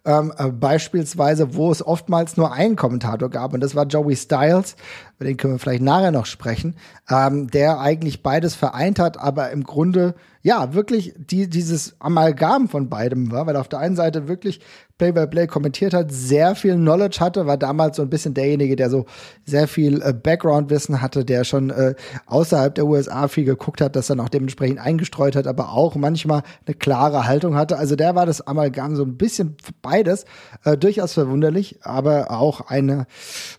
ähm, 0.04 0.32
äh, 0.38 0.48
beispielsweise, 0.50 1.54
wo 1.54 1.70
es 1.70 1.84
oftmals 1.84 2.36
nur 2.36 2.52
einen 2.52 2.76
Kommentator 2.76 3.28
gab 3.28 3.52
und 3.52 3.60
das 3.60 3.74
war 3.74 3.86
Joey 3.86 4.16
Styles, 4.16 4.76
über 5.20 5.28
den 5.28 5.36
können 5.36 5.52
wir 5.52 5.58
vielleicht 5.58 5.82
nachher 5.82 6.12
noch 6.12 6.24
sprechen, 6.24 6.76
ähm, 7.10 7.50
der 7.50 7.78
eigentlich 7.78 8.22
beides 8.22 8.54
vereint 8.54 8.98
hat, 8.98 9.18
aber 9.18 9.50
im 9.50 9.64
Grunde 9.64 10.14
ja 10.42 10.72
wirklich 10.72 11.12
die, 11.18 11.50
dieses 11.50 11.94
Amalgam 12.00 12.68
von 12.68 12.88
beidem 12.88 13.30
war, 13.30 13.46
weil 13.46 13.54
er 13.54 13.60
auf 13.60 13.68
der 13.68 13.80
einen 13.80 13.96
Seite 13.96 14.28
wirklich 14.28 14.60
Play-by-Play 15.00 15.46
kommentiert 15.46 15.94
hat, 15.94 16.12
sehr 16.12 16.54
viel 16.54 16.74
Knowledge 16.74 17.20
hatte, 17.20 17.46
war 17.46 17.56
damals 17.56 17.96
so 17.96 18.02
ein 18.02 18.10
bisschen 18.10 18.34
derjenige, 18.34 18.76
der 18.76 18.90
so 18.90 19.06
sehr 19.46 19.66
viel 19.66 20.02
äh, 20.02 20.12
Background-Wissen 20.12 21.00
hatte, 21.00 21.24
der 21.24 21.44
schon 21.44 21.70
äh, 21.70 21.94
außerhalb 22.26 22.74
der 22.74 22.86
USA 22.86 23.28
viel 23.28 23.44
geguckt 23.44 23.80
hat, 23.80 23.96
das 23.96 24.08
dann 24.08 24.20
auch 24.20 24.28
dementsprechend 24.28 24.78
eingestreut 24.78 25.36
hat, 25.36 25.46
aber 25.46 25.72
auch 25.72 25.94
manchmal 25.94 26.42
eine 26.66 26.74
klare 26.74 27.26
Haltung 27.26 27.56
hatte. 27.56 27.78
Also 27.78 27.96
der 27.96 28.14
war 28.14 28.26
das 28.26 28.46
Amalgam 28.46 28.94
so 28.94 29.02
ein 29.04 29.16
bisschen 29.16 29.56
beides, 29.80 30.26
äh, 30.64 30.76
durchaus 30.76 31.14
verwunderlich, 31.14 31.78
aber 31.82 32.30
auch 32.30 32.60
eine, 32.60 33.06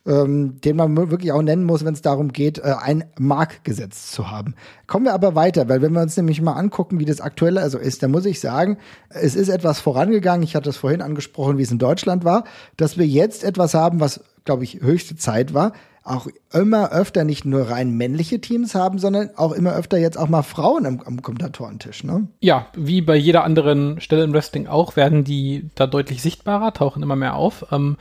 ähm, 0.06 0.62
den 0.62 0.76
man 0.76 0.96
wirklich 0.96 1.32
auch 1.32 1.42
nennen 1.52 1.66
muss, 1.66 1.84
wenn 1.84 1.94
es 1.94 2.02
darum 2.02 2.32
geht, 2.32 2.60
äh, 2.60 2.74
ein 2.82 3.04
Markgesetz 3.20 4.12
zu 4.12 4.32
haben. 4.32 4.56
Kommen 4.88 5.06
wir 5.06 5.14
aber 5.14 5.36
weiter, 5.36 5.68
weil 5.68 5.82
wenn 5.82 5.94
wir 5.94 6.02
uns 6.02 6.16
nämlich 6.16 6.42
mal 6.42 6.54
angucken, 6.54 7.00
wie 7.00 7.06
das 7.06 7.22
aktuelle 7.22 7.62
also 7.62 7.78
ist, 7.78 8.02
dann 8.02 8.12
muss 8.12 8.26
ich 8.26 8.40
sagen, 8.40 8.78
es 9.10 9.36
ist 9.36 9.50
etwas 9.50 9.80
vorangegangen. 9.80 10.44
Ich 10.44 10.56
hatte 10.56 10.70
es 10.70 10.78
vorhin 10.78 11.02
angesprochen, 11.02 11.58
wie 11.58 11.64
es 11.64 11.72
in 11.72 11.80
Deutschland 11.80 12.24
war, 12.24 12.46
dass 12.78 12.98
wir 12.98 13.06
jetzt 13.06 13.44
etwas 13.44 13.74
haben, 13.74 14.00
was, 14.00 14.22
glaube 14.46 14.64
ich, 14.64 14.82
höchste 14.82 15.16
Zeit 15.16 15.54
war, 15.54 15.74
auch 16.04 16.28
immer 16.52 16.92
öfter 16.92 17.24
nicht 17.24 17.46
nur 17.46 17.70
rein 17.70 17.92
männliche 17.92 18.42
Teams 18.42 18.74
haben, 18.74 18.98
sondern 18.98 19.30
auch 19.36 19.52
immer 19.52 19.76
öfter 19.76 19.98
jetzt 20.00 20.18
auch 20.18 20.28
mal 20.28 20.42
Frauen 20.42 20.86
am, 20.86 21.02
am 21.06 21.22
Kommentatorentisch, 21.22 22.04
ne? 22.04 22.28
Ja, 22.40 22.68
wie 22.76 23.02
bei 23.02 23.16
jeder 23.16 23.44
anderen 23.44 24.02
Stelle 24.02 24.24
im 24.24 24.34
Wrestling 24.34 24.68
auch, 24.68 24.96
werden 24.96 25.24
die 25.24 25.70
da 25.76 25.86
deutlich 25.86 26.24
sichtbarer, 26.24 26.74
tauchen 26.74 27.04
immer 27.04 27.16
mehr 27.16 27.36
auf. 27.36 27.68
Ähm, 27.72 27.98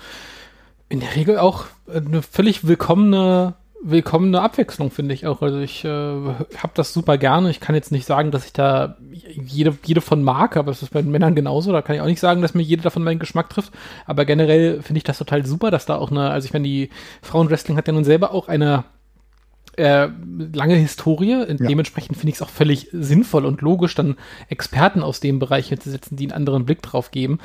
in 0.91 1.01
der 1.01 1.17
Regel 1.17 1.39
auch 1.39 1.65
äh, 1.89 1.97
eine 1.97 2.21
völlig 2.21 2.67
willkommene, 2.67 3.55
willkommene 3.83 4.43
Abwechslung, 4.43 4.91
finde 4.91 5.15
ich 5.15 5.27
auch. 5.27 5.41
Also 5.41 5.61
ich 5.61 5.85
äh, 5.85 5.89
habe 5.89 6.73
das 6.75 6.93
super 6.93 7.17
gerne. 7.17 7.49
Ich 7.49 7.61
kann 7.61 7.75
jetzt 7.75 7.93
nicht 7.93 8.05
sagen, 8.05 8.31
dass 8.31 8.45
ich 8.45 8.53
da 8.53 8.99
jede, 9.11 9.79
jede 9.87 10.03
von 10.03 10.23
mag, 10.23 10.59
aber 10.59 10.71
es 10.73 10.83
ist 10.83 10.93
bei 10.93 11.01
den 11.01 11.13
Männern 11.13 11.35
genauso. 11.35 11.73
Da 11.73 11.81
kann 11.81 11.97
ich 11.97 12.03
auch 12.03 12.07
nicht 12.07 12.21
sagen, 12.21 12.43
dass 12.43 12.53
mir 12.53 12.63
jede 12.63 12.83
davon 12.83 13.05
meinen 13.05 13.21
Geschmack 13.21 13.49
trifft. 13.49 13.73
Aber 14.05 14.27
generell 14.27 14.83
finde 14.83 14.99
ich 14.99 15.05
das 15.05 15.17
total 15.17 15.47
super, 15.47 15.71
dass 15.71 15.87
da 15.87 15.97
auch 15.97 16.11
eine, 16.11 16.31
also 16.31 16.45
ich 16.45 16.53
meine, 16.53 16.67
die 16.67 16.91
Frauenwrestling 17.23 17.79
hat 17.79 17.87
ja 17.87 17.95
nun 17.95 18.05
selber 18.05 18.35
auch 18.35 18.49
eine 18.49 18.85
äh, 19.77 20.09
lange 20.53 20.75
Historie. 20.75 21.47
Dementsprechend 21.49 22.17
finde 22.17 22.31
ich 22.31 22.37
es 22.37 22.43
auch 22.43 22.51
völlig 22.51 22.89
sinnvoll 22.93 23.47
und 23.47 23.63
logisch, 23.63 23.95
dann 23.95 24.17
Experten 24.49 25.05
aus 25.05 25.21
dem 25.21 25.39
Bereich 25.39 25.69
hinzusetzen, 25.69 26.17
die 26.17 26.25
einen 26.25 26.33
anderen 26.33 26.67
Blick 26.67 26.83
drauf 26.83 27.13
geben. 27.13 27.39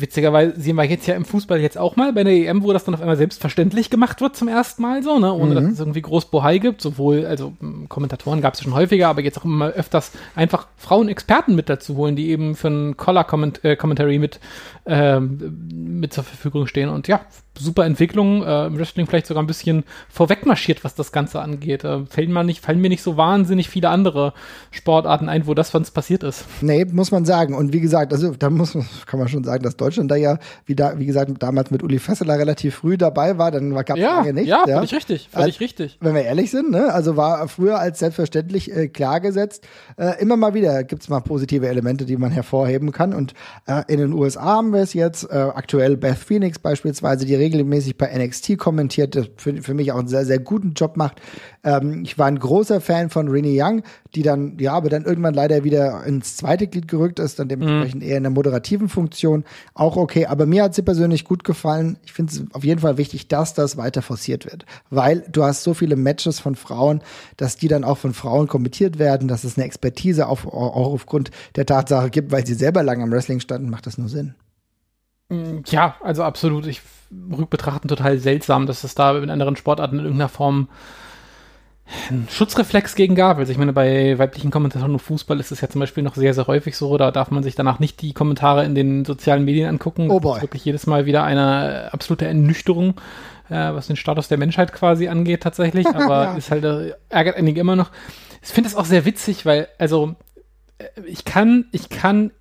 Witzigerweise 0.00 0.60
sehen 0.60 0.76
wir 0.76 0.84
jetzt 0.84 1.08
ja 1.08 1.16
im 1.16 1.24
Fußball 1.24 1.60
jetzt 1.60 1.76
auch 1.76 1.96
mal 1.96 2.12
bei 2.12 2.22
der 2.22 2.32
EM, 2.32 2.62
wo 2.62 2.72
das 2.72 2.84
dann 2.84 2.94
auf 2.94 3.00
einmal 3.00 3.16
selbstverständlich 3.16 3.90
gemacht 3.90 4.20
wird 4.20 4.36
zum 4.36 4.46
ersten 4.46 4.80
Mal 4.80 5.02
so, 5.02 5.18
ne? 5.18 5.32
ohne 5.32 5.56
dass 5.56 5.64
es 5.64 5.80
irgendwie 5.80 6.02
groß 6.02 6.26
Bohai 6.26 6.58
gibt. 6.58 6.80
Sowohl, 6.80 7.26
also 7.26 7.54
Kommentatoren 7.88 8.40
gab 8.40 8.54
es 8.54 8.62
schon 8.62 8.74
häufiger, 8.74 9.08
aber 9.08 9.22
jetzt 9.22 9.38
auch 9.38 9.44
immer 9.44 9.70
öfters 9.70 10.12
einfach 10.36 10.68
Frauen-Experten 10.76 11.56
mit 11.56 11.68
dazu 11.68 11.96
holen, 11.96 12.14
die 12.14 12.30
eben 12.30 12.54
für 12.54 12.68
ein 12.68 12.96
Collar-Commentary 12.96 14.20
mit, 14.20 14.38
ähm, 14.86 15.98
mit 15.98 16.12
zur 16.12 16.22
Verfügung 16.22 16.68
stehen. 16.68 16.90
Und 16.90 17.08
ja, 17.08 17.22
super 17.58 17.84
Entwicklung, 17.84 18.42
äh, 18.44 18.66
im 18.66 18.78
Wrestling 18.78 19.06
vielleicht 19.06 19.26
sogar 19.26 19.42
ein 19.42 19.46
bisschen 19.46 19.84
vorwegmarschiert, 20.08 20.84
was 20.84 20.94
das 20.94 21.12
Ganze 21.12 21.40
angeht. 21.40 21.84
Äh, 21.84 22.06
fallen, 22.06 22.32
mir 22.32 22.44
nicht, 22.44 22.64
fallen 22.64 22.80
mir 22.80 22.88
nicht 22.88 23.02
so 23.02 23.16
wahnsinnig 23.16 23.68
viele 23.68 23.88
andere 23.88 24.32
Sportarten 24.70 25.28
ein, 25.28 25.46
wo 25.46 25.54
das 25.54 25.70
von 25.70 25.82
uns 25.82 25.90
passiert 25.90 26.22
ist. 26.22 26.44
Nee, 26.60 26.84
muss 26.84 27.10
man 27.10 27.24
sagen. 27.24 27.54
Und 27.54 27.72
wie 27.72 27.80
gesagt, 27.80 28.12
also 28.12 28.32
da 28.32 28.50
muss 28.50 28.74
man, 28.74 28.86
kann 29.06 29.18
man 29.20 29.28
schon 29.28 29.44
sagen, 29.44 29.62
dass 29.62 29.76
Deutschland 29.76 30.10
da 30.10 30.16
ja, 30.16 30.38
wie, 30.66 30.74
da, 30.74 30.98
wie 30.98 31.06
gesagt, 31.06 31.30
damals 31.42 31.70
mit 31.70 31.82
Uli 31.82 31.98
Fesseler 31.98 32.38
relativ 32.38 32.76
früh 32.76 32.96
dabei 32.96 33.38
war, 33.38 33.50
dann 33.50 33.74
gab 33.74 33.90
es 33.90 34.02
Ja, 34.02 34.16
lange 34.18 34.32
nicht. 34.34 34.48
ja, 34.48 34.64
völlig 34.66 34.94
richtig, 34.94 35.28
völlig 35.30 35.54
Als- 35.54 35.60
richtig. 35.60 35.98
Wenn 36.00 36.14
wir 36.14 36.22
ehrlich 36.22 36.50
sind, 36.50 36.70
ne? 36.70 36.92
also 36.92 37.16
war 37.16 37.48
früher 37.48 37.78
als 37.78 37.98
selbstverständlich 37.98 38.74
äh, 38.74 38.88
klargesetzt. 38.88 39.66
Äh, 39.96 40.20
immer 40.20 40.36
mal 40.36 40.54
wieder 40.54 40.84
gibt's 40.84 41.08
mal 41.08 41.20
positive 41.20 41.68
Elemente, 41.68 42.04
die 42.04 42.16
man 42.16 42.30
hervorheben 42.30 42.92
kann. 42.92 43.14
Und 43.14 43.34
äh, 43.66 43.82
in 43.88 43.98
den 43.98 44.12
USA 44.12 44.44
haben 44.44 44.72
wir 44.72 44.80
es 44.82 44.94
jetzt, 44.94 45.24
äh, 45.30 45.34
aktuell 45.54 45.96
Beth 45.96 46.18
Phoenix 46.18 46.58
beispielsweise, 46.58 47.26
die 47.26 47.34
regelmäßig 47.48 47.96
bei 47.96 48.14
NXT 48.16 48.58
kommentiert, 48.58 49.14
das 49.14 49.28
für, 49.36 49.62
für 49.62 49.74
mich 49.74 49.92
auch 49.92 49.98
einen 49.98 50.08
sehr, 50.08 50.24
sehr 50.24 50.38
guten 50.38 50.72
Job 50.74 50.96
macht. 50.96 51.20
Ähm, 51.64 52.02
ich 52.04 52.18
war 52.18 52.26
ein 52.26 52.38
großer 52.38 52.80
Fan 52.80 53.10
von 53.10 53.28
Renee 53.28 53.60
Young, 53.60 53.82
die 54.14 54.22
dann, 54.22 54.58
ja, 54.58 54.72
aber 54.72 54.88
dann 54.88 55.04
irgendwann 55.04 55.34
leider 55.34 55.64
wieder 55.64 56.04
ins 56.04 56.36
zweite 56.36 56.66
Glied 56.66 56.88
gerückt 56.88 57.18
ist, 57.18 57.38
dann 57.38 57.48
dementsprechend 57.48 58.02
eher 58.02 58.16
in 58.16 58.22
der 58.22 58.30
moderativen 58.30 58.88
Funktion. 58.88 59.44
Auch 59.74 59.96
okay, 59.96 60.26
aber 60.26 60.46
mir 60.46 60.64
hat 60.64 60.74
sie 60.74 60.82
persönlich 60.82 61.24
gut 61.24 61.44
gefallen. 61.44 61.98
Ich 62.04 62.12
finde 62.12 62.32
es 62.32 62.42
auf 62.52 62.64
jeden 62.64 62.80
Fall 62.80 62.98
wichtig, 62.98 63.28
dass 63.28 63.54
das 63.54 63.76
weiter 63.76 64.02
forciert 64.02 64.44
wird, 64.44 64.66
weil 64.90 65.24
du 65.30 65.44
hast 65.44 65.62
so 65.62 65.74
viele 65.74 65.96
Matches 65.96 66.40
von 66.40 66.54
Frauen, 66.54 67.02
dass 67.36 67.56
die 67.56 67.68
dann 67.68 67.84
auch 67.84 67.98
von 67.98 68.14
Frauen 68.14 68.46
kommentiert 68.46 68.98
werden, 68.98 69.28
dass 69.28 69.44
es 69.44 69.56
eine 69.56 69.66
Expertise 69.66 70.26
auf, 70.26 70.46
auch 70.46 70.92
aufgrund 70.92 71.30
der 71.56 71.66
Tatsache 71.66 72.10
gibt, 72.10 72.32
weil 72.32 72.46
sie 72.46 72.54
selber 72.54 72.82
lange 72.82 73.04
am 73.04 73.10
Wrestling 73.10 73.40
standen, 73.40 73.70
macht 73.70 73.86
das 73.86 73.98
nur 73.98 74.08
Sinn. 74.08 74.34
Ja, 75.66 75.96
also 76.02 76.22
absolut. 76.24 76.66
Ich 76.66 76.80
rückbetrachten 77.36 77.88
total 77.88 78.18
seltsam, 78.18 78.66
dass 78.66 78.84
es 78.84 78.94
da 78.94 79.16
in 79.18 79.30
anderen 79.30 79.56
Sportarten 79.56 79.98
in 79.98 80.04
irgendeiner 80.04 80.28
Form 80.28 80.68
ein 82.10 82.28
Schutzreflex 82.30 82.94
gegen 82.94 83.14
gab. 83.14 83.38
Also 83.38 83.50
ich 83.50 83.56
meine, 83.58 83.72
bei 83.72 84.18
weiblichen 84.18 84.50
Kommentatoren 84.50 84.92
im 84.92 84.98
Fußball 84.98 85.40
ist 85.40 85.50
es 85.52 85.62
ja 85.62 85.68
zum 85.70 85.80
Beispiel 85.80 86.02
noch 86.02 86.14
sehr, 86.16 86.34
sehr 86.34 86.46
häufig 86.46 86.76
so. 86.76 86.96
Da 86.98 87.10
darf 87.10 87.30
man 87.30 87.42
sich 87.42 87.54
danach 87.54 87.78
nicht 87.78 88.02
die 88.02 88.12
Kommentare 88.12 88.64
in 88.66 88.74
den 88.74 89.04
sozialen 89.06 89.44
Medien 89.44 89.68
angucken. 89.68 90.10
Oh 90.10 90.14
Das 90.20 90.22
boy. 90.22 90.36
ist 90.36 90.42
wirklich 90.42 90.64
jedes 90.66 90.86
Mal 90.86 91.06
wieder 91.06 91.24
eine 91.24 91.88
absolute 91.92 92.26
Ernüchterung, 92.26 92.94
äh, 93.48 93.54
was 93.72 93.86
den 93.86 93.96
Status 93.96 94.28
der 94.28 94.36
Menschheit 94.38 94.72
quasi 94.74 95.08
angeht 95.08 95.42
tatsächlich. 95.42 95.86
Aber 95.94 96.24
Ja. 96.24 96.36
ist 96.36 96.50
halt, 96.50 96.64
äh, 96.64 96.92
ärgert 97.08 97.36
einige 97.36 97.60
immer 97.60 97.76
noch. 97.76 97.90
Ich 98.42 98.50
finde 98.50 98.68
es 98.68 98.76
auch 98.76 98.84
sehr 98.84 99.06
witzig, 99.06 99.46
weil, 99.46 99.68
also, 99.78 100.14
äh, 100.78 100.84
ich 101.06 101.24
kann, 101.24 101.66
ich 101.72 101.88
kann 101.88 102.32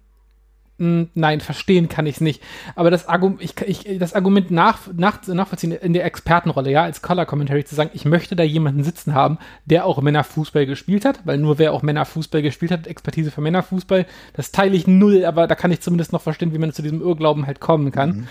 Nein, 0.80 1.42
verstehen 1.42 1.90
kann 1.90 2.06
ich 2.06 2.16
es 2.16 2.22
nicht. 2.22 2.44
Aber 2.76 2.92
das, 2.92 3.08
Argum 3.08 3.38
ich, 3.40 3.60
ich, 3.62 3.98
das 3.98 4.14
Argument 4.14 4.52
nach, 4.52 4.82
nach, 4.96 5.26
nachvollziehen 5.26 5.72
in 5.72 5.94
der 5.94 6.06
Expertenrolle, 6.06 6.70
ja, 6.70 6.84
als 6.84 7.02
Color 7.02 7.26
Commentary 7.26 7.66
zu 7.66 7.74
sagen, 7.74 7.90
ich 7.94 8.06
möchte 8.06 8.36
da 8.36 8.44
jemanden 8.44 8.84
sitzen 8.84 9.16
haben, 9.16 9.40
der 9.66 9.86
auch 9.86 10.00
Männerfußball 10.00 10.68
gespielt 10.68 11.04
hat, 11.04 11.22
weil 11.26 11.40
nur 11.40 11.58
wer 11.58 11.74
auch 11.74 11.82
Männerfußball 11.82 12.44
gespielt 12.44 12.72
hat, 12.72 12.86
Expertise 12.86 13.32
für 13.32 13.42
Männerfußball, 13.42 14.06
das 14.34 14.52
teile 14.52 14.76
ich 14.76 14.86
null, 14.86 15.26
aber 15.26 15.48
da 15.48 15.56
kann 15.56 15.72
ich 15.72 15.82
zumindest 15.82 16.14
noch 16.14 16.22
verstehen, 16.22 16.54
wie 16.54 16.60
man 16.60 16.72
zu 16.74 16.84
diesem 16.84 17.02
Irrglauben 17.02 17.48
halt 17.48 17.60
kommen 17.60 17.92
kann. 17.92 18.28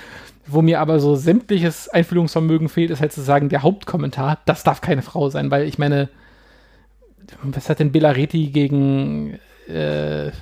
Wo 0.47 0.63
mir 0.63 0.79
aber 0.79 1.01
so 1.01 1.17
sämtliches 1.17 1.89
Einfühlungsvermögen 1.89 2.69
fehlt, 2.69 2.91
ist 2.91 3.01
halt 3.01 3.13
zu 3.13 3.23
sagen, 3.23 3.49
der 3.49 3.63
Hauptkommentar, 3.63 4.39
das 4.45 4.63
darf 4.63 4.81
keine 4.81 5.03
Frau 5.03 5.29
sein, 5.31 5.51
weil 5.51 5.67
ich 5.67 5.79
meine, 5.79 6.09
was 7.43 7.69
hat 7.69 7.81
denn 7.81 7.91
Belareti 7.91 8.47
gegen 8.51 9.41
äh, 9.69 10.29
äh, 10.29 10.33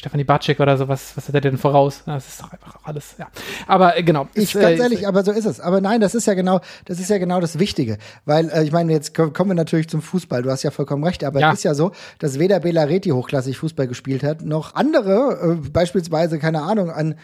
Stefanie 0.00 0.24
Barczyk 0.24 0.58
oder 0.60 0.76
sowas, 0.76 1.12
was 1.14 1.28
hat 1.28 1.34
er 1.34 1.40
denn 1.40 1.56
voraus? 1.58 2.02
Das 2.06 2.26
ist 2.26 2.40
doch 2.40 2.52
einfach 2.52 2.78
alles, 2.84 3.14
ja. 3.18 3.28
Aber 3.66 3.96
äh, 3.96 4.02
genau. 4.02 4.28
Ich, 4.34 4.54
ist, 4.54 4.60
ganz 4.60 4.78
äh, 4.80 4.82
ehrlich, 4.82 5.06
aber 5.06 5.22
so 5.22 5.30
ist 5.30 5.44
es. 5.44 5.60
Aber 5.60 5.80
nein, 5.80 6.00
das 6.00 6.14
ist 6.14 6.26
ja 6.26 6.34
genau, 6.34 6.60
das 6.86 6.98
ist 6.98 7.10
ja 7.10 7.18
genau 7.18 7.40
das 7.40 7.58
Wichtige. 7.58 7.98
Weil, 8.24 8.48
äh, 8.50 8.64
ich 8.64 8.72
meine, 8.72 8.92
jetzt 8.92 9.14
ko- 9.14 9.30
kommen 9.30 9.50
wir 9.50 9.54
natürlich 9.54 9.88
zum 9.88 10.02
Fußball. 10.02 10.42
Du 10.42 10.50
hast 10.50 10.62
ja 10.62 10.70
vollkommen 10.70 11.04
recht. 11.04 11.22
Aber 11.22 11.38
Ja. 11.38 11.52
es 11.52 11.58
ist 11.58 11.64
ja 11.64 11.74
so, 11.74 11.92
dass 12.18 12.38
weder 12.38 12.60
Bela 12.60 12.82
Reti 12.84 13.10
hochklassig 13.10 13.58
Fußball 13.58 13.86
gespielt 13.86 14.22
hat, 14.22 14.42
noch 14.42 14.74
andere, 14.74 15.58
äh, 15.62 15.68
beispielsweise, 15.70 16.38
keine 16.38 16.62
Ahnung, 16.62 16.90
an 16.90 17.14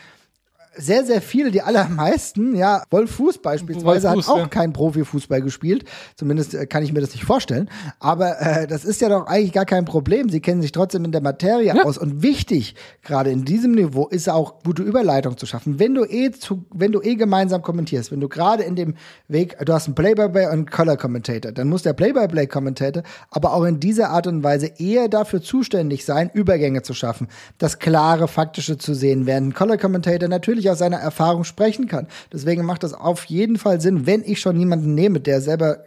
sehr, 0.77 1.05
sehr 1.05 1.23
viele, 1.23 1.51
die 1.51 1.63
allermeisten, 1.63 2.55
ja, 2.55 2.83
Wolf 2.91 3.11
Fuß 3.13 3.39
beispielsweise 3.39 4.09
Wolf 4.09 4.17
Fuß, 4.17 4.29
hat 4.29 4.35
auch 4.35 4.39
ja. 4.39 4.49
kein 4.49 4.73
Profifußball 4.73 5.43
gespielt. 5.43 5.85
Zumindest 6.17 6.55
äh, 6.55 6.67
kann 6.67 6.83
ich 6.83 6.93
mir 6.93 7.01
das 7.01 7.13
nicht 7.13 7.25
vorstellen. 7.25 7.69
Aber 7.99 8.41
äh, 8.41 8.67
das 8.67 8.85
ist 8.85 9.01
ja 9.01 9.09
doch 9.09 9.27
eigentlich 9.27 9.53
gar 9.53 9.65
kein 9.65 9.85
Problem. 9.85 10.29
Sie 10.29 10.41
kennen 10.41 10.63
sich 10.63 10.73
trotzdem 10.73 11.05
in 11.05 11.13
der 11.13 11.23
Materie 11.23 11.75
Ja. 11.75 11.85
aus. 11.85 11.99
Und 11.99 12.23
wichtig, 12.23 12.75
gerade 13.03 13.31
in 13.31 13.45
diesem 13.45 13.73
Niveau, 13.73 14.07
ist 14.07 14.29
auch 14.29 14.63
gute 14.63 14.83
Überleitung 14.83 15.37
zu 15.37 15.47
schaffen. 15.47 15.79
Wenn 15.79 15.95
du 15.95 16.05
eh 16.05 16.31
zu, 16.31 16.65
wenn 16.73 16.93
du 16.93 17.01
eh 17.03 17.15
gemeinsam 17.15 17.63
kommentierst, 17.63 18.13
wenn 18.13 18.21
du 18.21 18.29
gerade 18.29 18.63
in 18.63 18.77
dem 18.77 18.95
Weg, 19.29 19.57
du 19.65 19.73
hast 19.73 19.87
einen 19.87 19.95
Play-by-Play 19.95 20.47
und 20.47 20.53
einen 20.53 20.67
Color-Commentator, 20.71 21.53
dann 21.53 21.69
muss 21.69 21.83
der 21.83 21.93
Play-by-Play-Commentator 21.93 23.03
aber 23.31 23.53
auch 23.53 23.65
in 23.65 23.81
dieser 23.81 24.11
Art 24.11 24.27
und 24.27 24.43
Weise 24.43 24.71
eher 24.79 25.09
dafür 25.09 25.41
zuständig 25.43 26.05
sein, 26.05 26.31
Übergänge 26.33 26.83
zu 26.83 26.95
schaffen, 26.95 27.29
das 27.59 27.79
klare, 27.79 28.29
faktische 28.29 28.79
zu 28.79 28.95
sehen, 28.95 29.27
während 29.27 29.49
ein 29.49 29.55
Color-Commentator 29.55 30.29
natürlich 30.29 30.66
aus 30.71 30.79
seiner 30.79 30.99
Erfahrung 30.99 31.45
sprechen 31.45 31.89
kann. 31.89 32.07
Deswegen 32.33 32.65
macht 32.65 32.83
das 32.83 32.95
auf 32.95 33.25
jeden 33.25 33.57
Fall 33.57 33.81
Sinn, 33.81 34.07
wenn 34.07 34.23
ich 34.25 34.41
schon 34.41 34.59
jemanden 34.59 34.95
nehme, 34.95 35.21
der 35.21 35.41
selber 35.41 35.79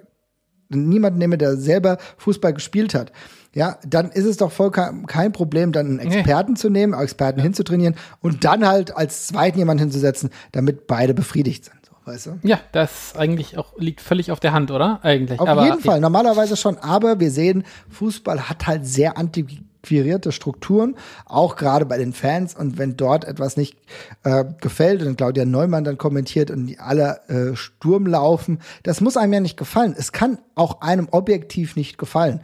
niemanden 0.69 1.19
nehme, 1.19 1.37
der 1.37 1.57
selber 1.57 1.97
Fußball 2.17 2.53
gespielt 2.53 2.93
hat, 2.93 3.11
ja, 3.53 3.77
dann 3.87 4.11
ist 4.11 4.25
es 4.25 4.37
doch 4.37 4.51
voll 4.51 4.71
kein, 4.71 5.31
Problem, 5.31 5.71
dann 5.71 5.87
einen 5.87 5.99
Experten 5.99 6.55
zu 6.55 6.69
nehmen, 6.69 6.93
Experten 6.93 7.41
hinzutrainieren 7.41 7.95
und 8.21 8.43
dann 8.43 8.67
halt 8.67 8.95
als 8.95 9.27
zweiten 9.27 9.57
jemanden 9.57 9.83
hinzusetzen, 9.83 10.29
damit 10.51 10.85
beide 10.85 11.15
befriedigt 11.15 11.65
sind, 11.65 11.79
so, 11.83 11.93
weißt 12.05 12.25
du? 12.27 12.39
ja, 12.43 12.59
das 12.71 13.15
eigentlich 13.15 13.57
auch 13.57 13.77
liegt 13.77 14.01
völlig 14.01 14.31
auf 14.31 14.39
der 14.39 14.53
Hand, 14.53 14.69
oder? 14.69 14.99
Eigentlich. 15.01 15.39
Auf 15.39 15.47
aber, 15.47 15.65
jeden 15.65 15.79
Fall, 15.79 15.99
normalerweise 15.99 16.55
schon, 16.55 16.77
aber 16.77 17.19
wir 17.19 17.31
sehen, 17.31 17.63
Fußball 17.89 18.49
hat 18.49 18.67
halt 18.67 18.85
sehr 18.85 19.17
antiquierte 19.79 20.31
Strukturen, 20.31 20.95
auch 21.25 21.55
gerade 21.55 21.85
bei 21.85 21.97
den 21.97 22.13
Fans. 22.13 22.55
Und 22.55 22.77
wenn 22.77 22.97
dort 22.97 23.25
etwas 23.25 23.57
nicht 23.57 23.77
äh, 24.23 24.45
gefällt 24.61 25.01
und 25.03 25.17
Claudia 25.17 25.45
Neumann 25.45 25.83
dann 25.83 25.97
kommentiert 25.97 26.51
und 26.51 26.67
die 26.67 26.79
alle 26.79 27.21
äh, 27.27 27.55
Sturm 27.55 28.05
laufen, 28.05 28.59
das 28.83 29.01
muss 29.01 29.17
einem 29.17 29.33
ja 29.33 29.39
nicht 29.39 29.57
gefallen. 29.57 29.95
Es 29.97 30.11
kann 30.11 30.37
auch 30.55 30.81
einem 30.81 31.07
objektiv 31.11 31.75
nicht 31.75 31.97
gefallen. 31.97 32.41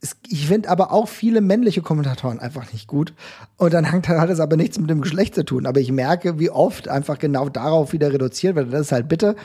Es, 0.00 0.16
ich 0.28 0.46
finde 0.46 0.68
aber 0.68 0.92
auch 0.92 1.08
viele 1.08 1.40
männliche 1.40 1.82
Kommentatoren 1.82 2.38
einfach 2.38 2.72
nicht 2.72 2.86
gut. 2.86 3.14
Und 3.56 3.72
dann 3.72 3.90
hat, 3.90 4.30
es 4.30 4.40
aber 4.40 4.56
nichts 4.56 4.78
mit 4.78 4.90
dem 4.90 5.00
Geschlecht 5.00 5.34
zu 5.34 5.44
tun. 5.44 5.66
Aber 5.66 5.80
ich 5.80 5.90
merke, 5.90 6.38
wie 6.38 6.50
oft 6.50 6.88
einfach 6.88 7.18
genau 7.18 7.48
darauf 7.48 7.92
wieder 7.92 8.12
reduziert 8.12 8.56
wird. 8.56 8.72
Das 8.72 8.82
ist 8.82 8.92
halt 8.92 9.08
bitter, 9.08 9.36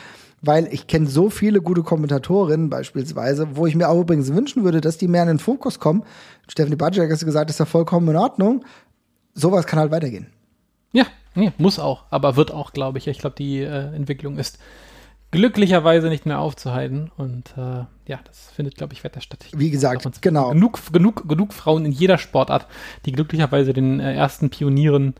weil 0.42 0.68
ich 0.72 0.86
kenne 0.88 1.06
so 1.06 1.30
viele 1.30 1.62
gute 1.62 1.82
Kommentatorinnen 1.82 2.68
beispielsweise, 2.68 3.56
wo 3.56 3.66
ich 3.66 3.74
mir 3.76 3.88
auch 3.88 4.00
übrigens 4.00 4.34
wünschen 4.34 4.64
würde, 4.64 4.80
dass 4.80 4.98
die 4.98 5.08
mehr 5.08 5.22
in 5.22 5.28
den 5.28 5.38
Fokus 5.38 5.78
kommen. 5.78 6.02
Stephanie 6.48 6.76
Badger 6.76 7.08
hat 7.08 7.08
gesagt, 7.20 7.48
ist 7.50 7.60
ja 7.60 7.64
vollkommen 7.64 8.08
in 8.08 8.16
Ordnung. 8.16 8.64
Sowas 9.34 9.66
kann 9.66 9.78
halt 9.78 9.92
weitergehen. 9.92 10.26
Ja, 10.92 11.06
nee, 11.34 11.52
muss 11.58 11.78
auch, 11.78 12.04
aber 12.10 12.36
wird 12.36 12.50
auch, 12.50 12.72
glaube 12.72 12.98
ich. 12.98 13.06
Ich 13.06 13.18
glaube, 13.18 13.36
die 13.38 13.60
äh, 13.60 13.94
Entwicklung 13.94 14.36
ist 14.36 14.58
glücklicherweise 15.30 16.08
nicht 16.08 16.26
mehr 16.26 16.40
aufzuhalten 16.40 17.10
und 17.16 17.54
äh, 17.56 17.84
ja, 18.06 18.20
das 18.24 18.50
findet, 18.54 18.76
glaube 18.76 18.92
ich, 18.92 19.02
weiter 19.02 19.22
statt. 19.22 19.46
Wie 19.56 19.70
gesagt, 19.70 20.04
Davon- 20.04 20.12
genau. 20.20 20.50
Genug, 20.50 20.92
genug, 20.92 21.26
genug 21.28 21.54
Frauen 21.54 21.86
in 21.86 21.92
jeder 21.92 22.18
Sportart, 22.18 22.66
die 23.06 23.12
glücklicherweise 23.12 23.72
den 23.72 23.98
äh, 24.00 24.14
ersten 24.14 24.50
Pionieren 24.50 25.14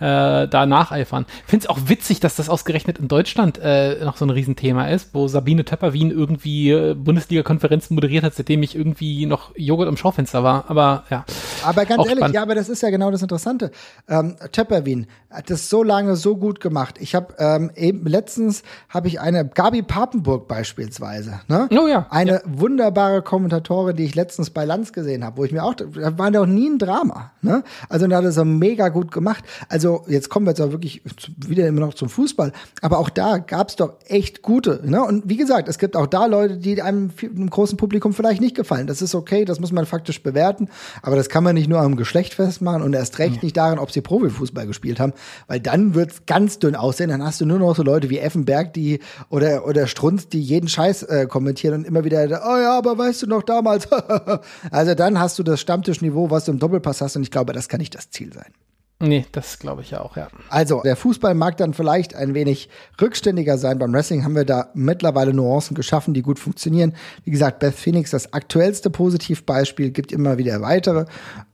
äh, 0.00 0.48
da 0.48 0.66
nacheifern. 0.66 1.26
Finde 1.46 1.64
es 1.64 1.70
auch 1.70 1.78
witzig, 1.86 2.20
dass 2.20 2.36
das 2.36 2.48
ausgerechnet 2.48 2.98
in 2.98 3.08
Deutschland 3.08 3.58
äh, 3.62 4.04
noch 4.04 4.16
so 4.16 4.24
ein 4.24 4.30
Riesenthema 4.30 4.88
ist, 4.88 5.10
wo 5.12 5.28
Sabine 5.28 5.64
Töpper-Wien 5.64 6.10
irgendwie 6.10 6.70
äh, 6.70 6.94
Bundesliga-Konferenzen 6.94 7.94
moderiert 7.94 8.24
hat, 8.24 8.34
seitdem 8.34 8.62
ich 8.62 8.74
irgendwie 8.74 9.26
noch 9.26 9.52
Joghurt 9.56 9.88
im 9.88 9.96
Schaufenster 9.96 10.42
war. 10.44 10.64
Aber 10.68 11.04
ja. 11.10 11.24
Aber 11.64 11.84
ganz 11.84 12.00
ehrlich, 12.04 12.18
spannend. 12.18 12.34
ja, 12.34 12.42
aber 12.42 12.54
das 12.54 12.68
ist 12.68 12.82
ja 12.82 12.90
genau 12.90 13.10
das 13.10 13.22
Interessante. 13.22 13.70
Ähm, 14.08 14.36
Töpperwien 14.52 15.06
hat 15.30 15.50
das 15.50 15.68
so 15.68 15.82
lange 15.82 16.16
so 16.16 16.36
gut 16.36 16.60
gemacht. 16.60 16.96
Ich 17.00 17.14
habe 17.14 17.34
ähm, 17.38 17.70
eben 17.74 18.06
letztens 18.06 18.62
habe 18.88 19.08
ich 19.08 19.20
eine 19.20 19.46
Gabi 19.46 19.82
Papenburg 19.82 20.48
beispielsweise, 20.48 21.40
ne? 21.48 21.68
Oh 21.70 21.86
ja, 21.86 22.06
Eine 22.10 22.42
wunderbare 22.46 23.22
Kommentatorin, 23.22 23.96
die 23.96 24.04
ich 24.04 24.14
letztens 24.14 24.50
bei 24.50 24.64
Lanz 24.64 24.92
gesehen 24.92 25.24
habe, 25.24 25.36
wo 25.36 25.44
ich 25.44 25.52
mir 25.52 25.64
auch, 25.64 25.74
da 25.74 26.18
war 26.18 26.30
doch 26.30 26.46
nie 26.46 26.68
ein 26.68 26.78
Drama, 26.78 27.32
ne? 27.42 27.62
Also 27.88 28.06
da 28.06 28.16
hat 28.16 28.24
er 28.24 28.32
so 28.32 28.44
mega 28.44 28.88
gut 28.88 29.12
gemacht. 29.12 29.44
Also 29.68 29.87
jetzt 30.08 30.28
kommen 30.28 30.46
wir 30.46 30.50
jetzt 30.50 30.60
auch 30.60 30.72
wirklich 30.72 31.02
wieder 31.46 31.66
immer 31.66 31.80
noch 31.80 31.94
zum 31.94 32.08
Fußball, 32.08 32.52
aber 32.82 32.98
auch 32.98 33.10
da 33.10 33.38
gab's 33.38 33.76
doch 33.76 33.94
echt 34.06 34.42
gute, 34.42 34.80
ne? 34.84 35.02
Und 35.02 35.28
wie 35.28 35.36
gesagt, 35.36 35.68
es 35.68 35.78
gibt 35.78 35.96
auch 35.96 36.06
da 36.06 36.26
Leute, 36.26 36.56
die 36.56 36.80
einem, 36.82 37.10
einem 37.22 37.50
großen 37.50 37.76
Publikum 37.76 38.12
vielleicht 38.12 38.40
nicht 38.40 38.54
gefallen. 38.54 38.86
Das 38.86 39.02
ist 39.02 39.14
okay, 39.14 39.44
das 39.44 39.60
muss 39.60 39.72
man 39.72 39.86
faktisch 39.86 40.22
bewerten, 40.22 40.68
aber 41.02 41.16
das 41.16 41.28
kann 41.28 41.44
man 41.44 41.54
nicht 41.54 41.68
nur 41.68 41.80
am 41.80 41.96
Geschlecht 41.96 42.34
festmachen 42.34 42.82
und 42.82 42.94
erst 42.94 43.18
recht 43.18 43.42
nicht 43.42 43.56
daran, 43.56 43.78
ob 43.78 43.90
sie 43.90 44.00
Profifußball 44.00 44.66
gespielt 44.66 45.00
haben, 45.00 45.12
weil 45.46 45.60
dann 45.60 45.94
wird's 45.94 46.22
ganz 46.26 46.58
dünn 46.58 46.74
aussehen. 46.74 47.10
Dann 47.10 47.24
hast 47.24 47.40
du 47.40 47.46
nur 47.46 47.58
noch 47.58 47.76
so 47.76 47.82
Leute 47.82 48.10
wie 48.10 48.18
Effenberg, 48.18 48.72
die 48.72 49.00
oder 49.30 49.66
oder 49.66 49.86
Strunz, 49.86 50.28
die 50.28 50.40
jeden 50.40 50.68
Scheiß 50.68 51.04
äh, 51.04 51.26
kommentieren 51.26 51.74
und 51.74 51.84
immer 51.86 52.04
wieder, 52.04 52.24
oh 52.44 52.56
ja, 52.56 52.76
aber 52.78 52.96
weißt 52.98 53.22
du 53.22 53.26
noch 53.26 53.42
damals? 53.42 53.88
also 54.70 54.94
dann 54.94 55.18
hast 55.18 55.38
du 55.38 55.42
das 55.42 55.60
Stammtischniveau, 55.60 56.30
was 56.30 56.44
du 56.44 56.52
im 56.52 56.58
Doppelpass 56.58 57.00
hast 57.00 57.16
und 57.16 57.22
ich 57.22 57.30
glaube, 57.30 57.52
das 57.52 57.68
kann 57.68 57.80
nicht 57.80 57.94
das 57.94 58.10
Ziel 58.10 58.32
sein. 58.32 58.52
Nee, 59.00 59.26
das 59.30 59.60
glaube 59.60 59.82
ich 59.82 59.92
ja 59.92 60.00
auch, 60.00 60.16
ja. 60.16 60.28
Also, 60.48 60.80
der 60.82 60.96
Fußball 60.96 61.34
mag 61.34 61.56
dann 61.56 61.72
vielleicht 61.72 62.16
ein 62.16 62.34
wenig 62.34 62.68
rückständiger 63.00 63.56
sein. 63.56 63.78
Beim 63.78 63.92
Wrestling 63.92 64.24
haben 64.24 64.34
wir 64.34 64.44
da 64.44 64.70
mittlerweile 64.74 65.32
Nuancen 65.32 65.76
geschaffen, 65.76 66.14
die 66.14 66.22
gut 66.22 66.40
funktionieren. 66.40 66.94
Wie 67.22 67.30
gesagt, 67.30 67.60
Beth 67.60 67.74
Phoenix, 67.74 68.10
das 68.10 68.32
aktuellste 68.32 68.90
Positivbeispiel, 68.90 69.92
gibt 69.92 70.10
immer 70.10 70.36
wieder 70.36 70.60
weitere. 70.62 71.04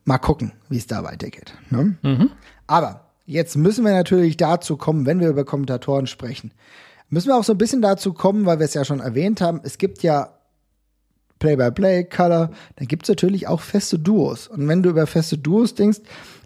Mal 0.07 0.19
gucken, 0.19 0.53
wie 0.71 0.79
es 0.79 0.87
da 0.87 1.05
weitergeht. 1.05 1.55
Ne? 1.69 1.99
Aber 2.67 3.11
jetzt 3.27 3.57
müssen 3.57 3.85
wir 3.85 3.93
natürlich 3.93 4.39
dazu 4.39 4.79
kommen, 4.79 5.05
wenn 5.05 5.21
wir 5.21 5.29
über 5.29 5.45
Kommentatoren 5.45 6.07
sprechen, 6.07 6.53
müssen 7.11 7.29
wir 7.29 7.37
auch 7.37 7.45
so 7.45 7.53
ein 7.53 7.59
bisschen 7.59 7.83
dazu 7.83 8.15
kommen, 8.15 8.47
weil 8.47 8.59
wir 8.59 8.65
es 8.65 8.75
ja 8.75 8.87
schon 8.87 9.01
erwähnt 9.01 9.43
haben, 9.43 9.61
es 9.65 9.77
gibt 9.77 10.03
ja 10.03 10.31
Play-by-Play, 11.41 12.05
Color, 12.05 12.51
dann 12.77 12.89
gibt 12.89 13.03
es 13.03 13.11
natürlich 13.11 13.49
auch 13.49 13.61
feste 13.61 13.99
Duos. 13.99 14.49
Und 14.49 14.67
wenn 14.67 14.83
du 14.83 14.89
über 14.89 15.07
feste 15.07 15.37
Duos 15.37 15.75
denkst, 15.75 16.01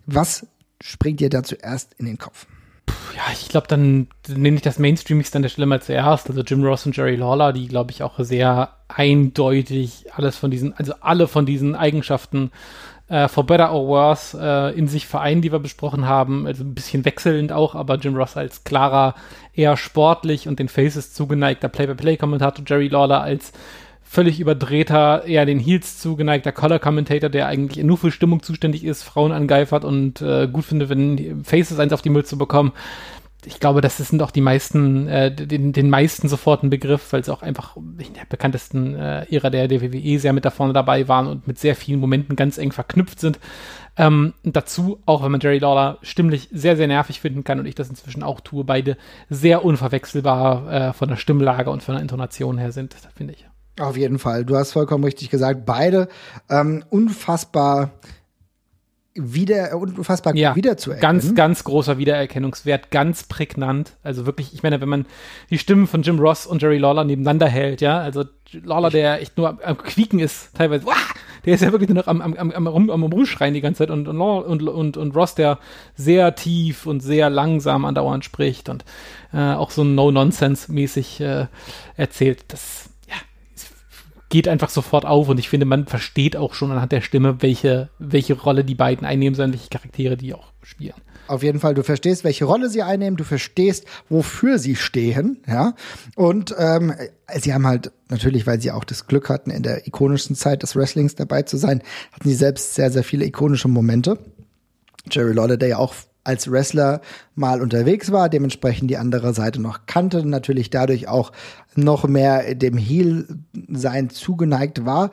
was 0.06 0.44
springt 0.82 1.20
dir 1.20 1.30
da 1.30 1.42
zuerst 1.42 1.94
in 1.98 2.06
den 2.06 2.18
Kopf? 2.18 2.46
Ja, 3.16 3.22
ich 3.32 3.48
glaube, 3.48 3.66
dann 3.68 4.08
nehme 4.28 4.56
ich 4.56 4.62
das 4.62 4.78
Mainstreamigste 4.78 5.36
an 5.36 5.42
der 5.42 5.48
Stelle 5.48 5.66
mal 5.66 5.82
zuerst. 5.82 6.28
Also 6.28 6.42
Jim 6.42 6.64
Ross 6.64 6.86
und 6.86 6.96
Jerry 6.96 7.16
Lawler, 7.16 7.52
die, 7.52 7.68
glaube 7.68 7.90
ich, 7.90 8.02
auch 8.02 8.18
sehr 8.18 8.70
eindeutig 8.88 10.06
alles 10.14 10.36
von 10.36 10.50
diesen, 10.50 10.72
also 10.74 10.94
alle 11.00 11.26
von 11.26 11.44
diesen 11.44 11.74
Eigenschaften 11.74 12.50
äh, 13.08 13.28
for 13.28 13.44
better 13.44 13.72
or 13.72 13.88
worse 13.88 14.38
äh, 14.40 14.78
in 14.78 14.88
sich 14.88 15.06
vereinen, 15.06 15.42
die 15.42 15.52
wir 15.52 15.58
besprochen 15.58 16.06
haben. 16.06 16.46
Also 16.46 16.64
ein 16.64 16.74
bisschen 16.74 17.04
wechselnd 17.04 17.52
auch, 17.52 17.74
aber 17.74 17.96
Jim 17.96 18.16
Ross 18.16 18.36
als 18.36 18.64
klarer, 18.64 19.14
eher 19.54 19.76
sportlich 19.76 20.46
und 20.46 20.58
den 20.58 20.68
Faces 20.68 21.12
zugeneigter 21.12 21.68
Play-by-Play-Kommentator, 21.68 22.64
Jerry 22.66 22.88
Lawler 22.88 23.22
als 23.22 23.52
völlig 24.08 24.40
überdrehter, 24.40 25.26
eher 25.26 25.44
den 25.44 25.58
Heels 25.58 25.98
zugeneigter 25.98 26.50
Color-Commentator, 26.50 27.28
der 27.28 27.46
eigentlich 27.46 27.84
nur 27.84 27.98
für 27.98 28.10
Stimmung 28.10 28.42
zuständig 28.42 28.82
ist, 28.84 29.02
Frauen 29.02 29.32
angeifert 29.32 29.84
und 29.84 30.22
äh, 30.22 30.48
gut 30.48 30.64
findet, 30.64 30.88
wenn 30.88 31.44
Faces 31.44 31.78
eins 31.78 31.92
auf 31.92 32.00
die 32.00 32.08
Mütze 32.08 32.36
bekommen. 32.36 32.72
ich 33.44 33.60
glaube, 33.60 33.82
das 33.82 33.98
sind 33.98 34.22
auch 34.22 34.30
die 34.30 34.40
meisten, 34.40 35.08
äh, 35.08 35.30
den, 35.30 35.74
den 35.74 35.90
meisten 35.90 36.26
sofort 36.26 36.62
ein 36.62 36.70
Begriff, 36.70 37.12
weil 37.12 37.20
es 37.20 37.28
auch 37.28 37.42
einfach 37.42 37.76
in 37.76 38.14
der 38.14 38.24
bekanntesten 38.26 38.94
äh, 38.94 39.26
Ära 39.30 39.50
der, 39.50 39.68
der 39.68 39.82
WWE 39.82 40.18
sehr 40.18 40.32
mit 40.32 40.46
da 40.46 40.50
vorne 40.50 40.72
dabei 40.72 41.06
waren 41.06 41.26
und 41.26 41.46
mit 41.46 41.58
sehr 41.58 41.76
vielen 41.76 42.00
Momenten 42.00 42.34
ganz 42.34 42.56
eng 42.56 42.72
verknüpft 42.72 43.20
sind. 43.20 43.38
Ähm, 43.98 44.32
dazu, 44.42 45.00
auch 45.04 45.22
wenn 45.22 45.32
man 45.32 45.40
Jerry 45.40 45.58
Lawler 45.58 45.98
stimmlich 46.00 46.48
sehr, 46.50 46.78
sehr 46.78 46.86
nervig 46.86 47.20
finden 47.20 47.44
kann 47.44 47.60
und 47.60 47.66
ich 47.66 47.74
das 47.74 47.90
inzwischen 47.90 48.22
auch 48.22 48.40
tue, 48.40 48.64
beide 48.64 48.96
sehr 49.28 49.66
unverwechselbar 49.66 50.72
äh, 50.72 50.92
von 50.94 51.10
der 51.10 51.16
Stimmlage 51.16 51.70
und 51.70 51.82
von 51.82 51.94
der 51.94 52.02
Intonation 52.02 52.56
her 52.56 52.72
sind, 52.72 52.96
finde 53.14 53.34
ich. 53.34 53.46
Auf 53.78 53.96
jeden 53.96 54.18
Fall. 54.18 54.44
Du 54.44 54.56
hast 54.56 54.72
vollkommen 54.72 55.04
richtig 55.04 55.30
gesagt. 55.30 55.64
Beide 55.64 56.08
ähm, 56.50 56.84
unfassbar 56.90 57.92
wieder 59.18 59.76
unfassbar 59.76 60.34
ja, 60.36 60.54
wiederzuerkennen. 60.54 61.20
Ganz, 61.20 61.34
ganz 61.34 61.64
großer 61.64 61.98
Wiedererkennungswert, 61.98 62.90
ganz 62.90 63.24
prägnant. 63.24 63.96
Also 64.02 64.26
wirklich, 64.26 64.54
ich 64.54 64.62
meine, 64.62 64.80
wenn 64.80 64.88
man 64.88 65.06
die 65.50 65.58
Stimmen 65.58 65.86
von 65.86 66.02
Jim 66.02 66.18
Ross 66.18 66.46
und 66.46 66.62
Jerry 66.62 66.78
Lawler 66.78 67.04
nebeneinander 67.04 67.48
hält, 67.48 67.80
ja, 67.80 67.98
also 67.98 68.24
Lawler, 68.52 68.90
der 68.90 69.20
echt 69.20 69.36
nur 69.36 69.48
am, 69.48 69.58
am 69.62 69.78
Quieken 69.78 70.20
ist, 70.20 70.54
teilweise, 70.54 70.86
wah, 70.86 70.92
der 71.44 71.54
ist 71.54 71.62
ja 71.62 71.72
wirklich 71.72 71.88
nur 71.88 71.98
noch 71.98 72.06
am, 72.06 72.20
am, 72.20 72.34
am, 72.34 72.52
am, 72.52 72.66
rum, 72.66 72.90
am 72.90 73.02
Rumschreien 73.02 73.54
die 73.54 73.60
ganze 73.60 73.78
Zeit 73.78 73.90
und, 73.90 74.08
und, 74.08 74.20
und, 74.20 74.68
und, 74.68 74.96
und 74.96 75.16
Ross, 75.16 75.34
der 75.34 75.58
sehr 75.96 76.34
tief 76.34 76.86
und 76.86 77.00
sehr 77.00 77.28
langsam 77.28 77.84
andauernd 77.84 78.24
spricht 78.24 78.68
und 78.68 78.84
äh, 79.32 79.52
auch 79.52 79.70
so 79.70 79.84
No-Nonsense-mäßig 79.84 81.20
äh, 81.20 81.46
erzählt. 81.96 82.44
Das 82.48 82.88
geht 84.28 84.48
einfach 84.48 84.68
sofort 84.68 85.06
auf 85.06 85.28
und 85.28 85.38
ich 85.38 85.48
finde, 85.48 85.66
man 85.66 85.86
versteht 85.86 86.36
auch 86.36 86.54
schon 86.54 86.70
anhand 86.70 86.92
der 86.92 87.00
Stimme, 87.00 87.40
welche, 87.40 87.88
welche 87.98 88.34
Rolle 88.34 88.64
die 88.64 88.74
beiden 88.74 89.06
einnehmen 89.06 89.34
sollen, 89.34 89.52
welche 89.52 89.70
Charaktere 89.70 90.16
die 90.16 90.34
auch 90.34 90.52
spielen. 90.62 90.94
Auf 91.28 91.42
jeden 91.42 91.60
Fall, 91.60 91.74
du 91.74 91.82
verstehst, 91.82 92.24
welche 92.24 92.46
Rolle 92.46 92.70
sie 92.70 92.82
einnehmen, 92.82 93.16
du 93.16 93.24
verstehst, 93.24 93.86
wofür 94.08 94.58
sie 94.58 94.76
stehen, 94.76 95.42
ja. 95.46 95.74
Und 96.16 96.54
ähm, 96.58 96.94
sie 97.38 97.52
haben 97.52 97.66
halt 97.66 97.92
natürlich, 98.08 98.46
weil 98.46 98.60
sie 98.60 98.70
auch 98.70 98.84
das 98.84 99.06
Glück 99.06 99.28
hatten, 99.28 99.50
in 99.50 99.62
der 99.62 99.86
ikonischsten 99.86 100.36
Zeit 100.36 100.62
des 100.62 100.74
Wrestlings 100.74 101.14
dabei 101.14 101.42
zu 101.42 101.58
sein, 101.58 101.82
hatten 102.12 102.28
sie 102.28 102.34
selbst 102.34 102.74
sehr, 102.74 102.90
sehr 102.90 103.04
viele 103.04 103.26
ikonische 103.26 103.68
Momente. 103.68 104.18
Jerry 105.10 105.32
Lawler, 105.32 105.56
der 105.56 105.68
ja 105.68 105.78
auch 105.78 105.94
als 106.28 106.50
Wrestler 106.50 107.00
mal 107.34 107.62
unterwegs 107.62 108.12
war, 108.12 108.28
dementsprechend 108.28 108.90
die 108.90 108.98
andere 108.98 109.32
Seite 109.32 109.62
noch 109.62 109.86
kannte, 109.86 110.24
natürlich 110.26 110.68
dadurch 110.68 111.08
auch 111.08 111.32
noch 111.74 112.06
mehr 112.06 112.54
dem 112.54 112.76
Heel-Sein 112.76 114.10
zugeneigt 114.10 114.84
war. 114.84 115.10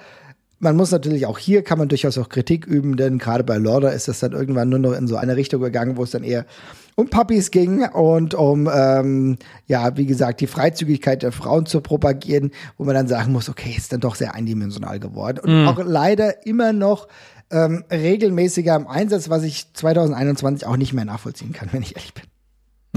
Man 0.59 0.75
muss 0.75 0.91
natürlich 0.91 1.25
auch 1.25 1.37
hier 1.37 1.63
kann 1.63 1.77
man 1.77 1.87
durchaus 1.87 2.17
auch 2.17 2.27
Kritik 2.27 2.65
üben, 2.65 2.97
denn 2.97 3.17
gerade 3.17 3.45
bei 3.45 3.57
Lauder 3.57 3.93
ist 3.93 4.09
es 4.09 4.19
dann 4.19 4.33
irgendwann 4.33 4.69
nur 4.69 4.79
noch 4.79 4.91
in 4.91 5.07
so 5.07 5.15
eine 5.15 5.37
Richtung 5.37 5.61
gegangen, 5.61 5.95
wo 5.95 6.03
es 6.03 6.11
dann 6.11 6.23
eher 6.23 6.45
um 6.95 7.09
Puppies 7.09 7.51
ging 7.51 7.85
und 7.87 8.33
um 8.33 8.69
ähm, 8.73 9.37
ja 9.67 9.95
wie 9.95 10.05
gesagt 10.05 10.41
die 10.41 10.47
Freizügigkeit 10.47 11.23
der 11.23 11.31
Frauen 11.31 11.65
zu 11.65 11.79
propagieren, 11.79 12.51
wo 12.77 12.83
man 12.83 12.95
dann 12.95 13.07
sagen 13.07 13.31
muss, 13.31 13.47
okay, 13.47 13.73
ist 13.77 13.93
dann 13.93 14.01
doch 14.01 14.15
sehr 14.15 14.33
eindimensional 14.33 14.99
geworden 14.99 15.39
und 15.39 15.63
mm. 15.63 15.67
auch 15.67 15.79
leider 15.83 16.45
immer 16.45 16.73
noch 16.73 17.07
ähm, 17.51 17.83
regelmäßiger 17.91 18.75
im 18.75 18.87
Einsatz, 18.87 19.29
was 19.29 19.43
ich 19.43 19.73
2021 19.73 20.67
auch 20.67 20.77
nicht 20.77 20.93
mehr 20.93 21.05
nachvollziehen 21.05 21.53
kann, 21.53 21.69
wenn 21.71 21.81
ich 21.81 21.95
ehrlich 21.95 22.13
bin. 22.13 22.25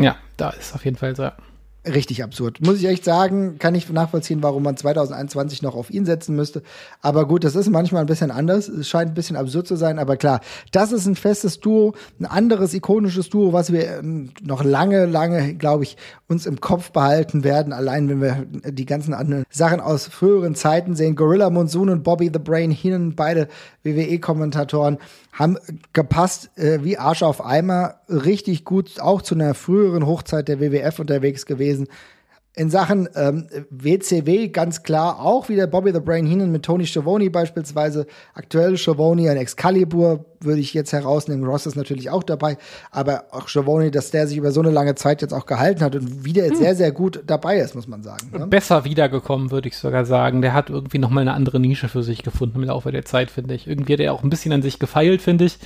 Ja, 0.04 0.16
da 0.36 0.50
ist 0.50 0.74
auf 0.74 0.84
jeden 0.84 0.96
Fall 0.96 1.16
so 1.16 1.30
richtig 1.94 2.22
absurd. 2.22 2.60
Muss 2.64 2.78
ich 2.78 2.86
echt 2.86 3.04
sagen, 3.04 3.58
kann 3.58 3.74
ich 3.74 3.88
nachvollziehen, 3.90 4.42
warum 4.42 4.62
man 4.62 4.76
2021 4.76 5.62
noch 5.62 5.74
auf 5.74 5.90
ihn 5.90 6.04
setzen 6.04 6.36
müsste. 6.36 6.62
Aber 7.02 7.26
gut, 7.26 7.44
das 7.44 7.56
ist 7.56 7.70
manchmal 7.70 8.02
ein 8.02 8.06
bisschen 8.06 8.30
anders. 8.30 8.68
Es 8.68 8.88
scheint 8.88 9.10
ein 9.12 9.14
bisschen 9.14 9.36
absurd 9.36 9.66
zu 9.66 9.76
sein, 9.76 9.98
aber 9.98 10.16
klar, 10.16 10.40
das 10.72 10.92
ist 10.92 11.06
ein 11.06 11.16
festes 11.16 11.60
Duo, 11.60 11.94
ein 12.20 12.26
anderes 12.26 12.74
ikonisches 12.74 13.28
Duo, 13.28 13.52
was 13.52 13.72
wir 13.72 13.98
ähm, 13.98 14.30
noch 14.42 14.64
lange, 14.64 15.06
lange, 15.06 15.54
glaube 15.54 15.84
ich, 15.84 15.96
uns 16.28 16.46
im 16.46 16.60
Kopf 16.60 16.90
behalten 16.92 17.44
werden. 17.44 17.72
Allein 17.72 18.08
wenn 18.08 18.20
wir 18.20 18.46
die 18.72 18.86
ganzen 18.86 19.14
anderen 19.14 19.44
Sachen 19.50 19.80
aus 19.80 20.06
früheren 20.06 20.54
Zeiten 20.54 20.94
sehen. 20.94 21.16
Gorilla 21.16 21.50
Monsoon 21.50 21.88
und 21.90 22.02
Bobby 22.02 22.30
the 22.32 22.38
Brain 22.38 22.70
Heenan, 22.70 23.14
beide 23.14 23.48
WWE-Kommentatoren, 23.84 24.98
haben 25.32 25.56
gepasst 25.92 26.50
äh, 26.56 26.82
wie 26.82 26.98
Arsch 26.98 27.22
auf 27.22 27.44
Eimer, 27.44 28.00
richtig 28.08 28.64
gut 28.64 29.00
auch 29.00 29.22
zu 29.22 29.34
einer 29.34 29.54
früheren 29.54 30.06
Hochzeit 30.06 30.48
der 30.48 30.60
WWF 30.60 30.98
unterwegs 30.98 31.46
gewesen. 31.46 31.88
In 32.58 32.70
Sachen 32.70 33.08
ähm, 33.14 33.46
WCW 33.70 34.48
ganz 34.48 34.82
klar 34.82 35.20
auch 35.20 35.48
wieder 35.48 35.68
Bobby 35.68 35.92
the 35.92 36.00
Brain 36.00 36.26
Heenan 36.26 36.50
mit 36.50 36.64
Tony 36.64 36.86
Schiavone 36.86 37.30
beispielsweise. 37.30 38.04
Aktuell 38.34 38.76
Schiavone, 38.76 39.30
ein 39.30 39.36
Excalibur 39.36 40.24
würde 40.40 40.58
ich 40.58 40.74
jetzt 40.74 40.92
herausnehmen. 40.92 41.46
Ross 41.46 41.66
ist 41.66 41.76
natürlich 41.76 42.10
auch 42.10 42.24
dabei. 42.24 42.58
Aber 42.90 43.26
auch 43.30 43.46
Schiavone, 43.46 43.92
dass 43.92 44.10
der 44.10 44.26
sich 44.26 44.38
über 44.38 44.50
so 44.50 44.60
eine 44.60 44.72
lange 44.72 44.96
Zeit 44.96 45.22
jetzt 45.22 45.32
auch 45.32 45.46
gehalten 45.46 45.82
hat 45.82 45.94
und 45.94 46.24
wieder 46.24 46.46
hm. 46.46 46.56
sehr, 46.56 46.74
sehr 46.74 46.90
gut 46.90 47.22
dabei 47.28 47.58
ist, 47.58 47.76
muss 47.76 47.86
man 47.86 48.02
sagen. 48.02 48.32
Ne? 48.36 48.48
Besser 48.48 48.84
wiedergekommen, 48.84 49.52
würde 49.52 49.68
ich 49.68 49.76
sogar 49.76 50.04
sagen. 50.04 50.42
Der 50.42 50.52
hat 50.52 50.68
irgendwie 50.68 50.98
noch 50.98 51.10
mal 51.10 51.20
eine 51.20 51.34
andere 51.34 51.60
Nische 51.60 51.88
für 51.88 52.02
sich 52.02 52.24
gefunden 52.24 52.56
im 52.56 52.64
Laufe 52.64 52.90
der 52.90 53.04
Zeit, 53.04 53.30
finde 53.30 53.54
ich. 53.54 53.68
Irgendwie 53.68 53.92
hat 53.92 54.00
er 54.00 54.12
auch 54.12 54.24
ein 54.24 54.30
bisschen 54.30 54.52
an 54.52 54.62
sich 54.62 54.80
gefeilt, 54.80 55.22
finde 55.22 55.44
ich 55.44 55.60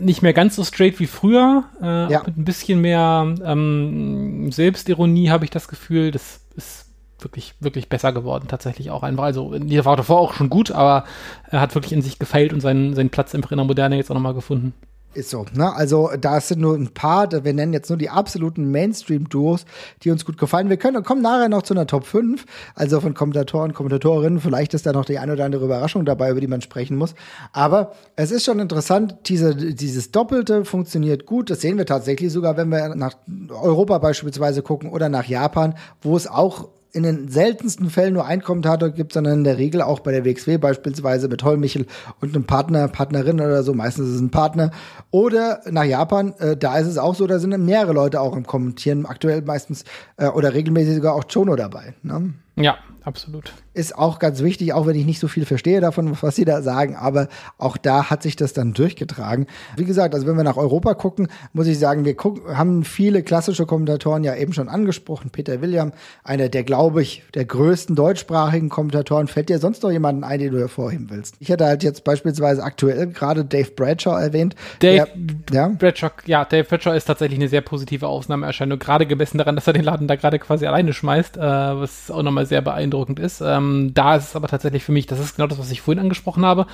nicht 0.00 0.22
mehr 0.22 0.32
ganz 0.32 0.56
so 0.56 0.64
straight 0.64 0.98
wie 1.00 1.06
früher, 1.06 1.64
äh, 1.82 2.10
ja. 2.12 2.22
mit 2.26 2.36
ein 2.36 2.44
bisschen 2.44 2.80
mehr 2.80 3.34
ähm, 3.44 4.50
Selbstironie 4.50 5.30
habe 5.30 5.44
ich 5.44 5.50
das 5.50 5.68
Gefühl. 5.68 6.10
Das 6.10 6.40
ist 6.56 6.86
wirklich, 7.20 7.54
wirklich 7.60 7.88
besser 7.88 8.12
geworden, 8.12 8.46
tatsächlich 8.48 8.90
auch 8.90 9.02
einfach. 9.02 9.24
Also, 9.24 9.56
die 9.58 9.84
war 9.84 9.96
davor 9.96 10.18
auch 10.18 10.34
schon 10.34 10.50
gut, 10.50 10.70
aber 10.70 11.04
er 11.50 11.60
hat 11.60 11.74
wirklich 11.74 11.92
in 11.92 12.02
sich 12.02 12.18
gefeilt 12.18 12.52
und 12.52 12.60
seinen, 12.60 12.94
seinen 12.94 13.10
Platz 13.10 13.34
im 13.34 13.40
Brenner 13.40 13.64
Moderne 13.64 13.96
jetzt 13.96 14.10
auch 14.10 14.14
nochmal 14.14 14.34
gefunden. 14.34 14.74
Ist 15.14 15.28
so, 15.28 15.44
ne? 15.52 15.74
Also 15.74 16.10
da 16.18 16.40
sind 16.40 16.62
nur 16.62 16.74
ein 16.74 16.88
paar, 16.88 17.30
wir 17.30 17.52
nennen 17.52 17.74
jetzt 17.74 17.90
nur 17.90 17.98
die 17.98 18.08
absoluten 18.08 18.70
Mainstream-Duos, 18.70 19.66
die 20.02 20.10
uns 20.10 20.24
gut 20.24 20.38
gefallen. 20.38 20.70
Wir 20.70 20.78
können 20.78 21.02
kommen 21.02 21.20
nachher 21.20 21.50
noch 21.50 21.62
zu 21.62 21.74
einer 21.74 21.86
Top 21.86 22.06
5, 22.06 22.46
also 22.74 22.98
von 22.98 23.12
Kommentatoren, 23.12 23.74
Kommentatorinnen. 23.74 24.40
Vielleicht 24.40 24.72
ist 24.72 24.86
da 24.86 24.92
noch 24.92 25.04
die 25.04 25.18
eine 25.18 25.34
oder 25.34 25.44
andere 25.44 25.66
Überraschung 25.66 26.06
dabei, 26.06 26.30
über 26.30 26.40
die 26.40 26.46
man 26.46 26.62
sprechen 26.62 26.96
muss. 26.96 27.14
Aber 27.52 27.92
es 28.16 28.30
ist 28.30 28.46
schon 28.46 28.58
interessant, 28.58 29.16
diese, 29.26 29.54
dieses 29.54 30.12
Doppelte 30.12 30.64
funktioniert 30.64 31.26
gut. 31.26 31.50
Das 31.50 31.60
sehen 31.60 31.76
wir 31.76 31.84
tatsächlich 31.84 32.32
sogar, 32.32 32.56
wenn 32.56 32.70
wir 32.70 32.94
nach 32.94 33.16
Europa 33.50 33.98
beispielsweise 33.98 34.62
gucken 34.62 34.88
oder 34.88 35.10
nach 35.10 35.26
Japan, 35.26 35.74
wo 36.00 36.16
es 36.16 36.26
auch 36.26 36.68
in 36.92 37.04
den 37.04 37.28
seltensten 37.28 37.88
Fällen 37.88 38.14
nur 38.14 38.26
ein 38.26 38.42
Kommentator 38.42 38.90
gibt, 38.90 39.14
sondern 39.14 39.38
in 39.38 39.44
der 39.44 39.56
Regel 39.56 39.80
auch 39.80 40.00
bei 40.00 40.12
der 40.12 40.24
WXW 40.24 40.58
beispielsweise 40.58 41.28
mit 41.28 41.42
Holmichel 41.42 41.86
und 42.20 42.34
einem 42.34 42.44
Partner, 42.44 42.86
Partnerin 42.88 43.40
oder 43.40 43.62
so, 43.62 43.72
meistens 43.72 44.08
ist 44.08 44.14
es 44.16 44.20
ein 44.20 44.30
Partner. 44.30 44.70
Oder 45.10 45.60
nach 45.70 45.84
Japan, 45.84 46.34
äh, 46.38 46.56
da 46.56 46.78
ist 46.78 46.86
es 46.86 46.98
auch 46.98 47.14
so, 47.14 47.26
da 47.26 47.38
sind 47.38 47.58
mehrere 47.64 47.92
Leute 47.92 48.20
auch 48.20 48.36
im 48.36 48.46
Kommentieren, 48.46 49.06
aktuell 49.06 49.40
meistens 49.42 49.84
äh, 50.18 50.26
oder 50.26 50.52
regelmäßig 50.52 50.96
sogar 50.96 51.14
auch 51.14 51.24
Chono 51.32 51.56
dabei. 51.56 51.94
Ne? 52.02 52.34
Ja, 52.56 52.76
absolut. 53.04 53.52
Ist 53.74 53.96
auch 53.96 54.18
ganz 54.18 54.42
wichtig, 54.42 54.74
auch 54.74 54.86
wenn 54.86 54.96
ich 54.96 55.06
nicht 55.06 55.18
so 55.18 55.28
viel 55.28 55.46
verstehe 55.46 55.80
davon, 55.80 56.14
was 56.20 56.36
sie 56.36 56.44
da 56.44 56.60
sagen, 56.60 56.94
aber 56.94 57.28
auch 57.56 57.78
da 57.78 58.10
hat 58.10 58.22
sich 58.22 58.36
das 58.36 58.52
dann 58.52 58.74
durchgetragen. 58.74 59.46
Wie 59.78 59.86
gesagt, 59.86 60.14
also 60.14 60.26
wenn 60.26 60.36
wir 60.36 60.44
nach 60.44 60.58
Europa 60.58 60.92
gucken, 60.92 61.28
muss 61.54 61.66
ich 61.66 61.78
sagen, 61.78 62.04
wir 62.04 62.14
gucken, 62.14 62.56
haben 62.58 62.84
viele 62.84 63.22
klassische 63.22 63.64
Kommentatoren 63.64 64.24
ja 64.24 64.34
eben 64.34 64.52
schon 64.52 64.68
angesprochen. 64.68 65.30
Peter 65.30 65.62
William, 65.62 65.92
einer 66.22 66.50
der, 66.50 66.64
glaube 66.64 67.00
ich, 67.00 67.22
der 67.32 67.46
größten 67.46 67.96
deutschsprachigen 67.96 68.68
Kommentatoren. 68.68 69.26
Fällt 69.26 69.48
dir 69.48 69.58
sonst 69.58 69.82
noch 69.82 69.90
jemanden 69.90 70.22
ein, 70.22 70.38
den 70.38 70.52
du 70.52 70.58
hervorheben 70.58 71.08
willst? 71.08 71.36
Ich 71.38 71.48
hätte 71.48 71.64
halt 71.64 71.82
jetzt 71.82 72.04
beispielsweise 72.04 72.62
aktuell 72.62 73.06
gerade 73.06 73.42
Dave 73.42 73.70
Bradshaw 73.70 74.18
erwähnt. 74.18 74.54
Dave 74.80 75.08
der, 75.14 75.54
ja? 75.54 75.68
Bradshaw, 75.68 76.10
ja, 76.26 76.44
Dave 76.44 76.64
Bradshaw 76.64 76.94
ist 76.94 77.06
tatsächlich 77.06 77.38
eine 77.38 77.48
sehr 77.48 77.62
positive 77.62 78.06
Ausnahmeerscheinung, 78.06 78.78
gerade 78.78 79.06
gemessen 79.06 79.38
daran, 79.38 79.54
dass 79.54 79.66
er 79.66 79.72
den 79.72 79.84
Laden 79.84 80.08
da 80.08 80.16
gerade 80.16 80.38
quasi 80.38 80.66
alleine 80.66 80.92
schmeißt, 80.92 81.38
äh, 81.38 81.40
was 81.40 82.10
auch 82.10 82.22
nochmal 82.22 82.44
sehr 82.44 82.60
beeindruckend 82.60 83.18
ist. 83.18 83.40
Ähm, 83.40 83.61
da 83.94 84.16
ist 84.16 84.28
es 84.28 84.36
aber 84.36 84.48
tatsächlich 84.48 84.84
für 84.84 84.92
mich, 84.92 85.06
das 85.06 85.18
ist 85.18 85.36
genau 85.36 85.46
das, 85.46 85.58
was 85.58 85.70
ich 85.70 85.80
vorhin 85.80 86.02
angesprochen 86.02 86.44
habe. 86.44 86.66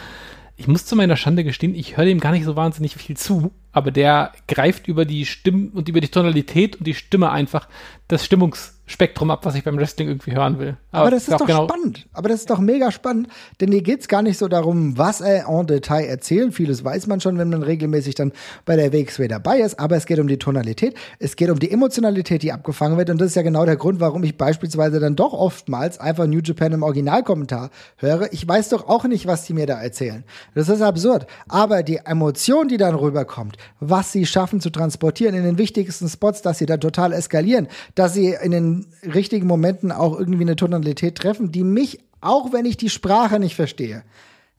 Ich 0.57 0.67
muss 0.67 0.87
zu 0.87 0.97
meiner 0.97 1.17
Schande 1.17 1.45
gestehen, 1.45 1.75
ich 1.75 1.97
höre 1.97 2.05
dem 2.05 2.19
gar 2.19 2.33
nicht 2.33 2.45
so 2.45 2.57
wahnsinnig 2.57 2.95
viel 2.97 3.17
zu, 3.17 3.53
aber 3.73 3.91
der 3.91 4.33
greift 4.49 4.89
über 4.89 5.05
die 5.05 5.25
Stimmen 5.25 5.69
und 5.69 5.89
über 5.89 6.01
die 6.01 6.09
Tonalität 6.09 6.77
und 6.77 6.87
die 6.87 6.95
Stimme 6.95 7.31
einfach 7.31 7.69
das 8.09 8.25
Stimmungs 8.25 8.78
Spektrum 8.89 9.31
ab, 9.31 9.45
was 9.45 9.55
ich 9.55 9.63
beim 9.63 9.77
Wrestling 9.77 10.09
irgendwie 10.09 10.33
hören 10.33 10.59
will. 10.59 10.79
Aber, 10.93 11.03
Aber 11.03 11.11
das 11.11 11.29
ist 11.29 11.39
doch 11.39 11.47
genau 11.47 11.69
spannend. 11.69 12.09
Aber 12.15 12.31
das 12.31 12.41
ist 12.41 12.51
doch 12.51 12.59
mega 12.59 12.91
spannend, 12.91 13.29
denn 13.61 13.71
hier 13.71 13.83
geht's 13.83 14.09
gar 14.09 14.23
nicht 14.23 14.39
so 14.39 14.49
darum, 14.49 14.97
was 14.97 15.21
er 15.21 15.47
en 15.47 15.67
Detail 15.67 16.07
erzählt. 16.07 16.55
Vieles 16.55 16.83
weiß 16.83 17.07
man 17.07 17.21
schon, 17.21 17.37
wenn 17.37 17.51
man 17.51 17.63
regelmäßig 17.63 18.15
dann 18.15 18.33
bei 18.65 18.77
der 18.77 18.91
WXW 18.95 19.29
dabei 19.29 19.61
ist. 19.61 19.79
Aber 19.79 19.97
es 19.97 20.07
geht 20.07 20.19
um 20.19 20.27
die 20.27 20.39
Tonalität, 20.39 20.95
es 21.19 21.37
geht 21.37 21.51
um 21.51 21.59
die 21.59 21.71
Emotionalität, 21.71 22.43
die 22.43 22.51
abgefangen 22.51 22.97
wird. 22.97 23.11
Und 23.11 23.21
das 23.21 23.29
ist 23.29 23.35
ja 23.35 23.43
genau 23.43 23.67
der 23.67 23.77
Grund, 23.77 24.01
warum 24.01 24.25
ich 24.25 24.39
beispielsweise 24.39 25.01
dann 25.01 25.17
doch 25.17 25.35
oftmals 25.35 26.01
einfach 26.01 26.27
New 26.27 26.41
Japan 26.43 26.73
im 26.73 26.83
Originalkommentar 26.83 27.69
höre. 27.99 28.33
Ich 28.33 28.49
weiß 28.49 28.71
doch 28.71 28.89
auch 28.89 29.05
nicht, 29.05 29.27
was 29.27 29.45
die 29.45 29.53
mir 29.53 29.67
da 29.67 29.83
erzählen. 29.83 30.25
Das 30.55 30.71
ist 30.71 30.81
absurd. 30.81 31.27
Aber 31.47 31.83
die 31.83 31.99
Emotion, 31.99 32.69
die 32.69 32.79
dann 32.79 32.95
rüberkommt, 32.95 33.59
was 33.81 34.13
sie 34.13 34.25
schaffen 34.25 34.63
zu 34.63 34.71
transportieren 34.71 35.35
in 35.35 35.45
den 35.45 35.59
wichtigsten 35.59 36.09
Spots, 36.09 36.41
dass 36.41 36.57
sie 36.57 36.67
da 36.67 36.79
total 36.79 37.13
eskalieren, 37.13 37.69
dass 37.95 38.15
sie 38.15 38.35
in 38.43 38.53
den 38.53 38.78
richtigen 39.03 39.47
Momenten 39.47 39.93
auch 39.93 40.19
irgendwie 40.19 40.43
eine 40.43 40.57
Tonalität 40.57 41.17
treffen, 41.17 41.53
die 41.53 41.65
mich, 41.65 42.01
auch 42.21 42.53
wenn 42.53 42.65
ich 42.65 42.77
die 42.77 42.91
Sprache 42.91 43.39
nicht 43.39 43.55
verstehe, 43.55 44.03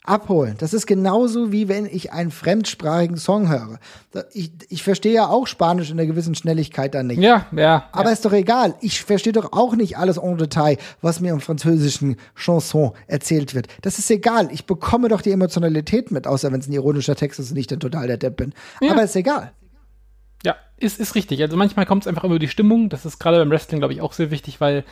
abholen. 0.03 0.55
Das 0.57 0.73
ist 0.73 0.87
genauso 0.87 1.51
wie 1.51 1.67
wenn 1.67 1.85
ich 1.85 2.11
einen 2.11 2.31
fremdsprachigen 2.31 3.17
Song 3.17 3.49
höre. 3.49 3.79
Ich, 4.33 4.51
ich 4.69 4.83
verstehe 4.83 5.13
ja 5.13 5.27
auch 5.27 5.45
Spanisch 5.45 5.91
in 5.91 5.99
einer 5.99 6.07
gewissen 6.07 6.35
Schnelligkeit 6.35 6.95
dann 6.95 7.07
nicht. 7.07 7.19
Ja, 7.19 7.45
ja. 7.51 7.85
Aber 7.91 8.05
ja. 8.05 8.11
ist 8.11 8.25
doch 8.25 8.33
egal. 8.33 8.75
Ich 8.81 9.03
verstehe 9.03 9.33
doch 9.33 9.53
auch 9.53 9.75
nicht 9.75 9.97
alles 9.97 10.17
en 10.17 10.37
Detail, 10.37 10.77
was 11.01 11.19
mir 11.19 11.31
im 11.31 11.41
französischen 11.41 12.15
Chanson 12.35 12.91
erzählt 13.07 13.53
wird. 13.53 13.67
Das 13.81 13.99
ist 13.99 14.09
egal. 14.09 14.49
Ich 14.51 14.65
bekomme 14.65 15.09
doch 15.09 15.21
die 15.21 15.31
Emotionalität 15.31 16.11
mit, 16.11 16.27
außer 16.27 16.51
wenn 16.51 16.59
es 16.59 16.67
ein 16.67 16.73
ironischer 16.73 17.15
Text 17.15 17.39
ist 17.39 17.51
und 17.51 17.57
ich 17.57 17.67
dann 17.67 17.79
total 17.79 18.07
der 18.07 18.17
Depp 18.17 18.37
bin. 18.37 18.53
Ja. 18.81 18.91
Aber 18.91 19.03
ist 19.03 19.15
egal. 19.15 19.51
Ist, 20.79 20.99
ist 20.99 21.15
richtig. 21.15 21.41
Also 21.41 21.57
manchmal 21.57 21.85
kommt 21.85 22.03
es 22.03 22.07
einfach 22.07 22.23
über 22.23 22.39
die 22.39 22.47
Stimmung. 22.47 22.89
Das 22.89 23.05
ist 23.05 23.19
gerade 23.19 23.37
beim 23.37 23.49
Wrestling, 23.51 23.79
glaube 23.79 23.93
ich, 23.93 24.01
auch 24.01 24.13
sehr 24.13 24.31
wichtig, 24.31 24.61
weil 24.61 24.83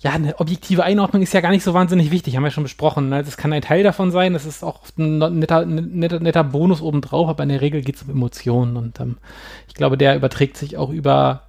ja, 0.00 0.12
eine 0.12 0.38
objektive 0.38 0.84
Einordnung 0.84 1.22
ist 1.22 1.34
ja 1.34 1.40
gar 1.40 1.50
nicht 1.50 1.64
so 1.64 1.74
wahnsinnig 1.74 2.12
wichtig, 2.12 2.36
haben 2.36 2.44
wir 2.44 2.52
schon 2.52 2.62
besprochen. 2.62 3.08
Ne? 3.08 3.24
Das 3.24 3.36
kann 3.36 3.52
ein 3.52 3.62
Teil 3.62 3.82
davon 3.82 4.12
sein, 4.12 4.32
das 4.32 4.46
ist 4.46 4.62
auch 4.62 4.82
ein 4.96 5.18
netter, 5.18 5.66
netter, 5.66 6.20
netter 6.20 6.44
Bonus 6.44 6.80
obendrauf, 6.80 7.28
aber 7.28 7.42
in 7.42 7.48
der 7.48 7.60
Regel 7.60 7.82
geht 7.82 7.96
es 7.96 8.02
um 8.04 8.10
Emotionen 8.10 8.76
und 8.76 9.00
ähm, 9.00 9.18
ich 9.66 9.74
glaube, 9.74 9.98
der 9.98 10.14
überträgt 10.14 10.56
sich 10.56 10.76
auch 10.76 10.90
über 10.90 11.47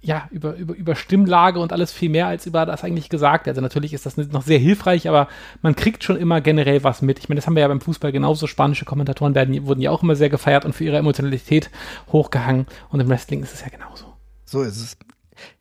ja, 0.00 0.28
über, 0.30 0.54
über, 0.54 0.74
über 0.74 0.94
Stimmlage 0.94 1.58
und 1.58 1.72
alles 1.72 1.92
viel 1.92 2.08
mehr 2.08 2.26
als 2.26 2.46
über 2.46 2.64
das 2.66 2.84
eigentlich 2.84 3.08
gesagt. 3.08 3.48
Also 3.48 3.60
natürlich 3.60 3.92
ist 3.92 4.06
das 4.06 4.16
noch 4.16 4.42
sehr 4.42 4.58
hilfreich, 4.58 5.08
aber 5.08 5.28
man 5.60 5.74
kriegt 5.74 6.04
schon 6.04 6.16
immer 6.16 6.40
generell 6.40 6.84
was 6.84 7.02
mit. 7.02 7.18
Ich 7.18 7.28
meine, 7.28 7.38
das 7.38 7.46
haben 7.46 7.56
wir 7.56 7.62
ja 7.62 7.68
beim 7.68 7.80
Fußball 7.80 8.12
genauso. 8.12 8.46
Spanische 8.46 8.84
Kommentatoren 8.84 9.34
werden, 9.34 9.66
wurden 9.66 9.80
ja 9.80 9.90
auch 9.90 10.02
immer 10.02 10.14
sehr 10.14 10.30
gefeiert 10.30 10.64
und 10.64 10.74
für 10.74 10.84
ihre 10.84 10.98
Emotionalität 10.98 11.70
hochgehangen. 12.12 12.66
Und 12.90 13.00
im 13.00 13.08
Wrestling 13.08 13.42
ist 13.42 13.54
es 13.54 13.62
ja 13.62 13.68
genauso. 13.68 14.06
So 14.44 14.62
ist 14.62 14.76
es. 14.76 14.96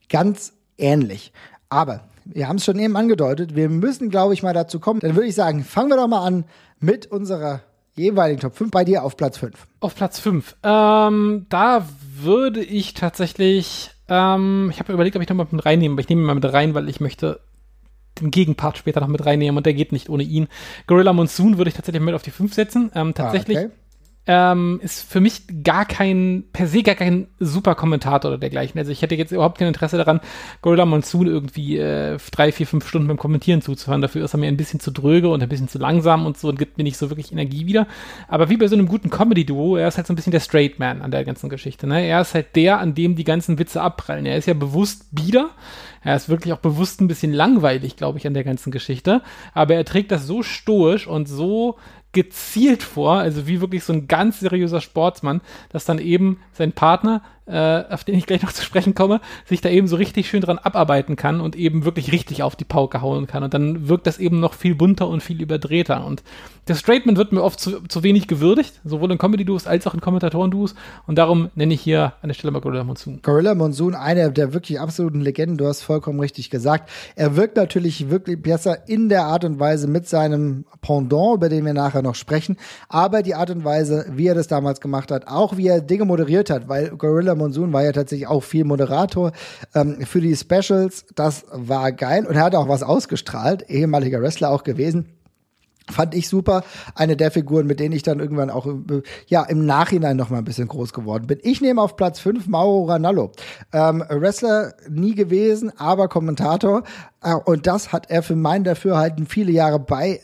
Ganz 0.10 0.54
ähnlich. 0.78 1.34
Aber 1.70 2.02
wir 2.26 2.48
haben 2.48 2.58
es 2.58 2.66
schon 2.66 2.80
eben 2.80 2.96
angedeutet, 2.96 3.56
wir 3.56 3.70
müssen, 3.70 4.10
glaube 4.10 4.34
ich, 4.34 4.44
mal 4.44 4.54
dazu 4.54 4.80
kommen. 4.80 5.00
Dann 5.00 5.16
würde 5.16 5.28
ich 5.28 5.36
sagen, 5.36 5.64
fangen 5.64 5.90
wir 5.90 5.98
doch 5.98 6.08
mal 6.08 6.26
an 6.26 6.46
mit 6.80 7.08
unserer 7.08 7.62
jeweiligen 7.96 8.40
Top 8.40 8.56
5 8.56 8.72
bei 8.72 8.86
dir 8.86 9.04
auf 9.04 9.18
Platz 9.18 9.38
5. 9.38 9.68
Auf 9.80 9.96
Platz 9.96 10.20
5. 10.20 10.56
Ähm, 10.64 11.46
da 11.50 11.88
würde 12.16 12.64
ich 12.64 12.94
tatsächlich, 12.94 13.92
ähm, 14.10 14.70
ich 14.72 14.80
habe 14.80 14.93
überlegt, 14.93 15.16
ob 15.16 15.22
ich 15.22 15.30
noch 15.30 15.36
mal 15.36 15.47
mit 15.49 15.66
reinnehme, 15.66 15.93
aber 15.93 16.01
ich 16.01 16.10
nehme 16.10 16.22
ihn 16.22 16.26
mal 16.26 16.36
mit 16.36 16.51
rein, 16.51 16.74
weil 16.74 16.89
ich 16.89 16.99
möchte 16.99 17.39
den 18.20 18.32
Gegenpart 18.32 18.78
später 18.78 18.99
noch 18.99 19.08
mit 19.08 19.26
reinnehmen 19.26 19.58
und 19.58 19.66
der 19.66 19.74
geht 19.74 19.91
nicht 19.91 20.10
ohne 20.10 20.24
ihn. 20.24 20.47
Gorilla 20.88 21.14
Monsoon 21.14 21.58
würde 21.58 21.70
ich 21.70 21.76
tatsächlich 21.76 22.01
mit 22.01 22.16
auf 22.16 22.24
die 22.24 22.32
5 22.32 22.53
setzen. 22.53 22.91
Ähm, 22.95 23.14
tatsächlich 23.14 23.58
Ah, 23.58 23.62
okay. 23.62 23.72
Ähm, 24.28 24.80
ist 24.84 25.10
für 25.10 25.22
mich 25.22 25.44
gar 25.64 25.86
kein, 25.86 26.44
per 26.52 26.68
se 26.68 26.84
gar 26.84 26.96
kein 26.96 27.28
super 27.40 27.76
Kommentator 27.76 28.32
oder 28.32 28.38
dergleichen. 28.38 28.78
Also 28.78 28.92
ich 28.92 29.02
hätte 29.02 29.16
jetzt 29.16 29.32
überhaupt 29.32 29.58
kein 29.58 29.70
Interesse 29.70 29.98
daran, 29.98 30.20
Gorilla 30.62 30.86
Monsoon 30.86 31.28
irgendwie 31.28 31.78
äh, 31.78 32.18
drei, 32.32 32.52
vier, 32.52 32.68
fünf 32.68 32.88
Stunden 32.88 33.08
beim 33.08 33.18
Kommentieren 33.18 33.62
zuzuhören. 33.62 34.02
Dafür 34.02 34.26
ist 34.26 34.34
er 34.34 34.40
mir 34.40 34.48
ein 34.48 34.58
bisschen 34.58 34.82
zu 34.82 34.92
dröge 34.92 35.30
und 35.30 35.42
ein 35.42 35.50
bisschen 35.50 35.70
zu 35.70 35.80
langsam 35.80 36.26
und 36.26 36.38
so 36.38 36.50
und 36.50 36.60
gibt 36.60 36.78
mir 36.78 36.84
nicht 36.84 36.98
so 36.98 37.10
wirklich 37.10 37.32
Energie 37.32 37.66
wieder. 37.66 37.88
Aber 38.28 38.50
wie 38.50 38.58
bei 38.58 38.68
so 38.68 38.76
einem 38.76 38.88
guten 38.88 39.10
Comedy-Duo, 39.10 39.78
er 39.78 39.88
ist 39.88 39.98
halt 39.98 40.08
so 40.08 40.14
ein 40.14 40.18
bisschen 40.18 40.32
der 40.32 40.42
Straight 40.42 40.78
Man 40.78 41.02
an 41.02 41.12
der 41.12 41.24
ganzen 41.24 41.50
Geschichte. 41.50 41.88
Ne? 41.88 42.06
Er 42.06 42.22
ist 42.22 42.34
halt 42.34 42.56
der, 42.56 42.80
an 42.80 42.96
dem 42.96 43.16
die 43.16 43.24
ganzen 43.24 43.58
Witze 43.60 43.82
abprallen. 43.82 44.26
Er 44.26 44.38
ist 44.38 44.48
ja 44.48 44.54
bewusst 44.54 45.08
bieder. 45.12 45.52
Er 46.04 46.16
ist 46.16 46.30
wirklich 46.30 46.54
auch 46.54 46.60
bewusst 46.60 47.02
ein 47.02 47.08
bisschen 47.08 47.34
langweilig, 47.34 47.98
glaube 47.98 48.18
ich, 48.18 48.28
an 48.28 48.34
der 48.34 48.44
ganzen 48.44 48.72
Geschichte. 48.72 49.22
Aber 49.54 49.76
er 49.76 49.86
trägt 49.86 50.12
das 50.12 50.26
so 50.26 50.44
stoisch 50.44 51.08
und 51.08 51.28
so 51.28 51.76
gezielt 52.18 52.82
vor, 52.82 53.20
also 53.20 53.45
wie 53.45 53.61
wirklich 53.61 53.84
so 53.84 53.93
ein 53.93 54.07
ganz 54.07 54.39
seriöser 54.39 54.82
Sportsmann, 54.82 55.39
dass 55.70 55.86
dann 55.86 55.99
eben 55.99 56.39
sein 56.51 56.72
Partner, 56.72 57.22
äh, 57.48 57.84
auf 57.89 58.04
den 58.04 58.16
ich 58.16 58.26
gleich 58.26 58.43
noch 58.43 58.52
zu 58.52 58.64
sprechen 58.64 58.93
komme, 58.93 59.22
sich 59.45 59.62
da 59.62 59.70
eben 59.70 59.88
so 59.88 59.95
richtig 59.95 60.30
schön 60.30 60.41
dran 60.41 60.58
abarbeiten 60.58 61.16
kann 61.16 61.41
und 61.41 61.56
eben 61.56 61.86
wirklich 61.86 62.12
richtig 62.12 62.43
auf 62.43 62.56
die 62.56 62.66
Pauke 62.66 63.02
hauen 63.02 63.28
kann. 63.28 63.43
Und 63.43 63.54
dann 63.54 63.88
wirkt 63.88 64.08
das 64.08 64.20
eben 64.20 64.39
noch 64.39 64.54
viel 64.54 64.76
bunter 64.76 65.08
und 65.08 65.24
viel 65.24 65.41
überdrehter. 65.41 66.06
Und 66.06 66.24
der 66.68 66.76
Straightman 66.76 67.16
wird 67.16 67.32
mir 67.32 67.43
oft 67.43 67.60
zu, 67.60 67.82
zu 67.88 68.04
wenig 68.04 68.28
gewürdigt, 68.28 68.82
sowohl 68.84 69.12
in 69.12 69.18
Comedy-Duos 69.18 69.68
als 69.68 69.88
auch 69.88 69.93
in 69.93 70.02
Kommentatoren-Duos. 70.02 70.76
Und 71.06 71.18
darum 71.18 71.50
nenne 71.56 71.74
ich 71.74 71.82
hier 71.82 72.14
an 72.22 72.28
der 72.28 72.34
Stelle 72.34 72.52
mal 72.52 72.60
Gorilla 72.60 72.84
Monsoon. 72.84 73.22
Gorilla 73.22 73.56
Monsoon, 73.56 73.95
einer 73.95 74.30
der 74.30 74.54
wirklich 74.54 74.80
absoluten 74.80 75.22
Legenden, 75.22 75.58
du 75.58 75.66
hast 75.66 75.84
vollkommen 75.84 76.20
richtig 76.20 76.50
gesagt. 76.50 76.89
Er 77.16 77.38
wirkt 77.38 77.56
natürlich 77.56 78.10
wirklich 78.10 78.41
besser 78.41 78.89
in 78.89 79.08
der 79.08 79.26
Art 79.26 79.45
und 79.45 79.60
Weise 79.60 79.88
mit 79.88 80.10
seinem 80.10 80.66
Pendant, 80.82 81.36
über 81.36 81.48
den 81.48 81.66
wir 81.66 81.74
nachher 81.74 82.02
noch 82.02 82.16
sprechen, 82.16 82.58
aber 82.89 83.24
die 83.24 83.36
Art 83.36 83.50
und 83.50 83.64
Weise, 83.64 84.06
wie 84.12 84.28
er 84.28 84.36
das 84.36 84.48
damals 84.48 84.82
gemacht 84.82 85.12
hat, 85.12 85.28
auch 85.28 85.56
wie 85.56 85.68
er 85.68 85.80
Dinge 85.80 86.04
moderiert 86.04 86.50
hat, 86.50 86.68
weil 86.68 86.89
Gorilla 86.89 87.36
Monsoon 87.38 87.74
war 87.74 87.84
ja 87.84 87.92
tatsächlich 87.92 88.28
auch 88.28 88.44
viel 88.44 88.64
Moderator 88.64 89.32
ähm, 89.74 90.02
für 90.02 90.22
die 90.22 90.36
Specials, 90.36 91.06
das 91.16 91.46
war 91.52 91.92
geil 91.92 92.26
und 92.26 92.36
er 92.36 92.44
hat 92.44 92.56
auch 92.56 92.68
was 92.68 92.84
ausgestrahlt, 92.84 93.70
ehemaliger 93.70 94.22
Wrestler 94.22 94.52
auch 94.52 94.64
gewesen. 94.64 95.18
Fand 95.90 96.14
ich 96.16 96.28
super. 96.28 96.64
Eine 96.96 97.16
der 97.16 97.32
Figuren, 97.32 97.66
mit 97.66 97.80
denen 97.80 97.96
ich 97.96 98.04
dann 98.04 98.20
irgendwann 98.20 98.50
auch 98.50 98.66
äh, 98.66 99.02
ja, 99.28 99.44
im 99.44 99.66
Nachhinein 99.66 100.18
noch 100.18 100.30
mal 100.30 100.40
ein 100.40 100.44
bisschen 100.44 100.68
groß 100.68 100.92
geworden 100.92 101.28
bin. 101.28 101.40
Ich 101.44 101.62
nehme 101.62 101.82
auf 101.82 101.96
Platz 101.96 102.20
5 102.20 102.48
Mauro 102.48 102.86
Ranallo. 102.86 103.32
Ähm, 103.72 104.04
Wrestler 104.10 104.74
nie 104.90 105.16
gewesen, 105.16 105.72
aber 105.78 106.10
Kommentator. 106.10 106.84
Äh, 107.22 107.36
und 107.36 107.68
das 107.68 107.91
hat 107.91 108.09
er 108.09 108.24
für 108.24 108.36
mein 108.36 108.63
Dafürhalten 108.63 109.26
viele 109.26 109.51
Jahre 109.51 109.80
bei 109.80 110.22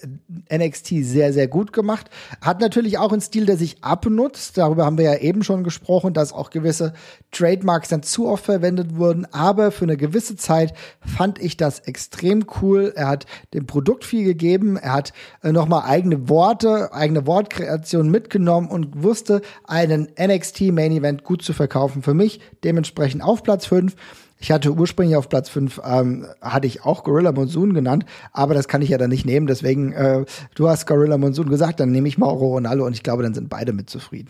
NXT 0.51 0.87
sehr, 1.01 1.33
sehr 1.33 1.47
gut 1.47 1.73
gemacht. 1.73 2.09
Hat 2.41 2.61
natürlich 2.61 2.97
auch 2.97 3.11
einen 3.11 3.21
Stil, 3.21 3.45
der 3.45 3.57
sich 3.57 3.83
abnutzt. 3.83 4.57
Darüber 4.57 4.85
haben 4.85 4.97
wir 4.97 5.05
ja 5.05 5.17
eben 5.17 5.43
schon 5.43 5.63
gesprochen, 5.63 6.13
dass 6.13 6.33
auch 6.33 6.49
gewisse 6.49 6.93
Trademarks 7.31 7.89
dann 7.89 8.03
zu 8.03 8.27
oft 8.27 8.45
verwendet 8.45 8.95
wurden. 8.95 9.25
Aber 9.31 9.71
für 9.71 9.85
eine 9.85 9.97
gewisse 9.97 10.35
Zeit 10.35 10.73
fand 11.05 11.39
ich 11.39 11.57
das 11.57 11.79
extrem 11.79 12.45
cool. 12.61 12.93
Er 12.95 13.07
hat 13.07 13.25
dem 13.53 13.65
Produkt 13.65 14.05
viel 14.05 14.23
gegeben. 14.23 14.77
Er 14.77 14.93
hat 14.93 15.13
äh, 15.41 15.51
nochmal 15.51 15.83
eigene 15.85 16.29
Worte, 16.29 16.93
eigene 16.93 17.25
Wortkreation 17.25 18.09
mitgenommen 18.09 18.69
und 18.69 19.03
wusste, 19.03 19.41
einen 19.65 20.09
NXT 20.19 20.71
Main 20.71 20.91
Event 20.91 21.23
gut 21.23 21.41
zu 21.41 21.53
verkaufen. 21.53 22.03
Für 22.03 22.13
mich 22.13 22.39
dementsprechend 22.63 23.23
auf 23.23 23.43
Platz 23.43 23.65
5. 23.65 23.95
Ich 24.43 24.51
hatte 24.51 24.73
ursprünglich 24.73 25.15
auf 25.15 25.29
Platz 25.29 25.47
5, 25.47 25.79
ähm, 25.85 26.25
hatte 26.41 26.67
ich 26.67 26.83
auch 26.83 27.05
Gorilla 27.05 27.31
Monsoon 27.31 27.73
genannt, 27.73 28.05
aber 28.33 28.53
das 28.53 28.67
kann 28.67 28.81
ich 28.81 28.89
ja 28.89 28.97
dann 28.97 29.09
nicht 29.09 29.25
nehmen. 29.25 29.47
Deswegen, 29.47 29.93
äh, 29.93 30.25
du 30.53 30.67
hast 30.67 30.85
Gorilla 30.85 31.17
Monsoon 31.17 31.47
gesagt, 31.47 31.79
dann 31.79 31.91
nehme 31.91 32.09
ich 32.09 32.17
Mauro 32.17 32.47
Ronaldo 32.47 32.85
und 32.85 32.91
ich 32.91 33.03
glaube, 33.03 33.23
dann 33.23 33.33
sind 33.33 33.47
beide 33.47 33.71
mit 33.71 33.89
zufrieden. 33.89 34.27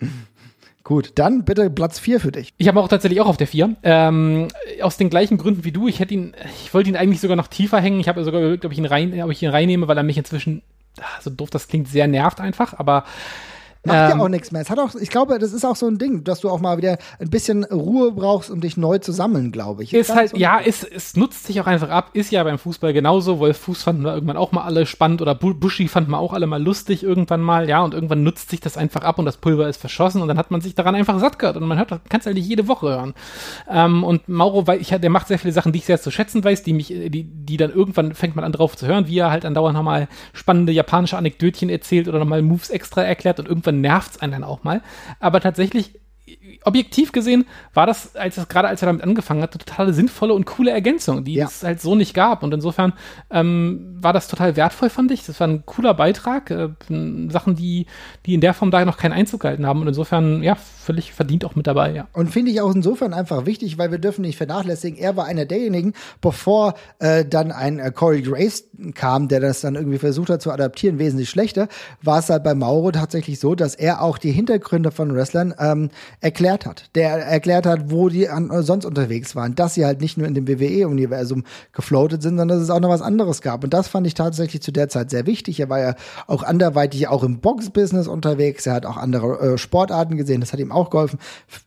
Gut, 0.84 1.12
dann 1.16 1.44
bitte 1.44 1.68
Platz 1.68 1.98
4 1.98 2.18
für 2.18 2.32
dich. 2.32 2.54
Ich 2.56 2.66
habe 2.66 2.80
auch 2.80 2.88
tatsächlich 2.88 3.20
auch 3.20 3.26
auf 3.26 3.36
der 3.36 3.46
4. 3.46 3.76
Ähm, 3.82 4.48
aus 4.80 4.96
den 4.96 5.10
gleichen 5.10 5.36
Gründen 5.36 5.66
wie 5.66 5.72
du. 5.72 5.86
Ich 5.86 6.00
hätte 6.00 6.14
ihn, 6.14 6.34
ich 6.64 6.72
wollte 6.72 6.88
ihn 6.88 6.96
eigentlich 6.96 7.20
sogar 7.20 7.36
noch 7.36 7.48
tiefer 7.48 7.78
hängen. 7.78 8.00
Ich 8.00 8.08
habe 8.08 8.24
sogar 8.24 8.40
überlegt, 8.40 8.64
ob 8.64 8.72
ich 8.72 8.78
ihn 8.78 8.86
rein, 8.86 9.22
ob 9.22 9.30
ich 9.30 9.42
ihn 9.42 9.50
reinnehme, 9.50 9.86
weil 9.86 9.98
er 9.98 10.02
mich 10.02 10.16
inzwischen, 10.16 10.62
ah, 10.98 11.20
so 11.20 11.28
doof 11.28 11.50
das 11.50 11.68
klingt, 11.68 11.88
sehr 11.88 12.08
nervt 12.08 12.40
einfach. 12.40 12.72
Aber 12.78 13.04
Macht 13.82 14.12
Ähm, 14.12 14.18
ja 14.18 14.24
auch 14.24 14.28
nichts 14.28 14.52
mehr. 14.52 14.60
Es 14.60 14.68
hat 14.68 14.78
auch, 14.78 14.94
ich 14.94 15.08
glaube, 15.08 15.38
das 15.38 15.54
ist 15.54 15.64
auch 15.64 15.74
so 15.76 15.86
ein 15.86 15.96
Ding, 15.96 16.22
dass 16.22 16.40
du 16.40 16.50
auch 16.50 16.60
mal 16.60 16.76
wieder 16.76 16.98
ein 17.18 17.30
bisschen 17.30 17.64
Ruhe 17.64 18.12
brauchst, 18.12 18.50
um 18.50 18.60
dich 18.60 18.76
neu 18.76 18.98
zu 18.98 19.10
sammeln, 19.10 19.52
glaube 19.52 19.82
ich. 19.82 19.94
Ist 19.94 20.14
halt, 20.14 20.30
so? 20.30 20.36
ja, 20.36 20.60
es, 20.62 20.84
es 20.84 21.16
nutzt 21.16 21.46
sich 21.46 21.60
auch 21.62 21.66
einfach 21.66 21.88
ab. 21.88 22.10
Ist 22.12 22.30
ja 22.30 22.44
beim 22.44 22.58
Fußball 22.58 22.92
genauso. 22.92 23.38
Wolf 23.38 23.56
Fuß 23.56 23.82
fanden 23.82 24.02
wir 24.04 24.12
irgendwann 24.12 24.36
auch 24.36 24.52
mal 24.52 24.64
alle 24.64 24.84
spannend 24.84 25.22
oder 25.22 25.34
Bu- 25.34 25.54
Buschi 25.54 25.88
fanden 25.88 26.10
wir 26.10 26.18
auch 26.18 26.34
alle 26.34 26.46
mal 26.46 26.62
lustig 26.62 27.02
irgendwann 27.02 27.40
mal. 27.40 27.70
Ja, 27.70 27.82
und 27.82 27.94
irgendwann 27.94 28.22
nutzt 28.22 28.50
sich 28.50 28.60
das 28.60 28.76
einfach 28.76 29.00
ab 29.00 29.18
und 29.18 29.24
das 29.24 29.38
Pulver 29.38 29.66
ist 29.66 29.80
verschossen 29.80 30.20
und 30.20 30.28
dann 30.28 30.36
hat 30.36 30.50
man 30.50 30.60
sich 30.60 30.74
daran 30.74 30.94
einfach 30.94 31.18
satt 31.18 31.38
gehört 31.38 31.56
und 31.56 31.66
man 31.66 31.78
hört, 31.78 31.88
kann 31.88 32.20
es 32.20 32.26
eigentlich 32.26 32.46
jede 32.46 32.68
Woche 32.68 32.88
hören. 32.90 33.14
Ähm, 33.70 34.04
und 34.04 34.28
Mauro, 34.28 34.66
weil 34.66 34.80
ich, 34.82 34.88
der 34.88 35.10
macht 35.10 35.28
sehr 35.28 35.38
viele 35.38 35.54
Sachen, 35.54 35.72
die 35.72 35.78
ich 35.78 35.86
sehr 35.86 36.00
zu 36.00 36.10
schätzen 36.10 36.44
weiß, 36.44 36.62
die 36.64 36.74
mich, 36.74 36.88
die, 36.88 37.24
die 37.24 37.56
dann 37.56 37.70
irgendwann 37.72 38.14
fängt 38.14 38.36
man 38.36 38.44
an 38.44 38.52
drauf 38.52 38.76
zu 38.76 38.86
hören, 38.86 39.06
wie 39.06 39.18
er 39.18 39.30
halt 39.30 39.46
andauernd 39.46 39.74
nochmal 39.74 40.06
spannende 40.34 40.72
japanische 40.72 41.16
Anekdötchen 41.16 41.70
erzählt 41.70 42.08
oder 42.08 42.18
nochmal 42.18 42.42
Moves 42.42 42.68
extra 42.68 43.02
erklärt 43.02 43.40
und 43.40 43.48
irgendwann 43.48 43.69
nervt's 43.72 44.18
einen 44.20 44.32
dann 44.32 44.44
auch 44.44 44.64
mal. 44.64 44.82
Aber 45.18 45.40
tatsächlich 45.40 45.98
objektiv 46.64 47.12
gesehen 47.12 47.46
war 47.74 47.86
das, 47.86 48.16
als 48.16 48.36
es 48.36 48.48
gerade 48.48 48.68
als 48.68 48.82
er 48.82 48.86
damit 48.86 49.02
angefangen 49.02 49.42
hat, 49.42 49.52
eine 49.54 49.64
total 49.64 49.92
sinnvolle 49.94 50.34
und 50.34 50.44
coole 50.46 50.70
Ergänzung, 50.70 51.24
die 51.24 51.34
Ja. 51.34 51.46
es 51.46 51.62
halt 51.62 51.80
so 51.80 51.94
nicht 51.94 52.14
gab. 52.14 52.42
Und 52.42 52.52
insofern 52.52 52.92
ähm, 53.30 53.96
war 54.00 54.12
das 54.12 54.28
total 54.28 54.56
wertvoll, 54.56 54.90
fand 54.90 55.10
ich. 55.10 55.24
Das 55.26 55.40
war 55.40 55.48
ein 55.48 55.64
cooler 55.66 55.94
Beitrag. 55.94 56.50
Äh, 56.50 56.68
Sachen, 57.30 57.56
die, 57.56 57.86
die 58.26 58.34
in 58.34 58.40
der 58.40 58.54
Form 58.54 58.70
da 58.70 58.84
noch 58.84 58.96
keinen 58.98 59.12
Einzug 59.12 59.40
gehalten 59.40 59.66
haben. 59.66 59.80
Und 59.80 59.88
insofern, 59.88 60.42
ja, 60.42 60.54
völlig 60.56 61.12
verdient 61.12 61.44
auch 61.44 61.54
mit 61.54 61.66
dabei, 61.66 61.92
ja. 61.92 62.08
Und 62.12 62.30
finde 62.30 62.50
ich 62.50 62.60
auch 62.60 62.74
insofern 62.74 63.14
einfach 63.14 63.46
wichtig, 63.46 63.78
weil 63.78 63.90
wir 63.90 63.98
dürfen 63.98 64.22
nicht 64.22 64.36
vernachlässigen, 64.36 64.98
er 64.98 65.16
war 65.16 65.26
einer 65.26 65.44
derjenigen, 65.44 65.94
bevor 66.20 66.74
äh, 66.98 67.24
dann 67.24 67.52
ein 67.52 67.78
äh, 67.78 67.90
Corey 67.94 68.22
Grace 68.22 68.64
kam, 68.94 69.28
der 69.28 69.40
das 69.40 69.60
dann 69.60 69.74
irgendwie 69.76 69.98
versucht 69.98 70.30
hat 70.30 70.42
zu 70.42 70.50
adaptieren, 70.50 70.98
wesentlich 70.98 71.30
schlechter, 71.30 71.68
war 72.02 72.18
es 72.18 72.28
halt 72.30 72.42
bei 72.44 72.54
Mauro 72.54 72.90
tatsächlich 72.90 73.38
so, 73.38 73.54
dass 73.54 73.74
er 73.74 74.02
auch 74.02 74.18
die 74.18 74.32
Hintergründe 74.32 74.90
von 74.90 75.14
Wrestlern 75.14 75.54
ähm, 75.58 75.90
erklärt 76.20 76.49
erklärt 76.50 76.66
hat. 76.66 76.90
Der 76.94 77.10
erklärt 77.10 77.66
hat, 77.66 77.90
wo 77.90 78.08
die 78.08 78.28
an, 78.28 78.50
äh, 78.50 78.62
sonst 78.62 78.84
unterwegs 78.84 79.36
waren. 79.36 79.54
Dass 79.54 79.74
sie 79.74 79.84
halt 79.84 80.00
nicht 80.00 80.18
nur 80.18 80.26
in 80.26 80.34
dem 80.34 80.48
WWE-Universum 80.48 81.44
gefloatet 81.72 82.22
sind, 82.22 82.38
sondern 82.38 82.58
dass 82.58 82.62
es 82.64 82.70
auch 82.70 82.80
noch 82.80 82.88
was 82.88 83.02
anderes 83.02 83.40
gab. 83.42 83.64
Und 83.64 83.72
das 83.72 83.88
fand 83.88 84.06
ich 84.06 84.14
tatsächlich 84.14 84.62
zu 84.62 84.72
der 84.72 84.88
Zeit 84.88 85.10
sehr 85.10 85.26
wichtig. 85.26 85.60
Er 85.60 85.68
war 85.68 85.80
ja 85.80 85.94
auch 86.26 86.42
anderweitig 86.42 87.08
auch 87.08 87.22
im 87.22 87.40
Box-Business 87.40 88.08
unterwegs. 88.08 88.66
Er 88.66 88.74
hat 88.74 88.86
auch 88.86 88.96
andere 88.96 89.54
äh, 89.54 89.58
Sportarten 89.58 90.16
gesehen. 90.16 90.40
Das 90.40 90.52
hat 90.52 90.60
ihm 90.60 90.72
auch 90.72 90.90
geholfen. 90.90 91.18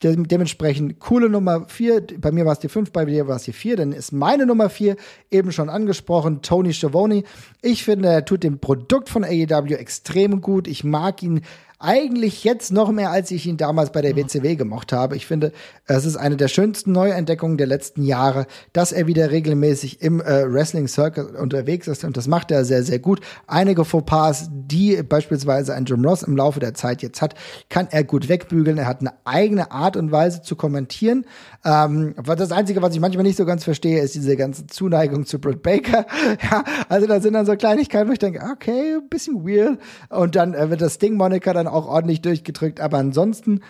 De 0.01 0.15
dementsprechend 0.15 0.99
coole 0.99 1.29
Nummer 1.29 1.65
vier. 1.67 2.05
Bei 2.19 2.31
mir 2.31 2.45
war 2.45 2.53
es 2.53 2.59
die 2.59 2.69
fünf, 2.69 2.91
bei 2.91 3.05
dir 3.05 3.27
war 3.27 3.37
es 3.37 3.43
die 3.43 3.53
vier. 3.53 3.77
Dann 3.77 3.93
ist 3.93 4.11
meine 4.11 4.45
Nummer 4.45 4.69
vier 4.69 4.95
eben 5.31 5.51
schon 5.51 5.69
angesprochen, 5.69 6.41
Tony 6.41 6.73
Schiavone. 6.73 7.23
Ich 7.61 7.83
finde, 7.83 8.09
er 8.09 8.25
tut 8.25 8.43
dem 8.43 8.59
Produkt 8.59 9.09
von 9.09 9.23
AEW 9.23 9.75
extrem 9.75 10.41
gut. 10.41 10.67
Ich 10.67 10.83
mag 10.83 11.23
ihn 11.23 11.41
eigentlich 11.83 12.45
jetzt 12.45 12.71
noch 12.71 12.91
mehr, 12.91 13.11
als 13.11 13.29
ich 13.29 13.45
ihn 13.45 13.57
damals 13.57 13.91
bei 13.91 14.01
der 14.01 14.15
WCW 14.15 14.55
gemocht 14.55 14.93
habe. 14.93 15.17
Ich 15.17 15.25
finde, 15.25 15.51
es 15.85 16.05
ist 16.05 16.15
eine 16.15 16.37
der 16.37 16.47
schönsten 16.47 16.93
Neuentdeckungen 16.93 17.57
der 17.57 17.67
letzten 17.67 18.03
Jahre, 18.03 18.47
dass 18.71 18.93
er 18.93 19.05
wieder 19.05 19.31
regelmäßig 19.31 20.01
im 20.01 20.21
äh, 20.21 20.51
Wrestling 20.51 20.87
Circus 20.87 21.31
unterwegs 21.31 21.87
ist 21.87 22.05
und 22.05 22.15
das 22.15 22.27
macht 22.27 22.51
er 22.51 22.63
sehr, 22.63 22.83
sehr 22.83 22.99
gut. 22.99 23.19
Einige 23.47 23.83
Fauxpas, 23.83 24.49
die 24.49 25.03
beispielsweise 25.03 25.73
ein 25.73 25.83
Jim 25.83 26.05
Ross 26.05 26.23
im 26.23 26.37
Laufe 26.37 26.61
der 26.61 26.73
Zeit 26.73 27.01
jetzt 27.01 27.21
hat, 27.21 27.35
kann 27.69 27.89
er 27.91 28.05
gut 28.05 28.29
wegbügeln. 28.29 28.77
Er 28.77 28.87
hat 28.87 29.01
eine 29.01 29.13
eigene 29.25 29.71
Art 29.71 29.97
und 29.97 30.11
Weise 30.11 30.41
zu 30.41 30.55
kommentieren. 30.55 31.25
Ähm, 31.65 32.15
das 32.25 32.53
Einzige, 32.53 32.81
was 32.81 32.95
ich 32.95 33.01
manchmal 33.01 33.23
nicht 33.23 33.37
so 33.37 33.45
ganz 33.45 33.65
verstehe, 33.65 34.01
ist 34.01 34.15
diese 34.15 34.37
ganze 34.37 34.67
Zuneigung 34.67 35.25
zu 35.25 35.37
Britt 35.37 35.61
Baker. 35.61 36.05
ja, 36.51 36.63
also 36.87 37.07
da 37.07 37.19
sind 37.19 37.33
dann 37.33 37.45
so 37.45 37.57
Kleinigkeiten, 37.57 38.07
wo 38.07 38.13
ich 38.13 38.19
denke, 38.19 38.41
okay, 38.53 38.95
ein 38.95 39.09
bisschen 39.09 39.45
weird. 39.45 39.79
Und 40.07 40.37
dann 40.37 40.53
äh, 40.53 40.69
wird 40.69 40.79
das 40.79 40.93
Sting-Moniker 40.93 41.53
dann 41.53 41.72
auch 41.73 41.87
ordentlich 41.87 42.21
durchgedrückt. 42.21 42.79
Aber 42.79 42.97
ansonsten, 42.97 43.61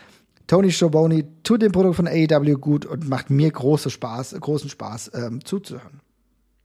Tony 0.47 0.71
Schiavone 0.71 1.25
tut 1.43 1.61
dem 1.61 1.71
Produkt 1.71 1.95
von 1.95 2.07
AEW 2.07 2.55
gut 2.55 2.85
und 2.85 3.07
macht 3.07 3.29
mir 3.29 3.49
große 3.51 3.89
Spaß, 3.89 4.35
großen 4.39 4.69
Spaß 4.69 5.11
ähm, 5.15 5.43
zuzuhören. 5.45 6.01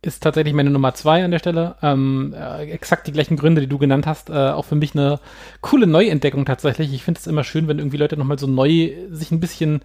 Ist 0.01 0.23
tatsächlich 0.23 0.55
meine 0.55 0.71
Nummer 0.71 0.95
zwei 0.95 1.25
an 1.25 1.33
der 1.33 1.41
Stelle. 1.41 1.75
Ähm, 1.83 2.33
äh, 2.37 2.71
exakt 2.71 3.09
die 3.09 3.13
gleichen 3.13 3.37
Gründe, 3.37 3.61
die 3.61 3.67
du 3.67 3.79
genannt 3.79 4.07
hast. 4.07 4.31
Äh, 4.31 4.51
auch 4.51 4.65
für 4.65 4.77
mich 4.77 4.95
eine 4.95 5.19
coole 5.61 5.89
Neuentdeckung 5.89 6.45
tatsächlich. 6.45 6.93
Ich 6.93 7.03
finde 7.03 7.19
es 7.19 7.27
immer 7.27 7.43
schön, 7.43 7.67
wenn 7.67 7.79
irgendwie 7.79 7.97
Leute 7.97 8.17
nochmal 8.17 8.39
so 8.39 8.47
neu 8.47 8.93
sich 9.11 9.33
ein 9.33 9.41
bisschen 9.41 9.81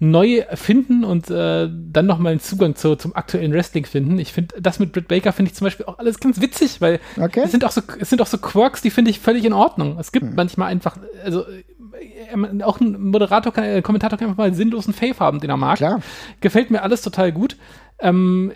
neu 0.00 0.42
finden 0.54 1.04
und 1.04 1.30
äh, 1.30 1.68
dann 1.70 2.06
nochmal 2.06 2.32
einen 2.32 2.40
Zugang 2.40 2.74
zu, 2.74 2.96
zum 2.96 3.14
aktuellen 3.14 3.52
Wrestling 3.52 3.86
finden. 3.86 4.18
Ich 4.18 4.32
finde, 4.32 4.60
das 4.60 4.78
mit 4.80 4.92
Britt 4.92 5.08
Baker 5.08 5.32
finde 5.32 5.50
ich 5.50 5.56
zum 5.56 5.64
Beispiel 5.66 5.86
auch 5.86 5.98
alles 5.98 6.18
ganz 6.18 6.40
witzig, 6.40 6.80
weil 6.80 7.00
Okay. 7.18 7.42
es 7.44 7.52
sind 7.52 7.64
auch 7.64 7.70
so, 7.70 7.80
es 7.98 8.10
sind 8.10 8.20
auch 8.20 8.26
so 8.26 8.38
Quirks, 8.38 8.82
die 8.82 8.90
finde 8.90 9.10
ich 9.10 9.20
völlig 9.20 9.44
in 9.44 9.52
Ordnung. 9.52 9.96
Es 9.98 10.10
gibt 10.12 10.34
manchmal 10.34 10.68
einfach, 10.68 10.96
also 11.24 11.44
äh, 11.46 12.62
auch 12.62 12.80
ein 12.80 13.00
Moderator, 13.10 13.52
kann, 13.52 13.64
äh, 13.64 13.82
Kommentator 13.82 14.18
kann 14.18 14.28
einfach 14.28 14.38
mal 14.38 14.46
einen 14.46 14.56
sinnlosen 14.56 14.92
Fave 14.92 15.18
haben, 15.20 15.40
den 15.40 15.50
er 15.50 15.56
mag. 15.56 15.76
Klar. 15.76 16.00
Gefällt 16.40 16.70
mir 16.70 16.82
alles 16.82 17.02
total 17.02 17.30
gut. 17.32 17.56
Ähm, 18.00 18.52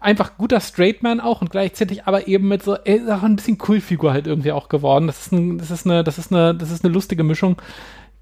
einfach 0.00 0.36
guter 0.38 0.60
Straightman 0.60 1.20
auch 1.20 1.40
und 1.42 1.50
gleichzeitig 1.50 2.04
aber 2.06 2.26
eben 2.26 2.48
mit 2.48 2.62
so, 2.62 2.74
er 2.74 2.96
ist 2.96 3.08
auch 3.10 3.22
ein 3.22 3.36
bisschen 3.36 3.58
Coolfigur 3.58 4.12
halt 4.12 4.26
irgendwie 4.26 4.52
auch 4.52 4.68
geworden. 4.68 5.06
Das 5.06 5.26
ist, 5.26 5.32
ein, 5.32 5.58
das 5.58 5.70
ist 5.70 5.86
eine, 5.86 6.02
das 6.02 6.18
ist 6.18 6.32
eine, 6.32 6.54
das 6.54 6.70
ist 6.70 6.84
eine 6.84 6.92
lustige 6.92 7.22
Mischung. 7.22 7.56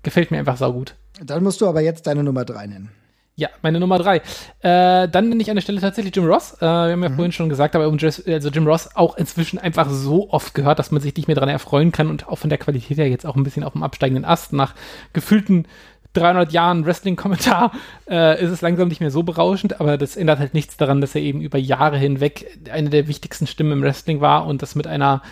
Gefällt 0.03 0.31
mir 0.31 0.39
einfach 0.39 0.57
saugut. 0.57 0.95
Dann 1.23 1.43
musst 1.43 1.61
du 1.61 1.69
aber 1.69 1.81
jetzt 1.81 2.07
deine 2.07 2.23
Nummer 2.23 2.45
drei 2.45 2.67
nennen. 2.67 2.91
Ja, 3.37 3.49
meine 3.63 3.81
Nummer 3.81 3.99
drei. 3.99 4.17
Äh, 4.61 5.09
dann 5.09 5.31
nenne 5.31 5.41
ich 5.41 5.49
an 5.49 5.57
der 5.57 5.63
Stelle 5.63 5.81
tatsächlich 5.81 6.15
Jim 6.15 6.27
Ross. 6.27 6.55
Äh, 6.59 6.61
wir 6.61 6.93
haben 6.93 7.03
ja 7.03 7.11
vorhin 7.11 7.33
schon 7.33 7.49
gesagt, 7.49 7.75
aber 7.75 7.89
um 7.89 7.97
Jess, 7.97 8.23
also 8.27 8.51
Jim 8.51 8.67
Ross 8.67 8.95
auch 8.95 9.17
inzwischen 9.17 9.59
einfach 9.59 9.89
so 9.89 10.31
oft 10.31 10.53
gehört, 10.53 10.79
dass 10.79 10.91
man 10.91 11.01
sich 11.01 11.17
nicht 11.17 11.27
mehr 11.27 11.37
daran 11.37 11.49
erfreuen 11.49 11.91
kann 11.91 12.09
und 12.09 12.29
auch 12.29 12.37
von 12.37 12.51
der 12.51 12.59
Qualität 12.59 12.99
her 12.99 13.09
jetzt 13.09 13.25
auch 13.25 13.37
ein 13.37 13.43
bisschen 13.43 13.65
auf 13.65 13.73
dem 13.73 13.83
absteigenden 13.83 14.27
Ast 14.27 14.53
nach 14.53 14.75
gefühlten 15.15 15.67
300 16.13 16.53
Jahren 16.53 16.85
Wrestling-Kommentar 16.85 17.73
äh, 18.11 18.43
ist 18.43 18.51
es 18.51 18.61
langsam 18.61 18.89
nicht 18.89 19.01
mehr 19.01 19.11
so 19.11 19.23
berauschend, 19.23 19.81
aber 19.81 19.97
das 19.97 20.17
ändert 20.17 20.39
halt 20.39 20.55
nichts 20.55 20.77
daran, 20.77 21.01
dass 21.01 21.15
er 21.15 21.23
eben 21.23 21.41
über 21.41 21.57
Jahre 21.57 21.97
hinweg 21.97 22.59
eine 22.71 22.91
der 22.91 23.09
wichtigsten 23.09 23.47
Stimmen 23.47 23.73
im 23.73 23.83
Wrestling 23.83 24.21
war 24.21 24.47
und 24.47 24.61
das 24.61 24.75
mit 24.75 24.87
einer 24.87 25.23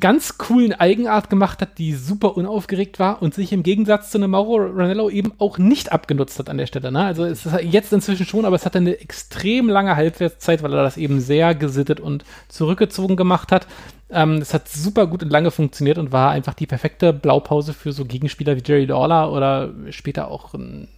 ganz 0.00 0.36
coolen 0.36 0.72
Eigenart 0.72 1.30
gemacht 1.30 1.62
hat, 1.62 1.78
die 1.78 1.94
super 1.94 2.36
unaufgeregt 2.36 2.98
war 2.98 3.22
und 3.22 3.34
sich 3.34 3.52
im 3.52 3.62
Gegensatz 3.62 4.10
zu 4.10 4.18
einem 4.18 4.32
Mauro 4.32 4.56
Ranello 4.56 5.08
eben 5.10 5.32
auch 5.38 5.58
nicht 5.58 5.92
abgenutzt 5.92 6.38
hat 6.38 6.48
an 6.48 6.58
der 6.58 6.66
Stelle. 6.66 6.90
Ne? 6.90 7.04
Also 7.04 7.24
es 7.24 7.46
ist 7.46 7.62
jetzt 7.62 7.92
inzwischen 7.92 8.26
schon, 8.26 8.44
aber 8.44 8.56
es 8.56 8.66
hatte 8.66 8.78
eine 8.78 8.98
extrem 8.98 9.68
lange 9.68 9.94
Halbwertszeit, 9.94 10.62
weil 10.62 10.72
er 10.72 10.82
das 10.82 10.96
eben 10.96 11.20
sehr 11.20 11.54
gesittet 11.54 12.00
und 12.00 12.24
zurückgezogen 12.48 13.16
gemacht 13.16 13.52
hat. 13.52 13.68
Ähm, 14.10 14.40
das 14.40 14.54
hat 14.54 14.68
super 14.68 15.06
gut 15.06 15.22
und 15.22 15.30
lange 15.30 15.52
funktioniert 15.52 15.98
und 15.98 16.10
war 16.10 16.30
einfach 16.30 16.54
die 16.54 16.66
perfekte 16.66 17.12
Blaupause 17.12 17.72
für 17.72 17.92
so 17.92 18.04
Gegenspieler 18.04 18.56
wie 18.56 18.62
Jerry 18.64 18.86
Lawler 18.86 19.32
oder 19.32 19.70
später 19.90 20.28
auch 20.28 20.54
ähm, 20.54 20.88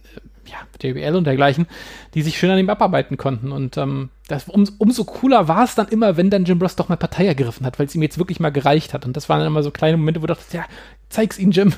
ja, 0.49 0.57
JBL 0.81 1.15
und 1.15 1.25
dergleichen, 1.25 1.67
die 2.13 2.21
sich 2.21 2.37
schön 2.37 2.49
an 2.49 2.57
ihm 2.57 2.69
abarbeiten 2.69 3.17
konnten. 3.17 3.51
Und 3.51 3.77
ähm, 3.77 4.09
das, 4.27 4.47
um, 4.47 4.67
umso 4.77 5.03
cooler 5.03 5.47
war 5.47 5.63
es 5.63 5.75
dann 5.75 5.87
immer, 5.87 6.17
wenn 6.17 6.29
dann 6.29 6.45
Jim 6.45 6.61
Ross 6.61 6.75
doch 6.75 6.89
mal 6.89 6.97
Partei 6.97 7.25
ergriffen 7.25 7.65
hat, 7.65 7.79
weil 7.79 7.85
es 7.85 7.95
ihm 7.95 8.01
jetzt 8.01 8.17
wirklich 8.17 8.39
mal 8.39 8.51
gereicht 8.51 8.93
hat. 8.93 9.05
Und 9.05 9.15
das 9.17 9.29
waren 9.29 9.39
dann 9.39 9.47
immer 9.47 9.63
so 9.63 9.71
kleine 9.71 9.97
Momente, 9.97 10.21
wo 10.21 10.27
du 10.27 10.33
dachtest, 10.33 10.53
ja, 10.53 10.65
zeig's 11.09 11.39
ihm, 11.39 11.51
Jim. 11.51 11.73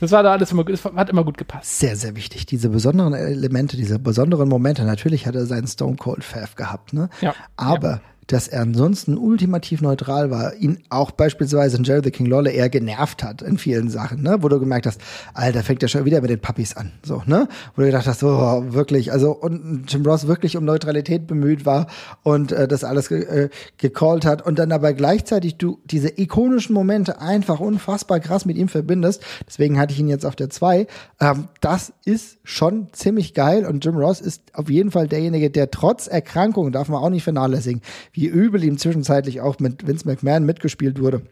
Das 0.00 0.10
war 0.10 0.22
da 0.22 0.32
alles 0.32 0.52
immer, 0.52 0.64
das 0.64 0.84
hat 0.84 1.10
immer 1.10 1.24
gut 1.24 1.38
gepasst. 1.38 1.78
Sehr, 1.78 1.96
sehr 1.96 2.16
wichtig. 2.16 2.46
Diese 2.46 2.68
besonderen 2.68 3.14
Elemente, 3.14 3.76
diese 3.76 3.98
besonderen 3.98 4.48
Momente. 4.48 4.84
Natürlich 4.84 5.26
hat 5.26 5.34
er 5.34 5.46
seinen 5.46 5.66
Stone 5.66 5.96
Cold 5.96 6.24
Fav 6.24 6.56
gehabt, 6.56 6.92
ne? 6.92 7.08
Ja. 7.20 7.34
Aber 7.56 8.00
dass 8.32 8.48
er 8.48 8.62
ansonsten 8.62 9.18
ultimativ 9.18 9.82
neutral 9.82 10.30
war, 10.30 10.54
ihn 10.56 10.78
auch 10.88 11.10
beispielsweise 11.10 11.76
in 11.76 11.84
Jerry 11.84 12.00
the 12.04 12.10
King 12.10 12.26
Lawler 12.26 12.50
eher 12.50 12.70
genervt 12.70 13.22
hat 13.22 13.42
in 13.42 13.58
vielen 13.58 13.90
Sachen, 13.90 14.22
ne? 14.22 14.38
Wo 14.40 14.48
du 14.48 14.58
gemerkt 14.58 14.86
hast, 14.86 15.00
Alter, 15.34 15.62
fängt 15.62 15.82
er 15.82 15.88
schon 15.88 16.06
wieder 16.06 16.20
mit 16.22 16.30
den 16.30 16.40
Puppies 16.40 16.74
an, 16.74 16.92
so, 17.02 17.22
ne? 17.26 17.46
Wo 17.76 17.82
du 17.82 17.86
gedacht 17.86 18.06
hast, 18.06 18.22
oh, 18.22 18.64
wirklich, 18.72 19.12
also 19.12 19.32
und 19.32 19.84
Jim 19.88 20.06
Ross 20.06 20.26
wirklich 20.26 20.56
um 20.56 20.64
Neutralität 20.64 21.26
bemüht 21.26 21.66
war 21.66 21.88
und 22.22 22.52
äh, 22.52 22.66
das 22.66 22.84
alles 22.84 23.08
ge 23.08 23.22
äh, 23.22 23.48
gecallt 23.76 24.24
hat 24.24 24.44
und 24.46 24.58
dann 24.58 24.72
aber 24.72 24.94
gleichzeitig 24.94 25.56
du 25.56 25.78
diese 25.84 26.08
ikonischen 26.18 26.74
Momente 26.74 27.20
einfach 27.20 27.60
unfassbar 27.60 28.20
krass 28.20 28.46
mit 28.46 28.56
ihm 28.56 28.68
verbindest. 28.68 29.22
Deswegen 29.46 29.78
hatte 29.78 29.92
ich 29.92 30.00
ihn 30.00 30.08
jetzt 30.08 30.24
auf 30.24 30.36
der 30.36 30.48
zwei. 30.48 30.86
Ähm, 31.20 31.48
das 31.60 31.92
ist 32.06 32.38
schon 32.44 32.88
ziemlich 32.92 33.34
geil 33.34 33.66
und 33.66 33.84
Jim 33.84 33.96
Ross 33.96 34.20
ist 34.20 34.42
auf 34.54 34.70
jeden 34.70 34.90
Fall 34.90 35.06
derjenige, 35.06 35.50
der 35.50 35.70
trotz 35.70 36.06
Erkrankung, 36.06 36.72
darf 36.72 36.88
man 36.88 37.02
auch 37.02 37.10
nicht 37.10 37.24
vernachlässigen, 37.24 37.82
wie 38.12 38.21
übel 38.28 38.62
ihm 38.64 38.78
zwischenzeitlich 38.78 39.40
auch 39.40 39.58
mit 39.58 39.86
Vince 39.86 40.06
McMahon 40.06 40.44
mitgespielt 40.44 41.00
wurde 41.00 41.22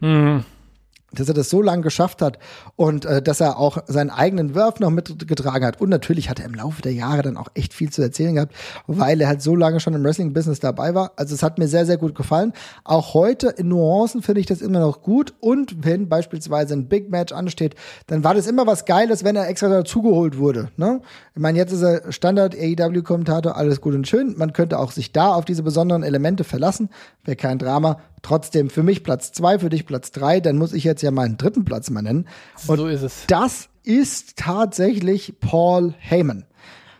dass 1.13 1.27
er 1.27 1.33
das 1.33 1.49
so 1.49 1.61
lange 1.61 1.81
geschafft 1.81 2.21
hat 2.21 2.39
und 2.75 3.05
äh, 3.05 3.21
dass 3.21 3.41
er 3.41 3.57
auch 3.57 3.79
seinen 3.87 4.09
eigenen 4.09 4.55
Wurf 4.55 4.79
noch 4.79 4.89
mitgetragen 4.89 5.65
hat. 5.65 5.81
Und 5.81 5.89
natürlich 5.89 6.29
hat 6.29 6.39
er 6.39 6.45
im 6.45 6.53
Laufe 6.53 6.81
der 6.81 6.93
Jahre 6.93 7.21
dann 7.21 7.37
auch 7.37 7.49
echt 7.53 7.73
viel 7.73 7.91
zu 7.91 8.01
erzählen 8.01 8.35
gehabt, 8.35 8.55
weil 8.87 9.19
er 9.21 9.27
halt 9.27 9.41
so 9.41 9.55
lange 9.55 9.79
schon 9.79 9.93
im 9.93 10.03
Wrestling-Business 10.03 10.59
dabei 10.59 10.95
war. 10.95 11.11
Also 11.15 11.35
es 11.35 11.43
hat 11.43 11.57
mir 11.57 11.67
sehr, 11.67 11.85
sehr 11.85 11.97
gut 11.97 12.15
gefallen. 12.15 12.53
Auch 12.83 13.13
heute 13.13 13.49
in 13.49 13.67
Nuancen 13.67 14.21
finde 14.21 14.41
ich 14.41 14.47
das 14.47 14.61
immer 14.61 14.79
noch 14.79 15.01
gut. 15.01 15.33
Und 15.39 15.83
wenn 15.83 16.07
beispielsweise 16.09 16.73
ein 16.73 16.87
Big 16.87 17.09
Match 17.09 17.33
ansteht, 17.33 17.75
dann 18.07 18.23
war 18.23 18.33
das 18.33 18.47
immer 18.47 18.65
was 18.67 18.85
Geiles, 18.85 19.23
wenn 19.23 19.35
er 19.35 19.47
extra 19.47 19.69
dazugeholt 19.69 20.37
wurde. 20.37 20.69
Ne? 20.77 21.01
Ich 21.35 21.41
meine, 21.41 21.57
jetzt 21.57 21.71
ist 21.71 21.81
er 21.81 22.11
Standard 22.11 22.55
AEW-Kommentator, 22.55 23.55
alles 23.55 23.81
gut 23.81 23.95
und 23.95 24.07
schön. 24.07 24.35
Man 24.37 24.53
könnte 24.53 24.79
auch 24.79 24.91
sich 24.91 25.11
da 25.11 25.33
auf 25.33 25.45
diese 25.45 25.63
besonderen 25.63 26.03
Elemente 26.03 26.43
verlassen. 26.43 26.89
Wäre 27.23 27.37
kein 27.37 27.59
Drama. 27.59 27.99
Trotzdem 28.21 28.69
für 28.69 28.83
mich 28.83 29.03
Platz 29.03 29.31
zwei, 29.31 29.59
für 29.59 29.69
dich 29.69 29.85
Platz 29.85 30.11
drei. 30.11 30.39
Dann 30.39 30.57
muss 30.57 30.73
ich 30.73 30.83
jetzt 30.83 31.01
ja 31.01 31.11
meinen 31.11 31.37
dritten 31.37 31.65
Platz 31.65 31.89
mal 31.89 32.01
nennen. 32.01 32.27
Und 32.67 32.77
so 32.77 32.87
ist 32.87 33.01
es. 33.01 33.25
das 33.27 33.69
ist 33.83 34.37
tatsächlich 34.37 35.39
Paul 35.39 35.93
Heyman. 35.97 36.45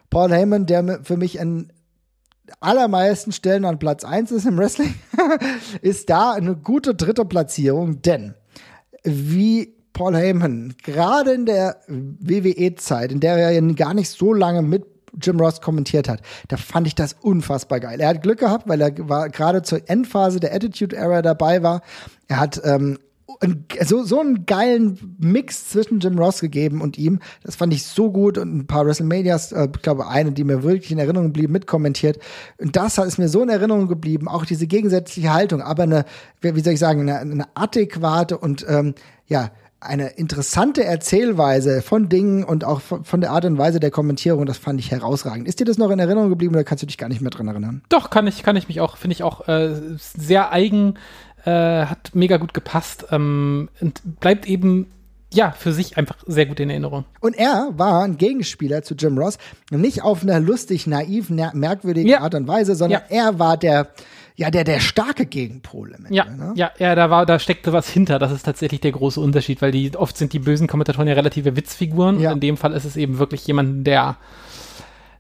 Paul 0.10 0.32
Heyman, 0.32 0.66
der 0.66 1.00
für 1.04 1.18
mich 1.18 1.40
an 1.40 1.72
allermeisten 2.60 3.32
Stellen 3.32 3.66
an 3.66 3.80
Platz 3.80 4.04
1 4.04 4.32
ist 4.32 4.46
im 4.46 4.58
Wrestling, 4.58 4.94
ist 5.82 6.10
da 6.10 6.32
eine 6.32 6.56
gute 6.56 6.96
dritte 6.96 7.24
Platzierung, 7.24 8.02
denn 8.02 8.34
wie 9.04 9.76
Paul 9.94 10.16
Heyman 10.16 10.76
gerade 10.84 11.32
in 11.32 11.46
der 11.46 11.82
WWE-Zeit, 11.88 13.12
in 13.12 13.20
der 13.20 13.38
er 13.38 13.52
ja 13.52 13.62
gar 13.74 13.94
nicht 13.94 14.10
so 14.10 14.34
lange 14.34 14.62
mit 14.62 14.91
Jim 15.20 15.40
Ross 15.40 15.62
kommentiert 15.62 16.08
hat, 16.08 16.22
da 16.48 16.58
fand 16.58 16.88
ich 16.88 16.96
das 16.96 17.16
unfassbar 17.22 17.80
geil. 17.80 18.00
Er 18.00 18.10
hat 18.10 18.22
Glück 18.22 18.40
gehabt, 18.40 18.68
weil 18.68 18.82
er 18.82 19.10
war 19.10 19.30
gerade 19.30 19.62
zur 19.62 19.90
Endphase 19.90 20.40
der 20.40 20.54
Attitude 20.54 20.96
Era 20.96 21.22
dabei 21.22 21.64
war. 21.64 21.82
Er 22.28 22.40
hat 22.40 22.62
ähm, 22.64 22.98
so, 23.84 24.04
so 24.04 24.20
einen 24.20 24.46
geilen 24.46 25.16
Mix 25.20 25.70
zwischen 25.70 26.00
Jim 26.00 26.18
Ross 26.18 26.42
gegeben 26.42 26.82
und 26.82 26.98
ihm. 26.98 27.20
Das 27.44 27.56
fand 27.56 27.74
ich 27.74 27.84
so 27.84 28.12
gut 28.12 28.38
und 28.38 28.56
ein 28.56 28.68
paar 28.68 28.86
WrestleManias, 28.86 29.52
äh, 29.52 29.68
ich 29.74 29.82
glaube 29.82 30.08
eine, 30.08 30.32
die 30.32 30.44
mir 30.44 30.64
wirklich 30.64 30.92
in 30.92 31.00
Erinnerung 31.00 31.34
blieb, 31.34 31.50
mitkommentiert. 31.50 32.20
Und 32.58 32.76
das 32.76 32.98
ist 32.98 33.18
mir 33.18 33.30
so 33.30 33.42
in 33.44 33.50
Erinnerung 33.50 33.88
geblieben, 33.88 34.28
auch 34.28 34.46
diese 34.46 34.68
gegensätzliche 34.68 35.34
Haltung, 35.34 35.62
aber 35.62 35.84
eine, 35.84 36.06
wie 36.42 36.56
wie 36.56 36.62
soll 36.62 36.74
ich 36.74 36.80
sagen, 36.80 37.02
eine, 37.02 37.20
eine 37.20 37.48
adäquate 37.56 38.38
und 38.38 38.66
ähm, 38.68 38.94
ja, 39.28 39.52
eine 39.82 40.10
interessante 40.10 40.84
Erzählweise 40.84 41.82
von 41.82 42.08
Dingen 42.08 42.44
und 42.44 42.64
auch 42.64 42.82
von, 42.82 43.20
der 43.22 43.32
Art 43.32 43.46
und 43.46 43.58
Weise 43.58 43.80
der 43.80 43.92
Kommentierung, 43.92 44.46
das 44.46 44.58
fand 44.58 44.80
ich 44.80 44.92
herausragend. 44.92 45.48
Ist 45.48 45.60
dir 45.60 45.66
das 45.66 45.78
noch 45.78 45.90
in 45.90 46.00
Erinnerung 46.00 46.30
geblieben 46.30 46.54
oder 46.54 46.64
kannst 46.64 46.84
du 46.84 46.88
dich 46.88 46.98
gar 47.00 47.10
nicht 47.10 47.22
mehr 47.22 47.32
dran 47.32 47.48
erinnern? 47.48 47.82
Doch, 47.90 48.10
kann 48.12 48.28
ich, 48.28 48.44
kann 48.44 48.56
ich 48.56 48.68
mich 48.68 48.80
auch, 48.80 48.96
finde 48.98 49.14
ich 49.16 49.24
auch 49.24 49.48
äh, 49.48 49.74
sehr 49.98 50.52
eigen, 50.52 50.96
äh, 51.46 51.52
hat 51.86 52.12
mega 52.14 52.38
gut 52.38 52.54
gepasst 52.54 53.06
ähm, 53.12 53.70
und 53.82 54.02
bleibt 54.20 54.48
eben 54.48 54.88
ja, 55.34 55.52
für 55.52 55.72
sich 55.72 55.98
einfach 55.98 56.18
sehr 56.28 56.46
gut 56.46 56.60
in 56.60 56.70
Erinnerung. 56.70 57.06
Und 57.22 57.38
er 57.38 57.70
war 57.78 58.04
ein 58.04 58.18
Gegenspieler 58.18 58.84
zu 58.84 58.96
Jim 58.96 59.18
Ross, 59.18 59.38
nicht 59.72 60.04
auf 60.04 60.24
einer 60.24 60.42
lustig, 60.42 60.88
naiv, 60.88 61.30
ner- 61.30 61.56
merkwürdigen 61.56 62.10
Ja. 62.10 62.20
Art 62.20 62.36
und 62.36 62.48
Weise, 62.50 62.76
sondern 62.76 63.02
Ja. 63.10 63.16
er 63.26 63.40
war 63.40 63.56
der, 63.56 63.88
ja, 64.42 64.50
der, 64.50 64.64
der 64.64 64.80
starke 64.80 65.28
Gegenpol. 65.28 65.90
im 65.90 66.06
Ende, 66.06 66.16
Ja, 66.16 66.26
ne? 66.26 66.54
ja, 66.56 66.72
ja, 66.80 66.96
da 66.96 67.12
war, 67.12 67.28
da 67.28 67.38
steckte 67.38 67.74
was 67.74 67.88
hinter. 67.88 68.18
Das 68.18 68.32
ist 68.32 68.42
tatsächlich 68.42 68.82
der 68.82 68.92
große 68.92 69.20
Unterschied, 69.20 69.62
weil 69.62 69.72
die 69.72 69.96
oft 69.96 70.18
sind 70.18 70.34
die 70.34 70.40
bösen 70.40 70.66
Kommentatoren 70.68 71.08
ja 71.08 71.14
relative 71.14 71.56
Witzfiguren. 71.56 72.20
Ja. 72.20 72.30
Und 72.30 72.38
in 72.38 72.40
dem 72.42 72.58
Fall 72.58 72.74
ist 72.74 72.86
es 72.86 72.98
eben 72.98 73.20
wirklich 73.20 73.46
jemand, 73.46 73.86
der 73.86 74.18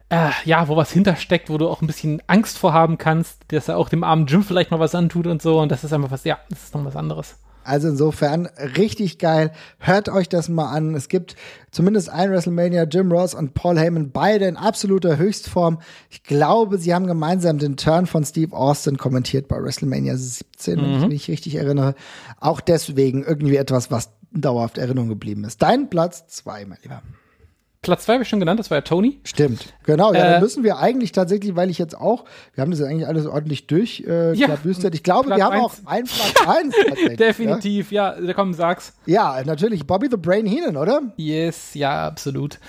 äh, 0.09 0.31
ja, 0.43 0.67
wo 0.67 0.75
was 0.75 0.91
hintersteckt, 0.91 1.51
wo 1.51 1.59
du 1.59 1.69
auch 1.69 1.83
ein 1.83 1.87
bisschen 1.87 2.19
Angst 2.25 2.57
vorhaben 2.57 2.97
kannst, 2.97 3.37
dass 3.49 3.67
er 3.67 3.77
auch 3.77 3.89
dem 3.89 4.03
armen 4.03 4.25
Jim 4.25 4.43
vielleicht 4.43 4.71
mal 4.71 4.79
was 4.79 4.95
antut 4.95 5.27
und 5.27 5.39
so. 5.39 5.59
Und 5.59 5.71
das 5.71 5.83
ist 5.83 5.93
einfach 5.93 6.09
was, 6.09 6.23
ja, 6.23 6.39
das 6.49 6.63
ist 6.63 6.73
noch 6.73 6.83
was 6.83 6.95
anderes. 6.95 7.37
Also 7.63 7.89
insofern 7.89 8.47
richtig 8.77 9.19
geil. 9.19 9.51
Hört 9.79 10.09
euch 10.09 10.29
das 10.29 10.49
mal 10.49 10.69
an. 10.71 10.95
Es 10.95 11.09
gibt 11.09 11.35
zumindest 11.71 12.09
ein 12.09 12.31
WrestleMania, 12.31 12.83
Jim 12.83 13.11
Ross 13.11 13.33
und 13.33 13.53
Paul 13.53 13.77
Heyman, 13.77 14.11
beide 14.11 14.45
in 14.45 14.57
absoluter 14.57 15.17
Höchstform. 15.17 15.79
Ich 16.09 16.23
glaube, 16.23 16.77
sie 16.77 16.93
haben 16.93 17.07
gemeinsam 17.07 17.59
den 17.59 17.77
Turn 17.77 18.05
von 18.07 18.25
Steve 18.25 18.55
Austin 18.55 18.97
kommentiert 18.97 19.47
bei 19.47 19.61
WrestleMania 19.61 20.17
17, 20.17 20.81
wenn 20.81 21.01
ich 21.01 21.07
mich 21.07 21.27
richtig 21.29 21.55
erinnere. 21.55 21.95
Auch 22.39 22.61
deswegen 22.61 23.23
irgendwie 23.23 23.57
etwas, 23.57 23.91
was 23.91 24.09
dauerhaft 24.31 24.77
Erinnerung 24.77 25.09
geblieben 25.09 25.43
ist. 25.43 25.61
Dein 25.61 25.89
Platz 25.89 26.27
zwei, 26.27 26.65
mein 26.65 26.79
Lieber. 26.81 27.01
Platz 27.83 28.05
zwei 28.05 28.13
habe 28.13 28.23
ich 28.23 28.29
schon 28.29 28.39
genannt, 28.39 28.59
das 28.59 28.69
war 28.69 28.77
ja 28.77 28.81
Tony. 28.81 29.19
Stimmt. 29.23 29.73
Genau, 29.85 30.13
ja, 30.13 30.19
Äh, 30.19 30.31
dann 30.33 30.41
müssen 30.41 30.63
wir 30.63 30.77
eigentlich 30.77 31.13
tatsächlich, 31.13 31.55
weil 31.55 31.71
ich 31.71 31.79
jetzt 31.79 31.97
auch, 31.97 32.25
wir 32.53 32.61
haben 32.61 32.69
das 32.69 32.79
ja 32.79 32.85
eigentlich 32.85 33.07
alles 33.07 33.25
ordentlich 33.25 33.65
durch 33.65 34.03
äh, 34.07 34.33
Ja. 34.35 34.55
Ich 34.91 35.01
glaube, 35.01 35.27
Platz 35.27 35.37
wir 35.39 35.45
haben 35.45 35.53
eins. 35.53 35.63
auch 35.63 35.91
einen 35.91 36.05
Platz 36.05 36.47
eins. 36.47 36.75
Definitiv, 37.17 37.91
ja. 37.91 38.19
ja, 38.19 38.33
komm, 38.33 38.53
sag's. 38.53 38.93
Ja? 39.07 39.41
natürlich 39.45 39.87
Bobby 39.87 40.09
the 40.11 40.17
Brain 40.17 40.45
Heenan, 40.45 40.77
oder? 40.77 41.01
Yes, 41.17 41.73
ja, 41.73 42.05
absolut. 42.05 42.59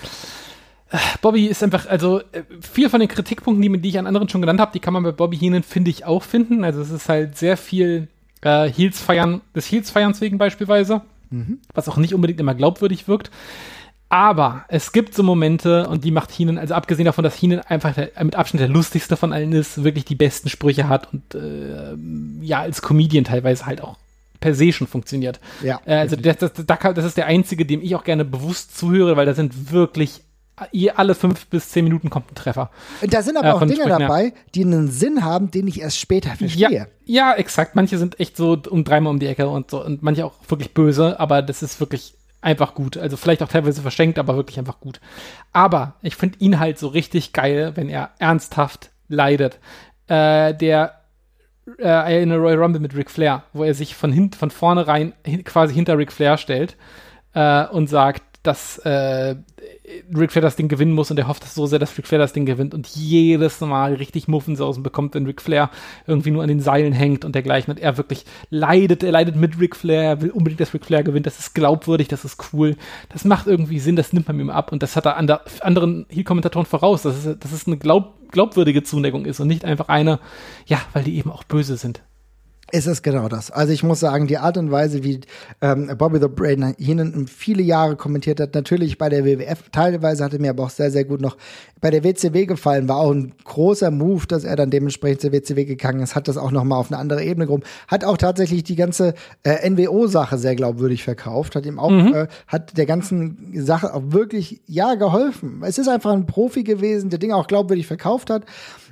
Bobby 1.21 1.45
ist 1.45 1.61
einfach, 1.61 1.85
also 1.87 2.19
äh, 2.31 2.41
viel 2.59 2.89
von 2.89 2.99
den 2.99 3.09
Kritikpunkten, 3.09 3.61
die, 3.61 3.81
die 3.81 3.89
ich 3.89 3.99
an 3.99 4.07
anderen 4.07 4.29
schon 4.29 4.41
genannt 4.41 4.59
habe, 4.59 4.71
die 4.73 4.79
kann 4.79 4.93
man 4.93 5.03
bei 5.03 5.11
Bobby 5.11 5.37
Heenan, 5.37 5.61
finde 5.61 5.91
ich, 5.91 6.05
auch 6.05 6.23
finden. 6.23 6.63
Also 6.63 6.81
es 6.81 6.89
ist 6.89 7.07
halt 7.07 7.37
sehr 7.37 7.57
viel 7.57 8.07
äh, 8.41 8.67
Heels 8.67 8.99
feiern, 8.99 9.41
des 9.55 9.71
Heels 9.71 9.91
feierns 9.91 10.21
wegen 10.21 10.39
beispielsweise, 10.39 11.01
was 11.73 11.87
auch 11.89 11.97
nicht 11.97 12.13
unbedingt 12.13 12.39
immer 12.39 12.53
glaubwürdig 12.55 13.07
wirkt. 13.07 13.31
Aber 14.13 14.63
es 14.67 14.91
gibt 14.91 15.15
so 15.15 15.23
Momente, 15.23 15.87
und 15.87 16.03
die 16.03 16.11
macht 16.11 16.31
Heenan, 16.31 16.59
also 16.59 16.75
abgesehen 16.75 17.05
davon, 17.05 17.23
dass 17.23 17.35
Heenan 17.41 17.61
einfach 17.61 17.95
der, 17.95 18.11
mit 18.23 18.35
Abstand 18.35 18.61
der 18.61 18.67
lustigste 18.69 19.17
von 19.17 19.33
allen 19.33 19.53
ist, 19.53 19.83
wirklich 19.83 20.05
die 20.05 20.13
besten 20.13 20.49
Sprüche 20.49 20.87
hat 20.87 21.11
und 21.11 21.33
äh, 21.33 21.95
ja, 22.45 22.59
als 22.59 22.83
Comedian 22.83 23.23
teilweise 23.23 23.65
halt 23.65 23.81
auch 23.81 23.97
per 24.39 24.53
se 24.53 24.71
schon 24.71 24.85
funktioniert. 24.85 25.39
Ja, 25.63 25.81
Äh, 25.85 25.95
also 25.95 26.15
das, 26.15 26.37
das, 26.37 26.51
das, 26.53 27.05
ist 27.05 27.17
der 27.17 27.25
einzige, 27.25 27.65
dem 27.65 27.81
ich 27.81 27.95
auch 27.95 28.03
gerne 28.03 28.23
bewusst 28.23 28.77
zuhöre, 28.77 29.17
weil 29.17 29.25
da 29.25 29.33
sind 29.33 29.71
wirklich 29.71 30.21
alle 30.95 31.15
fünf 31.15 31.47
bis 31.47 31.69
zehn 31.69 31.83
Minuten 31.83 32.11
kommt 32.11 32.31
ein 32.31 32.35
Treffer. 32.35 32.69
Und 33.01 33.11
da 33.15 33.23
sind 33.23 33.35
aber 33.37 33.47
Äh, 33.47 33.51
auch 33.53 33.59
Dinge 33.61 33.73
Sprüchen, 33.73 33.89
ja. 33.89 33.97
dabei, 33.97 34.33
die 34.53 34.63
einen 34.63 34.91
Sinn 34.91 35.25
haben, 35.25 35.49
den 35.49 35.67
ich 35.67 35.81
erst 35.81 35.97
später 35.97 36.29
Ja, 36.29 36.35
verstehe. 36.35 36.87
ja, 37.05 37.33
exakt. 37.33 37.73
Manche 37.75 37.97
sind 37.97 38.19
echt 38.19 38.37
so 38.37 38.61
um 38.69 38.83
dreimal 38.83 39.09
um 39.09 39.17
die 39.19 39.25
Ecke 39.25 39.47
und 39.49 39.71
so 39.71 39.83
und 39.83 40.03
manche 40.03 40.23
auch 40.23 40.35
wirklich 40.49 40.75
böse, 40.75 41.19
aber 41.19 41.41
das 41.41 41.63
ist 41.63 41.79
wirklich 41.79 42.13
einfach 42.43 42.75
gut. 42.75 42.97
Also 42.97 43.17
vielleicht 43.17 43.41
auch 43.41 43.47
teilweise 43.47 43.81
verschenkt, 43.81 44.19
aber 44.19 44.35
wirklich 44.35 44.59
einfach 44.59 44.79
gut. 44.79 44.99
Aber 45.51 45.95
ich 46.01 46.15
finde 46.15 46.39
ihn 46.39 46.59
halt 46.59 46.77
so 46.77 46.87
richtig 46.87 47.33
geil, 47.33 47.71
wenn 47.75 47.89
er 47.89 48.11
ernsthaft 48.19 48.91
leidet. 49.07 49.59
Äh, 50.07 50.53
der 50.53 51.01
äh, 51.77 51.87
eine 51.87 52.37
Royal 52.37 52.59
Rumble 52.59 52.81
mit 52.81 52.95
Ric 52.95 53.09
Flair, 53.09 53.43
wo 53.53 53.63
er 53.63 53.73
sich 53.73 53.95
von, 53.95 54.11
hint, 54.11 54.35
von 54.35 54.51
vorne 54.51 54.87
rein 54.87 55.13
hin, 55.25 55.43
quasi 55.43 55.73
hinter 55.73 55.97
Ric 55.97 56.11
Flair 56.11 56.37
stellt 56.37 56.75
äh, 57.33 57.65
und 57.67 57.87
sagt, 57.87 58.23
dass 58.43 58.77
äh, 58.79 59.35
Ric 60.15 60.31
Flair 60.31 60.41
das 60.41 60.55
Ding 60.55 60.67
gewinnen 60.67 60.93
muss 60.93 61.09
und 61.09 61.17
er 61.17 61.27
hofft 61.27 61.45
so 61.45 61.65
sehr, 61.65 61.79
dass 61.79 61.97
Ric 61.97 62.07
Flair 62.07 62.19
das 62.19 62.33
Ding 62.33 62.45
gewinnt 62.45 62.73
und 62.73 62.87
jedes 62.87 63.61
Mal 63.61 63.95
richtig 63.95 64.27
Muffensausen 64.27 64.83
bekommt, 64.83 65.15
wenn 65.15 65.25
Ric 65.25 65.41
Flair 65.41 65.69
irgendwie 66.07 66.31
nur 66.31 66.43
an 66.43 66.49
den 66.49 66.59
Seilen 66.59 66.93
hängt 66.93 67.23
und 67.23 67.35
dergleichen 67.35 67.73
und 67.73 67.79
er 67.79 67.97
wirklich 67.97 68.25
leidet, 68.49 69.03
er 69.03 69.11
leidet 69.11 69.37
mit 69.37 69.59
Ric 69.59 69.75
Flair, 69.75 70.03
er 70.03 70.21
will 70.21 70.31
unbedingt, 70.31 70.59
dass 70.59 70.73
Ric 70.73 70.85
Flair 70.85 71.03
gewinnt, 71.03 71.25
das 71.25 71.39
ist 71.39 71.55
glaubwürdig, 71.55 72.09
das 72.09 72.25
ist 72.25 72.53
cool, 72.53 72.75
das 73.09 73.23
macht 73.23 73.47
irgendwie 73.47 73.79
Sinn, 73.79 73.95
das 73.95 74.11
nimmt 74.11 74.27
man 74.27 74.39
ihm 74.39 74.49
ab 74.49 74.71
und 74.71 74.83
das 74.83 74.95
hat 74.95 75.05
er 75.05 75.17
an 75.17 75.27
der, 75.27 75.41
anderen 75.61 76.05
Heel-Kommentatoren 76.09 76.65
voraus, 76.65 77.03
dass 77.03 77.25
es, 77.25 77.39
dass 77.39 77.51
es 77.53 77.65
eine 77.65 77.77
glaub, 77.77 78.29
glaubwürdige 78.31 78.83
Zuneigung 78.83 79.25
ist 79.25 79.39
und 79.39 79.47
nicht 79.47 79.63
einfach 79.63 79.87
eine, 79.87 80.19
ja, 80.65 80.79
weil 80.91 81.03
die 81.03 81.17
eben 81.17 81.31
auch 81.31 81.43
böse 81.43 81.77
sind. 81.77 82.01
Ist 82.73 82.87
es 82.87 83.03
genau 83.03 83.29
das. 83.29 83.51
Also 83.51 83.71
ich 83.71 83.83
muss 83.83 83.99
sagen, 83.99 84.25
die 84.25 84.39
Art 84.39 84.57
und 84.57 84.71
Weise, 84.71 85.03
wie 85.03 85.21
ähm, 85.61 85.91
Bobby 85.95 86.17
the 86.19 86.27
Brain 86.27 86.73
Heenan 86.79 87.27
viele 87.27 87.61
Jahre 87.61 87.95
kommentiert 87.95 88.39
hat, 88.39 88.55
natürlich 88.55 88.97
bei 88.97 89.09
der 89.09 89.23
WWF, 89.23 89.69
teilweise 89.71 90.23
hatte 90.23 90.39
mir 90.39 90.49
aber 90.49 90.63
auch 90.63 90.71
sehr, 90.71 90.89
sehr 90.89 91.05
gut 91.05 91.21
noch 91.21 91.37
bei 91.81 91.91
der 91.91 92.03
WCW 92.03 92.47
gefallen, 92.47 92.89
war 92.89 92.97
auch 92.97 93.11
ein 93.11 93.35
großer 93.43 93.91
Move, 93.91 94.25
dass 94.25 94.43
er 94.43 94.55
dann 94.55 94.71
dementsprechend 94.71 95.21
zur 95.21 95.33
WCW 95.33 95.65
gegangen 95.65 96.01
ist, 96.01 96.15
hat 96.15 96.27
das 96.27 96.35
auch 96.35 96.49
nochmal 96.49 96.79
auf 96.79 96.91
eine 96.91 96.99
andere 96.99 97.23
Ebene 97.23 97.45
gehoben, 97.45 97.61
hat 97.87 98.05
auch 98.05 98.17
tatsächlich 98.17 98.63
die 98.63 98.75
ganze 98.75 99.13
äh, 99.43 99.69
NWO-Sache 99.69 100.39
sehr 100.39 100.55
glaubwürdig 100.55 101.03
verkauft, 101.03 101.55
hat 101.55 101.67
ihm 101.67 101.77
auch, 101.77 101.91
äh, 101.91 102.27
hat 102.47 102.75
der 102.75 102.87
ganzen 102.87 103.51
Sache 103.53 103.93
auch 103.93 104.01
wirklich, 104.07 104.61
ja, 104.65 104.95
geholfen. 104.95 105.61
Es 105.63 105.77
ist 105.77 105.89
einfach 105.89 106.13
ein 106.13 106.25
Profi 106.25 106.63
gewesen, 106.63 107.11
der 107.11 107.19
Dinge 107.19 107.35
auch 107.35 107.45
glaubwürdig 107.45 107.85
verkauft 107.85 108.31
hat 108.31 108.45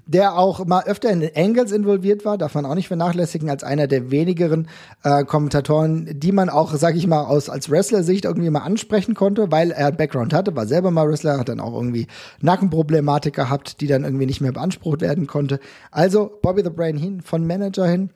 der 0.06 0.38
auch 0.38 0.66
mal 0.66 0.84
öfter 0.86 1.10
in 1.10 1.30
Angles 1.36 1.72
involviert 1.72 2.26
war, 2.26 2.38
darf 2.38 2.56
man 2.56 2.66
auch 2.66 2.76
nicht 2.76 2.88
vernachlässigen, 2.88 3.50
als 3.50 3.64
einer 3.64 3.88
der 3.88 4.12
wenigeren 4.12 4.68
äh, 5.04 5.24
Kommentatoren, 5.24 6.10
die 6.20 6.32
man 6.32 6.50
auch, 6.50 6.76
sag 6.76 6.96
ich 6.96 7.08
mal, 7.08 7.24
aus 7.24 7.50
als 7.50 7.70
Wrestler-Sicht 7.70 8.26
irgendwie 8.26 8.50
mal 8.50 8.60
ansprechen 8.60 9.16
konnte, 9.16 9.52
weil 9.52 9.72
er 9.72 9.92
Background 9.92 10.34
hatte, 10.34 10.56
war 10.56 10.66
selber 10.66 10.92
mal 10.92 11.08
Wrestler, 11.08 11.40
hat 11.40 11.50
dann 11.50 11.60
auch 11.60 11.74
irgendwie 11.74 12.08
Nackenproblematik 12.42 13.36
gehabt, 13.36 13.82
die 13.82 13.88
dann 13.88 14.04
irgendwie 14.04 14.26
nicht 14.26 14.42
mehr 14.42 14.52
beansprucht 14.52 15.02
werden 15.02 15.28
konnte. 15.28 15.60
Also 15.92 16.32
Bobby 16.42 16.64
the 16.64 16.70
Brain 16.70 16.98
hin, 16.98 17.22
von 17.22 17.46
Manager 17.46 17.88
hin, 17.88 18.10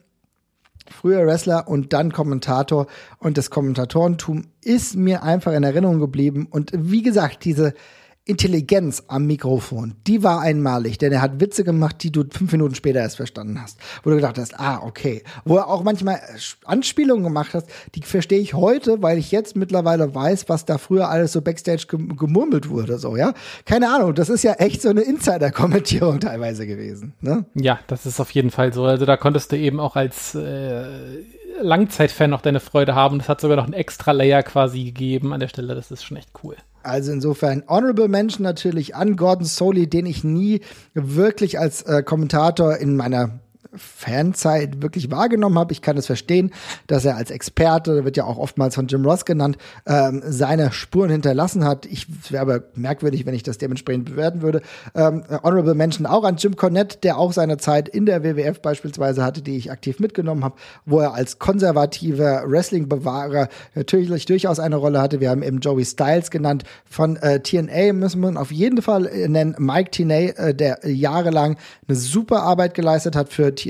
früher 0.90 1.26
Wrestler 1.26 1.68
und 1.68 1.92
dann 1.92 2.12
Kommentator 2.12 2.86
und 3.18 3.38
das 3.38 3.50
Kommentatorentum 3.50 4.44
ist 4.62 4.96
mir 4.96 5.22
einfach 5.22 5.52
in 5.52 5.62
Erinnerung 5.62 6.00
geblieben 6.00 6.46
und 6.50 6.72
wie 6.74 7.02
gesagt, 7.02 7.44
diese 7.44 7.74
Intelligenz 8.28 9.04
am 9.06 9.26
Mikrofon, 9.26 9.94
die 10.08 10.24
war 10.24 10.40
einmalig, 10.40 10.98
denn 10.98 11.12
er 11.12 11.22
hat 11.22 11.40
Witze 11.40 11.62
gemacht, 11.62 12.02
die 12.02 12.10
du 12.10 12.24
fünf 12.28 12.50
Minuten 12.50 12.74
später 12.74 12.98
erst 12.98 13.16
verstanden 13.16 13.62
hast, 13.62 13.78
wo 14.02 14.10
du 14.10 14.16
gedacht 14.16 14.36
hast, 14.36 14.58
ah, 14.58 14.82
okay. 14.82 15.22
Wo 15.44 15.58
er 15.58 15.68
auch 15.68 15.84
manchmal 15.84 16.20
Anspielungen 16.64 17.22
gemacht 17.22 17.54
hat, 17.54 17.66
die 17.94 18.02
verstehe 18.02 18.40
ich 18.40 18.54
heute, 18.54 19.00
weil 19.00 19.16
ich 19.16 19.30
jetzt 19.30 19.54
mittlerweile 19.54 20.12
weiß, 20.12 20.48
was 20.48 20.64
da 20.64 20.76
früher 20.76 21.08
alles 21.08 21.34
so 21.34 21.40
Backstage 21.40 21.86
gem 21.88 22.16
gemurmelt 22.16 22.68
wurde, 22.68 22.98
so, 22.98 23.16
ja. 23.16 23.32
Keine 23.64 23.94
Ahnung, 23.94 24.12
das 24.12 24.28
ist 24.28 24.42
ja 24.42 24.54
echt 24.54 24.82
so 24.82 24.88
eine 24.88 25.02
Insider-Kommentierung 25.02 26.18
teilweise 26.20 26.66
gewesen, 26.66 27.14
ne? 27.20 27.44
Ja, 27.54 27.78
das 27.86 28.06
ist 28.06 28.18
auf 28.18 28.32
jeden 28.32 28.50
Fall 28.50 28.72
so. 28.72 28.86
Also 28.86 29.06
da 29.06 29.16
konntest 29.16 29.52
du 29.52 29.56
eben 29.56 29.78
auch 29.78 29.94
als 29.94 30.34
äh, 30.34 30.84
Langzeitfan 31.60 32.30
noch 32.30 32.40
deine 32.40 32.58
Freude 32.58 32.96
haben. 32.96 33.18
Das 33.18 33.28
hat 33.28 33.40
sogar 33.40 33.56
noch 33.56 33.66
einen 33.66 33.72
extra 33.72 34.10
Layer 34.10 34.42
quasi 34.42 34.82
gegeben 34.82 35.32
an 35.32 35.38
der 35.38 35.48
Stelle. 35.48 35.76
Das 35.76 35.92
ist 35.92 36.04
schon 36.04 36.16
echt 36.16 36.30
cool. 36.42 36.56
Also 36.86 37.12
insofern 37.12 37.64
Honorable 37.66 38.06
Mention 38.06 38.44
natürlich 38.44 38.94
an 38.94 39.16
Gordon 39.16 39.44
Soley, 39.44 39.88
den 39.88 40.06
ich 40.06 40.22
nie 40.22 40.60
wirklich 40.94 41.58
als 41.58 41.82
äh, 41.82 42.02
Kommentator 42.04 42.76
in 42.76 42.94
meiner 42.94 43.40
Fanzeit 43.76 44.82
wirklich 44.82 45.10
wahrgenommen 45.10 45.58
habe. 45.58 45.72
Ich 45.72 45.82
kann 45.82 45.96
es 45.96 46.06
verstehen, 46.06 46.52
dass 46.86 47.04
er 47.04 47.16
als 47.16 47.30
Experte, 47.30 48.04
wird 48.04 48.16
ja 48.16 48.24
auch 48.24 48.38
oftmals 48.38 48.74
von 48.74 48.86
Jim 48.86 49.04
Ross 49.04 49.24
genannt, 49.24 49.58
ähm, 49.86 50.22
seine 50.26 50.72
Spuren 50.72 51.10
hinterlassen 51.10 51.64
hat. 51.64 51.86
Ich 51.86 52.06
wäre 52.30 52.42
aber 52.42 52.62
merkwürdig, 52.74 53.26
wenn 53.26 53.34
ich 53.34 53.42
das 53.42 53.58
dementsprechend 53.58 54.06
bewerten 54.06 54.42
würde. 54.42 54.62
Ähm, 54.94 55.22
Honorable 55.42 55.74
Mention 55.74 56.06
auch 56.06 56.24
an 56.24 56.36
Jim 56.36 56.56
Cornette, 56.56 56.98
der 57.02 57.18
auch 57.18 57.32
seine 57.32 57.56
Zeit 57.58 57.88
in 57.88 58.06
der 58.06 58.22
WWF 58.22 58.60
beispielsweise 58.60 59.24
hatte, 59.24 59.42
die 59.42 59.56
ich 59.56 59.70
aktiv 59.70 60.00
mitgenommen 60.00 60.44
habe, 60.44 60.56
wo 60.84 61.00
er 61.00 61.14
als 61.14 61.38
konservativer 61.38 62.44
Wrestling-Bewahrer 62.46 63.48
natürlich 63.74 64.26
durchaus 64.26 64.58
eine 64.58 64.76
Rolle 64.76 65.00
hatte. 65.00 65.20
Wir 65.20 65.30
haben 65.30 65.42
eben 65.42 65.60
Joey 65.60 65.84
Styles 65.84 66.30
genannt. 66.30 66.64
Von 66.88 67.16
äh, 67.16 67.40
TNA 67.40 67.92
müssen 67.92 68.20
wir 68.20 68.40
auf 68.40 68.52
jeden 68.52 68.82
Fall 68.82 69.06
äh, 69.06 69.28
nennen. 69.28 69.54
Mike 69.58 69.90
Tenay, 69.90 70.34
äh, 70.36 70.54
der 70.54 70.80
jahrelang 70.84 71.56
eine 71.88 71.96
super 71.96 72.42
Arbeit 72.42 72.74
geleistet 72.74 73.16
hat 73.16 73.28
für 73.28 73.54
TNA 73.54 73.65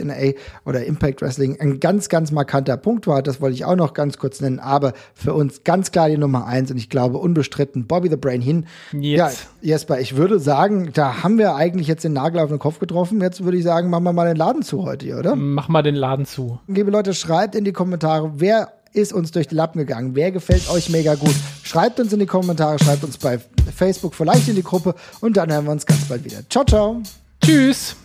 oder 0.65 0.85
Impact 0.85 1.23
Wrestling. 1.23 1.59
Ein 1.61 1.81
ganz, 1.81 2.09
ganz 2.09 2.31
markanter 2.31 2.77
Punkt 2.77 3.07
war. 3.07 3.23
Das 3.23 3.41
wollte 3.41 3.55
ich 3.55 3.65
auch 3.65 3.77
noch 3.77 3.95
ganz 3.95 4.19
kurz 4.19 4.41
nennen. 4.41 4.59
Aber 4.59 4.93
für 5.15 5.35
uns 5.35 5.65
ganz 5.65 5.93
klar 5.93 6.09
die 6.09 6.19
Nummer 6.19 6.47
eins 6.47 6.71
und 6.71 6.77
ich 6.77 6.91
glaube 6.91 7.19
unbestritten 7.19 7.87
Bobby 7.87 8.09
the 8.09 8.17
Brain 8.17 8.41
hin. 8.41 8.67
Yes. 8.93 9.49
Ja, 9.61 9.73
Jesper, 9.75 10.01
ich 10.01 10.17
würde 10.17 10.39
sagen, 10.39 10.91
da 10.93 11.23
haben 11.23 11.39
wir 11.39 11.55
eigentlich 11.55 11.87
jetzt 11.87 12.05
den 12.05 12.13
Nagel 12.13 12.41
auf 12.41 12.51
den 12.51 12.59
Kopf 12.59 12.79
getroffen. 12.79 13.21
Jetzt 13.21 13.45
würde 13.45 13.59
ich 13.59 13.65
sagen, 13.65 13.91
machen 13.91 14.05
wir 14.05 14.13
mal 14.13 14.27
den 14.27 14.37
Laden 14.37 14.63
zu 14.63 14.85
heute 14.85 15.07
oder? 15.15 15.37
Mach 15.37 15.69
mal 15.69 15.83
den 15.83 15.95
Laden 15.95 16.27
zu. 16.27 16.59
Liebe 16.67 16.91
Leute, 16.91 17.15
schreibt 17.15 17.55
in 17.55 17.65
die 17.65 17.73
Kommentare, 17.73 18.33
wer 18.37 18.73
ist 18.93 19.13
uns 19.13 19.31
durch 19.31 19.47
die 19.47 19.55
Lappen 19.55 19.79
gegangen? 19.79 20.15
Wer 20.15 20.33
gefällt 20.33 20.71
euch 20.71 20.89
mega 20.89 21.15
gut? 21.15 21.35
Schreibt 21.63 22.01
uns 22.01 22.13
in 22.13 22.19
die 22.19 22.27
Kommentare, 22.27 22.79
schreibt 22.79 23.05
uns 23.05 23.19
bei 23.19 23.39
Facebook 23.75 24.15
vielleicht 24.15 24.49
in 24.49 24.57
die 24.57 24.63
Gruppe 24.63 24.95
und 25.21 25.37
dann 25.37 25.53
hören 25.53 25.67
wir 25.67 25.73
uns 25.73 25.85
ganz 25.85 26.05
bald 26.09 26.25
wieder. 26.25 26.39
Ciao, 26.49 26.65
ciao. 26.65 27.03
Tschüss. 27.45 27.97